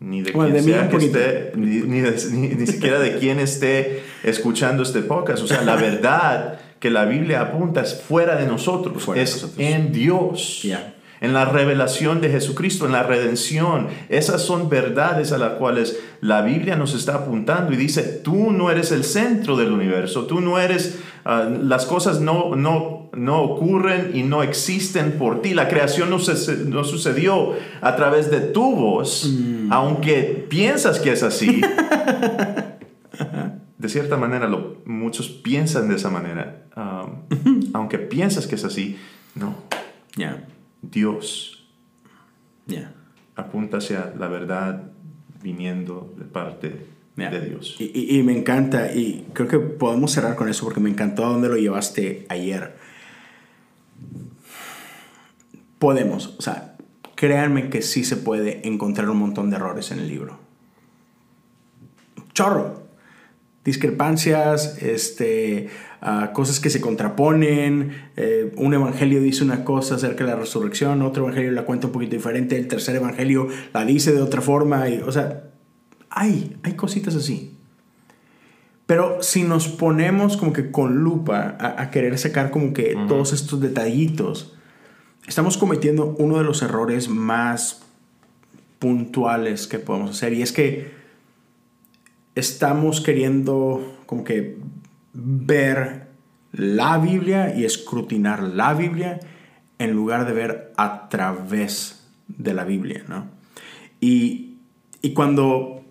ni 0.00 0.22
de 0.22 0.32
Bueno, 0.32 0.52
quien 0.52 0.64
de 0.64 0.72
sea 0.72 0.88
que 0.88 0.96
esté, 0.96 1.52
ni, 1.56 1.80
ni 1.82 2.00
de- 2.00 2.18
ni- 2.32 2.48
ni 2.48 2.66
siquiera 2.66 2.98
de 2.98 3.18
quien 3.18 3.38
esté 3.38 4.02
escuchando 4.24 4.82
este 4.82 5.02
podcast. 5.02 5.42
O 5.42 5.46
sea, 5.46 5.62
la 5.62 5.76
verdad 5.88 6.58
que 6.80 6.90
la 6.90 7.04
Biblia 7.06 7.40
apunta 7.42 7.82
es 7.82 8.00
fuera 8.02 8.36
de 8.36 8.46
nosotros, 8.46 9.02
Fuera 9.02 9.18
de 9.20 9.24
es 9.24 9.34
nosotros. 9.34 9.58
en 9.58 9.92
Dios. 9.92 10.62
Ya. 10.62 10.94
En 11.20 11.32
la 11.32 11.44
revelación 11.44 12.20
de 12.20 12.30
Jesucristo, 12.30 12.86
en 12.86 12.92
la 12.92 13.02
redención. 13.02 13.88
Esas 14.08 14.42
son 14.42 14.68
verdades 14.68 15.32
a 15.32 15.38
las 15.38 15.54
cuales 15.54 15.98
la 16.20 16.42
Biblia 16.42 16.76
nos 16.76 16.94
está 16.94 17.14
apuntando 17.14 17.72
y 17.72 17.76
dice, 17.76 18.02
tú 18.02 18.52
no 18.52 18.70
eres 18.70 18.92
el 18.92 19.04
centro 19.04 19.56
del 19.56 19.72
universo, 19.72 20.26
tú 20.26 20.40
no 20.40 20.58
eres, 20.58 21.00
ah, 21.24 21.48
las 21.48 21.86
cosas 21.86 22.20
no, 22.20 22.54
no, 22.56 23.10
no 23.14 23.40
ocurren 23.42 24.12
y 24.14 24.22
no 24.22 24.42
existen 24.42 25.12
por 25.12 25.40
ti. 25.42 25.54
La 25.54 25.68
creación 25.68 26.10
no, 26.10 26.18
no 26.18 26.84
sucedió 26.84 27.54
a 27.80 27.96
través 27.96 28.30
de 28.30 28.40
tu 28.40 28.76
voz, 28.76 29.26
mm. 29.26 29.72
aunque 29.72 30.46
piensas 30.48 30.98
que 30.98 31.12
es 31.12 31.22
así. 31.22 31.62
de 33.78 33.88
cierta 33.88 34.16
manera, 34.16 34.48
lo, 34.48 34.82
muchos 34.84 35.28
piensan 35.28 35.88
de 35.88 35.96
esa 35.96 36.10
manera. 36.10 36.64
Ah, 36.74 37.06
aunque 37.72 37.98
piensas 37.98 38.46
que 38.46 38.56
es 38.56 38.64
así, 38.64 38.98
no. 39.34 39.54
ya 40.16 40.44
Dios 40.90 41.56
apunta 43.34 43.78
hacia 43.78 44.14
la 44.18 44.28
verdad 44.28 44.90
viniendo 45.42 46.14
de 46.16 46.24
parte 46.24 46.86
de 47.16 47.40
Dios. 47.40 47.76
Y, 47.78 48.22
me 48.24 48.36
encanta, 48.36 48.92
y 48.92 49.26
creo 49.32 49.48
que 49.48 49.58
podemos 49.58 50.12
cerrar 50.12 50.36
con 50.36 50.48
eso 50.48 50.64
porque 50.64 50.80
me 50.80 50.90
encantó 50.90 51.24
a 51.24 51.30
dónde 51.30 51.48
lo 51.48 51.56
llevaste 51.56 52.26
ayer. 52.28 52.76
Podemos, 55.78 56.34
o 56.38 56.42
sea, 56.42 56.76
créanme 57.14 57.70
que 57.70 57.80
sí 57.80 58.04
se 58.04 58.16
puede 58.16 58.66
encontrar 58.68 59.08
un 59.08 59.18
montón 59.18 59.50
de 59.50 59.56
errores 59.56 59.90
en 59.90 60.00
el 60.00 60.08
libro. 60.08 60.38
Chorro. 62.34 62.84
Discrepancias, 63.64 64.80
este, 64.80 65.70
cosas 66.32 66.60
que 66.60 66.70
se 66.70 66.80
contraponen. 66.80 67.90
Eh, 68.16 68.52
un 68.56 68.74
evangelio 68.74 69.20
dice 69.20 69.42
una 69.42 69.64
cosa 69.64 69.96
acerca 69.96 70.24
de 70.24 70.30
la 70.30 70.36
resurrección, 70.36 71.02
otro 71.02 71.24
evangelio 71.24 71.50
la 71.50 71.64
cuenta 71.64 71.88
un 71.88 71.92
poquito 71.92 72.14
diferente, 72.14 72.56
el 72.56 72.68
tercer 72.68 72.96
evangelio 72.96 73.48
la 73.74 73.84
dice 73.84 74.12
de 74.12 74.22
otra 74.22 74.40
forma. 74.40 74.88
Y, 74.88 74.98
o 74.98 75.10
sea, 75.10 75.44
hay, 76.10 76.56
hay 76.62 76.74
cositas 76.74 77.14
así. 77.16 77.56
Pero 78.86 79.20
si 79.20 79.42
nos 79.42 79.66
ponemos 79.66 80.36
como 80.36 80.52
que 80.52 80.70
con 80.70 80.98
lupa 80.98 81.56
a, 81.58 81.90
querer 81.90 82.16
sacar 82.18 82.52
como 82.52 82.72
que 82.72 82.96
todos 83.08 83.32
estos 83.32 83.60
detallitos, 83.60 84.54
estamos 85.26 85.58
cometiendo 85.58 86.14
uno 86.18 86.38
de 86.38 86.44
los 86.44 86.62
errores 86.62 87.08
más 87.08 87.82
puntuales 88.78 89.66
que 89.66 89.80
podemos 89.80 90.10
hacer. 90.10 90.34
Y 90.34 90.42
es 90.42 90.52
que 90.52 90.94
estamos 92.36 93.00
queriendo 93.00 93.96
como 94.06 94.22
que 94.22 94.56
ver 95.16 96.08
la 96.52 96.98
Biblia 96.98 97.54
y 97.56 97.64
escrutinar 97.64 98.42
la 98.42 98.74
Biblia 98.74 99.20
en 99.78 99.92
lugar 99.92 100.26
de 100.26 100.32
ver 100.32 100.72
a 100.76 101.08
través 101.08 102.06
de 102.28 102.54
la 102.54 102.64
Biblia, 102.64 103.04
¿no? 103.08 103.26
Y, 104.00 104.56
y 105.02 105.12
cuando 105.12 105.82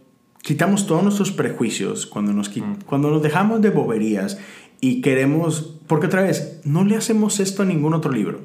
quitamos 0.41 0.85
todos 0.85 1.03
nuestros 1.03 1.31
prejuicios, 1.31 2.05
cuando 2.05 2.31
nos, 2.31 2.55
mm. 2.55 2.83
cuando 2.85 3.09
nos 3.09 3.21
dejamos 3.21 3.61
de 3.61 3.71
boberías 3.71 4.37
y 4.79 5.01
queremos, 5.01 5.79
porque 5.87 6.05
otra 6.07 6.21
vez, 6.21 6.61
no 6.63 6.83
le 6.83 6.95
hacemos 6.95 7.39
esto 7.39 7.63
a 7.63 7.65
ningún 7.65 7.93
otro 7.93 8.11
libro, 8.11 8.41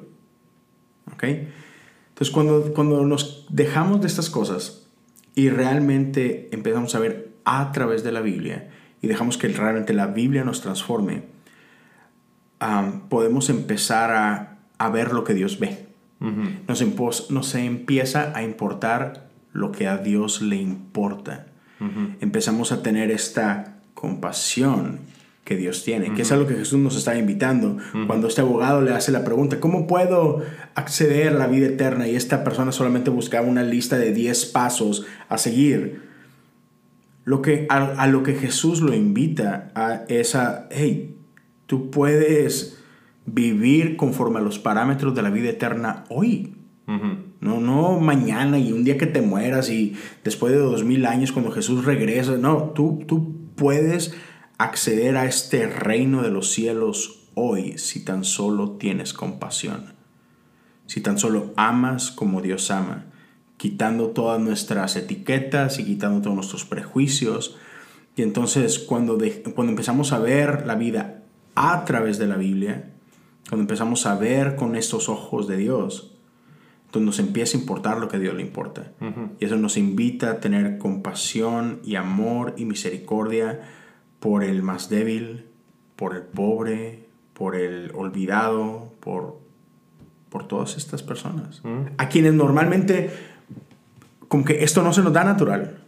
¿ok? 1.12 1.24
Entonces 1.24 2.30
cuando, 2.32 2.72
cuando 2.74 3.04
nos 3.04 3.46
dejamos 3.50 4.00
de 4.00 4.06
estas 4.06 4.30
cosas 4.30 4.86
y 5.34 5.50
realmente 5.50 6.48
empezamos 6.52 6.94
a 6.94 7.00
ver 7.00 7.32
a 7.44 7.72
través 7.72 8.02
de 8.02 8.12
la 8.12 8.20
Biblia, 8.20 8.70
y 9.02 9.08
dejamos 9.08 9.38
que 9.38 9.48
realmente 9.48 9.92
la 9.92 10.06
Biblia 10.06 10.44
nos 10.44 10.60
transforme, 10.60 11.22
podemos 13.08 13.48
empezar 13.48 14.10
a, 14.10 14.58
a, 14.78 14.90
ver 14.90 15.12
lo 15.12 15.24
que 15.24 15.34
Dios 15.34 15.58
ve. 15.58 15.86
nos, 16.68 17.30
nos, 17.30 17.54
empieza 17.54 18.32
a 18.36 18.42
importar 18.42 19.28
lo 19.52 19.72
que 19.72 19.88
a 19.88 19.96
Dios 19.96 20.42
le 20.42 20.56
importa. 20.56 21.46
Empezamos 22.20 22.72
a 22.72 22.82
tener 22.82 23.10
esta 23.10 23.78
compasión 23.94 25.00
que 25.44 25.56
Dios 25.56 25.82
tiene, 25.82 26.12
que 26.12 26.22
es 26.22 26.30
algo 26.30 26.46
que 26.46 26.54
Jesús 26.54 26.78
nos 26.78 26.94
está 26.94 27.16
invitando. 27.16 27.78
Cuando 28.06 28.28
este 28.28 28.42
abogado 28.42 28.82
le 28.82 28.92
hace 28.92 29.12
la 29.12 29.24
pregunta, 29.24 29.60
¿cómo 29.60 29.86
puedo 29.86 30.42
acceder 30.74 31.28
a 31.28 31.38
la 31.38 31.46
vida 31.46 31.68
eterna? 31.68 32.06
Y 32.06 32.16
esta 32.16 32.44
persona 32.44 32.70
solamente 32.70 33.08
buscaba 33.08 33.46
una 33.46 33.62
lista 33.62 33.96
de 33.96 34.12
10 34.12 34.44
pasos 34.46 35.06
a 35.30 35.38
seguir 35.38 36.09
lo 37.24 37.42
que, 37.42 37.66
a, 37.68 38.06
lo 38.06 38.22
que 38.22 38.34
Jesús 38.34 38.80
lo 38.80 38.94
invita 38.94 39.70
a 39.74 40.04
esa, 40.08 40.68
hey, 40.70 41.16
tú 41.66 41.90
puedes 41.90 42.82
vivir 43.26 43.96
conforme 43.96 44.38
a 44.38 44.42
los 44.42 44.58
parámetros 44.58 45.14
de 45.14 45.22
la 45.22 45.30
vida 45.30 45.50
eterna 45.50 46.04
hoy. 46.08 46.56
No, 47.40 47.60
no 47.60 48.00
mañana 48.00 48.58
y 48.58 48.72
un 48.72 48.82
día 48.82 48.98
que 48.98 49.06
te 49.06 49.22
mueras 49.22 49.70
y 49.70 49.94
después 50.24 50.52
de 50.52 50.58
dos 50.58 50.82
mil 50.82 51.06
años 51.06 51.30
cuando 51.30 51.52
Jesús 51.52 51.84
regresa. 51.84 52.36
No, 52.36 52.72
tú, 52.74 53.04
tú 53.06 53.36
puedes 53.54 54.12
acceder 54.58 55.16
a 55.16 55.24
este 55.24 55.68
reino 55.68 56.22
de 56.22 56.32
los 56.32 56.50
cielos 56.50 57.28
hoy 57.34 57.78
si 57.78 58.04
tan 58.04 58.24
solo 58.24 58.72
tienes 58.72 59.12
compasión. 59.12 59.94
Si 60.86 61.00
tan 61.00 61.16
solo 61.16 61.52
amas 61.56 62.10
como 62.10 62.42
Dios 62.42 62.72
ama 62.72 63.09
quitando 63.60 64.08
todas 64.08 64.40
nuestras 64.40 64.96
etiquetas 64.96 65.78
y 65.78 65.84
quitando 65.84 66.22
todos 66.22 66.34
nuestros 66.34 66.64
prejuicios. 66.64 67.58
Y 68.16 68.22
entonces 68.22 68.78
cuando, 68.78 69.18
cuando 69.54 69.72
empezamos 69.72 70.14
a 70.14 70.18
ver 70.18 70.66
la 70.66 70.76
vida 70.76 71.24
a 71.54 71.84
través 71.84 72.18
de 72.18 72.26
la 72.26 72.36
Biblia, 72.36 72.88
cuando 73.50 73.64
empezamos 73.64 74.06
a 74.06 74.14
ver 74.14 74.56
con 74.56 74.76
estos 74.76 75.10
ojos 75.10 75.46
de 75.46 75.58
Dios, 75.58 76.16
entonces 76.86 77.04
nos 77.04 77.18
empieza 77.18 77.58
a 77.58 77.60
importar 77.60 77.98
lo 77.98 78.08
que 78.08 78.16
a 78.16 78.20
Dios 78.20 78.34
le 78.34 78.40
importa. 78.40 78.92
Y 79.38 79.44
eso 79.44 79.56
nos 79.56 79.76
invita 79.76 80.30
a 80.30 80.40
tener 80.40 80.78
compasión 80.78 81.80
y 81.84 81.96
amor 81.96 82.54
y 82.56 82.64
misericordia 82.64 83.60
por 84.20 84.42
el 84.42 84.62
más 84.62 84.88
débil, 84.88 85.44
por 85.96 86.16
el 86.16 86.22
pobre, 86.22 87.04
por 87.34 87.56
el 87.56 87.92
olvidado, 87.94 88.94
por, 89.00 89.38
por 90.30 90.48
todas 90.48 90.78
estas 90.78 91.02
personas. 91.02 91.60
A 91.98 92.08
quienes 92.08 92.32
normalmente 92.32 93.10
como 94.30 94.44
que 94.44 94.62
esto 94.62 94.84
no 94.84 94.92
se 94.92 95.02
nos 95.02 95.12
da 95.12 95.24
natural, 95.24 95.80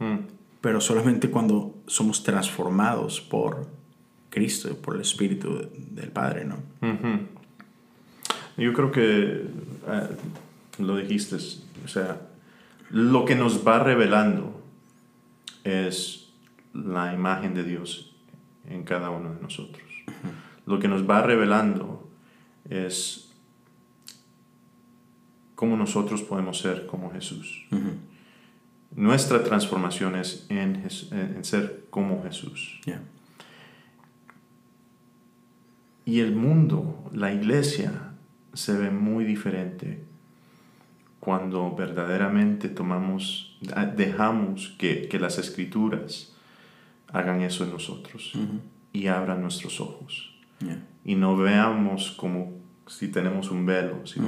mm. 0.00 0.16
pero 0.60 0.80
solamente 0.80 1.30
cuando 1.30 1.76
somos 1.86 2.24
transformados 2.24 3.20
por 3.20 3.68
Cristo, 4.28 4.76
por 4.78 4.96
el 4.96 5.02
Espíritu 5.02 5.70
del 5.92 6.10
Padre, 6.10 6.44
¿no? 6.44 6.56
Yo 8.56 8.72
creo 8.72 8.90
que 8.90 9.02
eh, 9.06 10.08
lo 10.78 10.96
dijiste, 10.96 11.36
o 11.84 11.88
sea, 11.88 12.22
lo 12.90 13.24
que 13.24 13.36
nos 13.36 13.64
va 13.64 13.78
revelando 13.78 14.60
es 15.62 16.32
la 16.74 17.14
imagen 17.14 17.54
de 17.54 17.62
Dios 17.62 18.16
en 18.68 18.82
cada 18.82 19.10
uno 19.10 19.32
de 19.32 19.40
nosotros. 19.40 19.84
Lo 20.66 20.80
que 20.80 20.88
nos 20.88 21.08
va 21.08 21.22
revelando 21.22 22.10
es 22.68 23.25
cómo 25.56 25.76
nosotros 25.76 26.22
podemos 26.22 26.60
ser 26.60 26.86
como 26.86 27.10
Jesús. 27.10 27.66
Nuestra 28.94 29.42
transformación 29.42 30.14
es 30.14 30.46
en, 30.48 30.88
ser 31.44 31.86
como 31.90 32.22
Jesús. 32.22 32.80
Y 36.04 36.20
el 36.20 36.36
mundo, 36.36 37.10
la 37.12 37.32
iglesia, 37.32 38.12
se 38.52 38.78
ve 38.78 38.90
muy 38.90 39.24
diferente 39.24 40.04
cuando 41.18 41.74
verdaderamente 41.74 42.68
tomamos, 42.68 43.58
dejamos 43.96 44.76
que, 44.78 45.08
las 45.20 45.38
escrituras 45.38 46.32
hagan 47.08 47.40
eso 47.40 47.64
en 47.64 47.72
nosotros 47.72 48.32
y 48.92 49.08
abran 49.08 49.42
nuestros 49.42 49.80
ojos. 49.80 50.32
Y 51.04 51.16
no 51.16 51.36
veamos 51.36 52.12
como 52.12 52.65
si 52.86 53.08
tenemos 53.08 53.50
un 53.50 53.66
velo, 53.66 54.06
si 54.06 54.20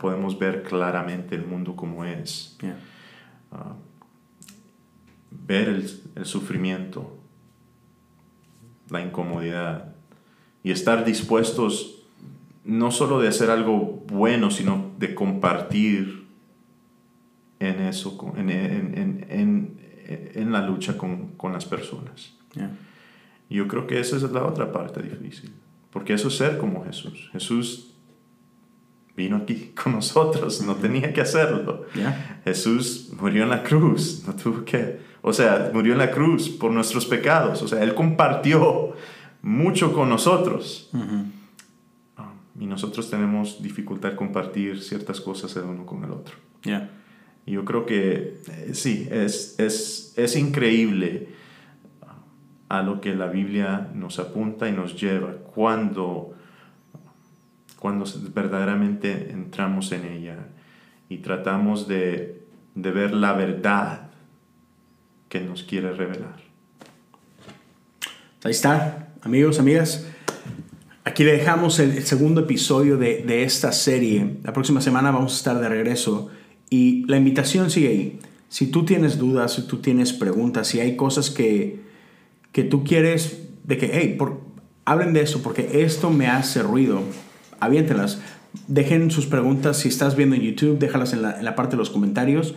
podemos 0.00 0.38
ver 0.38 0.62
claramente 0.62 1.34
el 1.34 1.46
mundo 1.46 1.76
como 1.76 2.04
es. 2.04 2.56
Ah, 3.52 3.74
ver 5.30 5.68
el, 5.68 6.26
sufrimiento, 6.26 7.16
la 8.88 9.00
incomodidad 9.00 9.94
y 10.62 10.70
estar 10.70 11.04
dispuestos 11.04 12.02
no 12.64 12.90
solo 12.90 13.20
de 13.20 13.28
hacer 13.28 13.50
algo 13.50 14.04
bueno, 14.06 14.50
sino 14.50 14.92
de 14.98 15.14
compartir 15.14 16.26
en 17.58 17.80
eso, 17.80 18.34
en, 18.36 18.50
en, 18.50 19.76
en, 20.34 20.52
la 20.52 20.66
lucha 20.66 20.96
con, 20.96 21.28
con 21.36 21.52
las 21.52 21.64
personas. 21.64 22.34
Yo 23.48 23.66
creo 23.66 23.86
que 23.86 23.98
esa 23.98 24.16
es 24.16 24.22
la 24.22 24.44
otra 24.44 24.72
parte 24.72 25.02
difícil, 25.02 25.52
porque 25.90 26.14
eso 26.14 26.28
es 26.28 26.36
ser 26.36 26.58
como 26.58 26.84
Jesús. 26.84 27.30
Jesús 27.32 27.89
vino 29.20 29.36
aquí 29.36 29.72
con 29.82 29.92
nosotros, 29.92 30.62
no 30.62 30.74
tenía 30.76 31.12
que 31.12 31.20
hacerlo. 31.20 31.86
Jesús 32.44 33.10
murió 33.20 33.42
en 33.44 33.50
la 33.50 33.62
cruz, 33.62 34.24
no 34.26 34.34
tuvo 34.34 34.64
que, 34.64 35.00
o 35.22 35.32
sea, 35.32 35.70
murió 35.72 35.92
en 35.92 35.98
la 35.98 36.10
cruz 36.10 36.48
por 36.48 36.70
nuestros 36.72 37.06
pecados, 37.06 37.62
o 37.62 37.68
sea, 37.68 37.82
Él 37.82 37.94
compartió 37.94 38.94
mucho 39.42 39.92
con 39.92 40.08
nosotros. 40.08 40.90
Ah, 42.16 42.32
y 42.58 42.66
nosotros 42.66 43.10
tenemos 43.10 43.62
dificultad 43.62 44.14
compartir 44.14 44.82
ciertas 44.82 45.20
cosas 45.20 45.54
el 45.56 45.64
uno 45.64 45.86
con 45.86 46.04
el 46.04 46.10
otro. 46.10 46.34
Ya. 46.62 46.90
Y 47.46 47.52
yo 47.52 47.64
creo 47.64 47.86
que 47.86 48.40
eh, 48.48 48.70
sí, 48.74 49.08
es, 49.10 49.58
es, 49.58 50.14
es 50.16 50.36
increíble 50.36 51.28
a 52.68 52.82
lo 52.82 53.00
que 53.00 53.14
la 53.14 53.26
Biblia 53.26 53.90
nos 53.94 54.18
apunta 54.18 54.68
y 54.68 54.72
nos 54.72 55.00
lleva 55.00 55.32
cuando, 55.54 56.34
cuando 57.80 58.04
verdaderamente 58.32 59.32
entramos 59.32 59.90
en 59.90 60.04
ella 60.04 60.36
y 61.08 61.18
tratamos 61.18 61.88
de, 61.88 62.42
de 62.76 62.90
ver 62.92 63.12
la 63.12 63.32
verdad 63.32 64.10
que 65.28 65.40
nos 65.40 65.64
quiere 65.64 65.92
revelar. 65.92 66.36
Ahí 68.44 68.52
está, 68.52 69.08
amigos, 69.22 69.58
amigas. 69.58 70.06
Aquí 71.04 71.24
le 71.24 71.32
dejamos 71.32 71.78
el, 71.78 71.92
el 71.92 72.04
segundo 72.04 72.42
episodio 72.42 72.98
de, 72.98 73.22
de, 73.22 73.44
esta 73.44 73.72
serie. 73.72 74.36
La 74.44 74.52
próxima 74.52 74.82
semana 74.82 75.10
vamos 75.10 75.32
a 75.32 75.36
estar 75.36 75.58
de 75.58 75.68
regreso 75.68 76.30
y 76.68 77.04
la 77.06 77.16
invitación 77.16 77.70
sigue 77.70 77.88
ahí. 77.88 78.20
Si 78.50 78.66
tú 78.66 78.84
tienes 78.84 79.18
dudas, 79.18 79.54
si 79.54 79.62
tú 79.62 79.78
tienes 79.78 80.12
preguntas, 80.12 80.68
si 80.68 80.80
hay 80.80 80.96
cosas 80.96 81.30
que, 81.30 81.80
que 82.52 82.62
tú 82.62 82.84
quieres, 82.84 83.48
de 83.64 83.78
que, 83.78 83.90
hey, 83.92 84.16
por, 84.18 84.40
hablen 84.84 85.14
de 85.14 85.22
eso 85.22 85.42
porque 85.42 85.82
esto 85.82 86.10
me 86.10 86.26
hace 86.26 86.62
ruido, 86.62 87.02
aviéntelas. 87.60 88.20
Dejen 88.66 89.10
sus 89.10 89.26
preguntas, 89.26 89.78
si 89.78 89.88
estás 89.88 90.16
viendo 90.16 90.34
en 90.34 90.42
YouTube, 90.42 90.78
déjalas 90.78 91.12
en 91.12 91.22
la, 91.22 91.54
parte 91.54 91.72
de 91.72 91.78
los 91.78 91.90
comentarios 91.90 92.54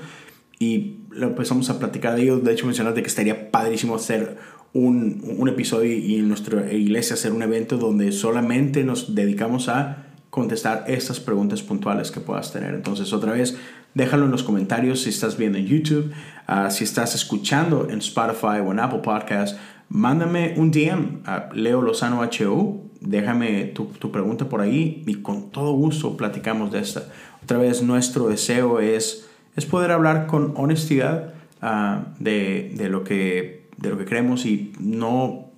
y 0.59 0.97
empezamos 1.15 1.69
a 1.69 1.77
platicar 1.77 2.15
de 2.15 2.23
ello. 2.23 2.39
De 2.39 2.51
hecho, 2.51 2.65
mencionaste 2.65 3.01
que 3.01 3.07
estaría 3.07 3.51
padrísimo 3.51 3.95
hacer 3.95 4.37
un, 4.73 5.23
un, 5.37 5.47
episodio 5.49 5.93
y 5.93 6.15
en 6.15 6.27
nuestra 6.27 6.73
iglesia 6.73 7.13
hacer 7.13 7.31
un 7.31 7.43
evento 7.43 7.77
donde 7.77 8.11
solamente 8.11 8.83
nos 8.83 9.13
dedicamos 9.13 9.69
a 9.69 10.13
contestar 10.33 10.85
estas 10.87 11.19
preguntas 11.19 11.61
puntuales 11.61 12.09
que 12.09 12.19
puedas 12.19 12.51
tener. 12.51 12.73
Entonces, 12.73 13.13
otra 13.13 13.33
vez, 13.33 13.55
déjalo 13.93 14.25
en 14.25 14.31
los 14.31 14.41
comentarios 14.41 15.03
si 15.03 15.09
estás 15.09 15.37
viendo 15.37 15.59
en 15.59 15.67
YouTube, 15.67 16.11
uh, 16.49 16.71
si 16.71 16.85
estás 16.85 17.13
escuchando 17.13 17.87
en 17.87 17.99
Spotify 17.99 18.59
o 18.65 18.71
en 18.71 18.79
Apple 18.79 19.01
Podcast, 19.03 19.59
mándame 19.89 20.55
un 20.57 20.71
DM 20.71 21.21
a 21.25 21.49
Leo 21.53 21.83
Lozano 21.83 22.21
HU, 22.23 22.89
déjame 23.03 23.65
tu, 23.65 23.85
tu 23.85 24.11
pregunta 24.11 24.49
por 24.49 24.61
ahí 24.61 25.03
y 25.05 25.15
con 25.15 25.49
todo 25.51 25.73
gusto 25.73 26.17
platicamos 26.17 26.71
de 26.71 26.79
esta. 26.79 27.03
Otra 27.43 27.57
vez, 27.57 27.83
nuestro 27.83 28.27
deseo 28.27 28.79
es, 28.79 29.27
es 29.55 29.65
poder 29.65 29.91
hablar 29.91 30.27
con 30.27 30.53
honestidad 30.55 31.33
uh, 31.61 32.03
de, 32.19 32.73
de 32.75 32.89
lo 32.89 33.03
que 33.03 33.63
de 33.77 33.89
lo 33.89 33.97
que 33.97 34.05
creemos 34.05 34.45
y 34.45 34.71
no, 34.79 35.49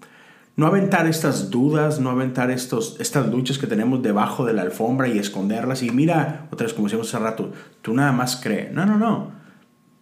no 0.56 0.68
aventar 0.68 1.08
estas 1.08 1.52
dudas, 1.52 2.00
no 2.00 2.10
aventar 2.10 2.50
estos, 2.50 2.98
estas 3.00 3.28
luchas 3.28 3.58
que 3.58 3.68
tenemos 3.68 4.02
debajo 4.02 4.46
de 4.46 4.54
la 4.54 4.64
alfombra 4.64 5.08
y 5.08 5.20
esconderlas. 5.20 5.84
Y 5.84 5.92
mira, 5.92 6.48
otra 6.52 6.66
vez 6.66 6.74
como 6.74 6.88
decíamos 6.88 7.14
hace 7.14 7.24
rato, 7.24 7.52
tú 7.82 7.94
nada 7.94 8.12
más 8.12 8.38
crees. 8.38 8.74
No, 8.74 8.86
no, 8.86 8.98
no. 8.98 9.45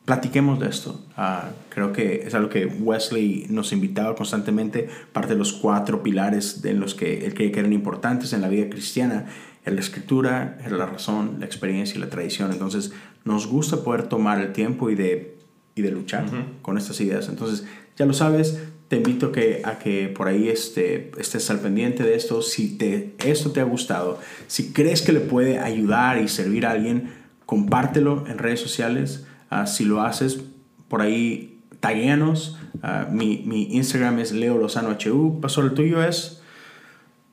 Platiquemos 0.05 0.59
de 0.59 0.67
esto. 0.67 0.99
Uh, 1.17 1.47
creo 1.69 1.93
que 1.93 2.23
es 2.27 2.33
algo 2.33 2.49
que 2.49 2.65
Wesley 2.65 3.45
nos 3.49 3.71
invitaba 3.71 4.15
constantemente, 4.15 4.89
parte 5.13 5.33
de 5.33 5.39
los 5.39 5.53
cuatro 5.53 6.03
pilares 6.03 6.63
en 6.65 6.81
los 6.81 6.93
que 6.93 7.25
él 7.25 7.33
creía 7.33 7.53
que 7.53 7.59
eran 7.59 7.71
importantes 7.71 8.33
en 8.33 8.41
la 8.41 8.49
vida 8.49 8.69
cristiana. 8.69 9.27
la 9.65 9.79
escritura, 9.79 10.57
la 10.69 10.85
razón, 10.85 11.37
la 11.39 11.45
experiencia 11.45 11.95
y 11.97 12.01
la 12.01 12.09
tradición. 12.09 12.51
Entonces, 12.51 12.91
nos 13.23 13.47
gusta 13.47 13.77
poder 13.77 14.03
tomar 14.03 14.41
el 14.41 14.51
tiempo 14.51 14.89
y 14.89 14.95
de, 14.95 15.37
y 15.75 15.81
de 15.81 15.91
luchar 15.91 16.25
uh 16.25 16.31
-huh. 16.31 16.61
con 16.61 16.77
estas 16.77 16.99
ideas. 16.99 17.29
Entonces, 17.29 17.63
ya 17.95 18.05
lo 18.05 18.13
sabes, 18.13 18.59
te 18.89 18.97
invito 18.97 19.31
que, 19.31 19.61
a 19.63 19.79
que 19.79 20.09
por 20.09 20.27
ahí 20.27 20.49
este, 20.49 21.11
estés 21.17 21.49
al 21.49 21.59
pendiente 21.59 22.03
de 22.03 22.15
esto. 22.15 22.41
Si 22.41 22.77
te, 22.77 23.15
esto 23.25 23.51
te 23.51 23.61
ha 23.61 23.63
gustado, 23.63 24.19
si 24.47 24.73
crees 24.73 25.01
que 25.01 25.13
le 25.13 25.21
puede 25.21 25.59
ayudar 25.59 26.21
y 26.21 26.27
servir 26.27 26.65
a 26.65 26.71
alguien, 26.71 27.13
compártelo 27.45 28.25
en 28.27 28.37
redes 28.37 28.59
sociales. 28.59 29.25
Uh, 29.53 29.67
si 29.67 29.85
lo 29.85 30.01
haces, 30.01 30.39
por 30.87 31.01
ahí 31.01 31.61
taguéanos. 31.79 32.57
Uh, 32.75 33.11
mi, 33.11 33.43
mi, 33.45 33.75
Instagram 33.75 34.19
es 34.19 34.31
Leo 34.31 34.57
Lozano 34.57 34.89
HU. 34.89 35.39
Pastor, 35.41 35.65
el 35.65 35.73
tuyo 35.73 36.03
es 36.03 36.41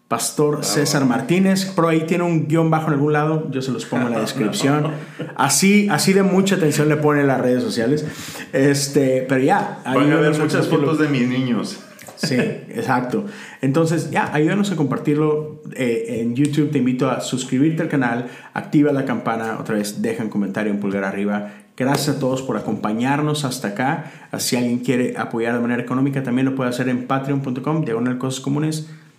Pastor 0.09 0.64
César 0.64 1.05
Martínez. 1.05 1.66
Por 1.66 1.87
ahí 1.87 2.01
tiene 2.01 2.25
un 2.25 2.49
guion 2.49 2.68
bajo 2.68 2.89
en 2.89 2.95
algún 2.95 3.12
lado. 3.12 3.49
Yo 3.51 3.62
se 3.62 3.71
los 3.71 3.85
pongo 3.87 4.09
en 4.09 4.12
la 4.14 4.21
descripción. 4.23 4.83
no. 4.83 4.91
Así, 5.37 5.89
así 5.89 6.12
de 6.12 6.25
mucha 6.25 6.57
atención 6.57 6.89
le 6.89 6.97
ponen 6.97 7.29
las 7.29 7.41
redes 7.41 7.62
sociales. 7.62 8.05
Este, 8.53 9.25
pero 9.29 9.41
ya. 9.41 9.81
Van 9.85 10.12
a 10.12 10.16
ver 10.16 10.37
muchas 10.37 10.66
fotos 10.66 10.99
de 10.99 11.09
mis 11.09 11.29
niños. 11.29 11.79
Sí, 12.16 12.35
exacto. 12.35 13.25
Entonces, 13.62 14.11
ya, 14.11 14.35
ayúdanos 14.35 14.71
a 14.73 14.77
compartirlo 14.77 15.62
eh, 15.75 16.21
en 16.21 16.35
YouTube. 16.35 16.71
Te 16.71 16.79
invito 16.79 17.09
a 17.09 17.21
suscribirte 17.21 17.83
al 17.83 17.89
canal, 17.89 18.27
activa 18.53 18.93
la 18.93 19.05
campana, 19.05 19.59
otra 19.59 19.77
vez 19.77 20.03
deja 20.03 20.23
un 20.23 20.29
comentario, 20.29 20.73
un 20.73 20.81
pulgar 20.81 21.05
arriba. 21.05 21.53
Gracias 21.77 22.16
a 22.16 22.21
todos 22.21 22.43
por 22.43 22.57
acompañarnos 22.57 23.45
hasta 23.45 23.68
acá. 23.68 24.29
Si 24.39 24.57
alguien 24.57 24.81
quiere 24.81 25.16
apoyar 25.16 25.55
de 25.55 25.61
manera 25.61 25.83
económica, 25.83 26.23
también 26.23 26.47
lo 26.47 26.55
puede 26.55 26.71
hacer 26.71 26.89
en 26.89 27.07
patreon.com, 27.07 27.85
diagonal. 27.85 28.18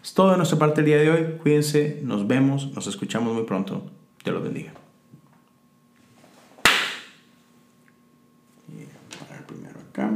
Es 0.04 0.14
todo 0.14 0.32
de 0.32 0.38
nuestra 0.38 0.58
parte 0.60 0.82
el 0.82 0.86
día 0.86 0.98
de 0.98 1.10
hoy. 1.10 1.26
Cuídense, 1.42 2.02
nos 2.04 2.28
vemos, 2.28 2.72
nos 2.74 2.88
escuchamos 2.88 3.34
muy 3.34 3.44
pronto. 3.44 3.84
Dios 4.24 4.36
los 4.36 4.44
bendiga. 4.44 4.74
primero 9.48 9.80
acá. 9.90 10.10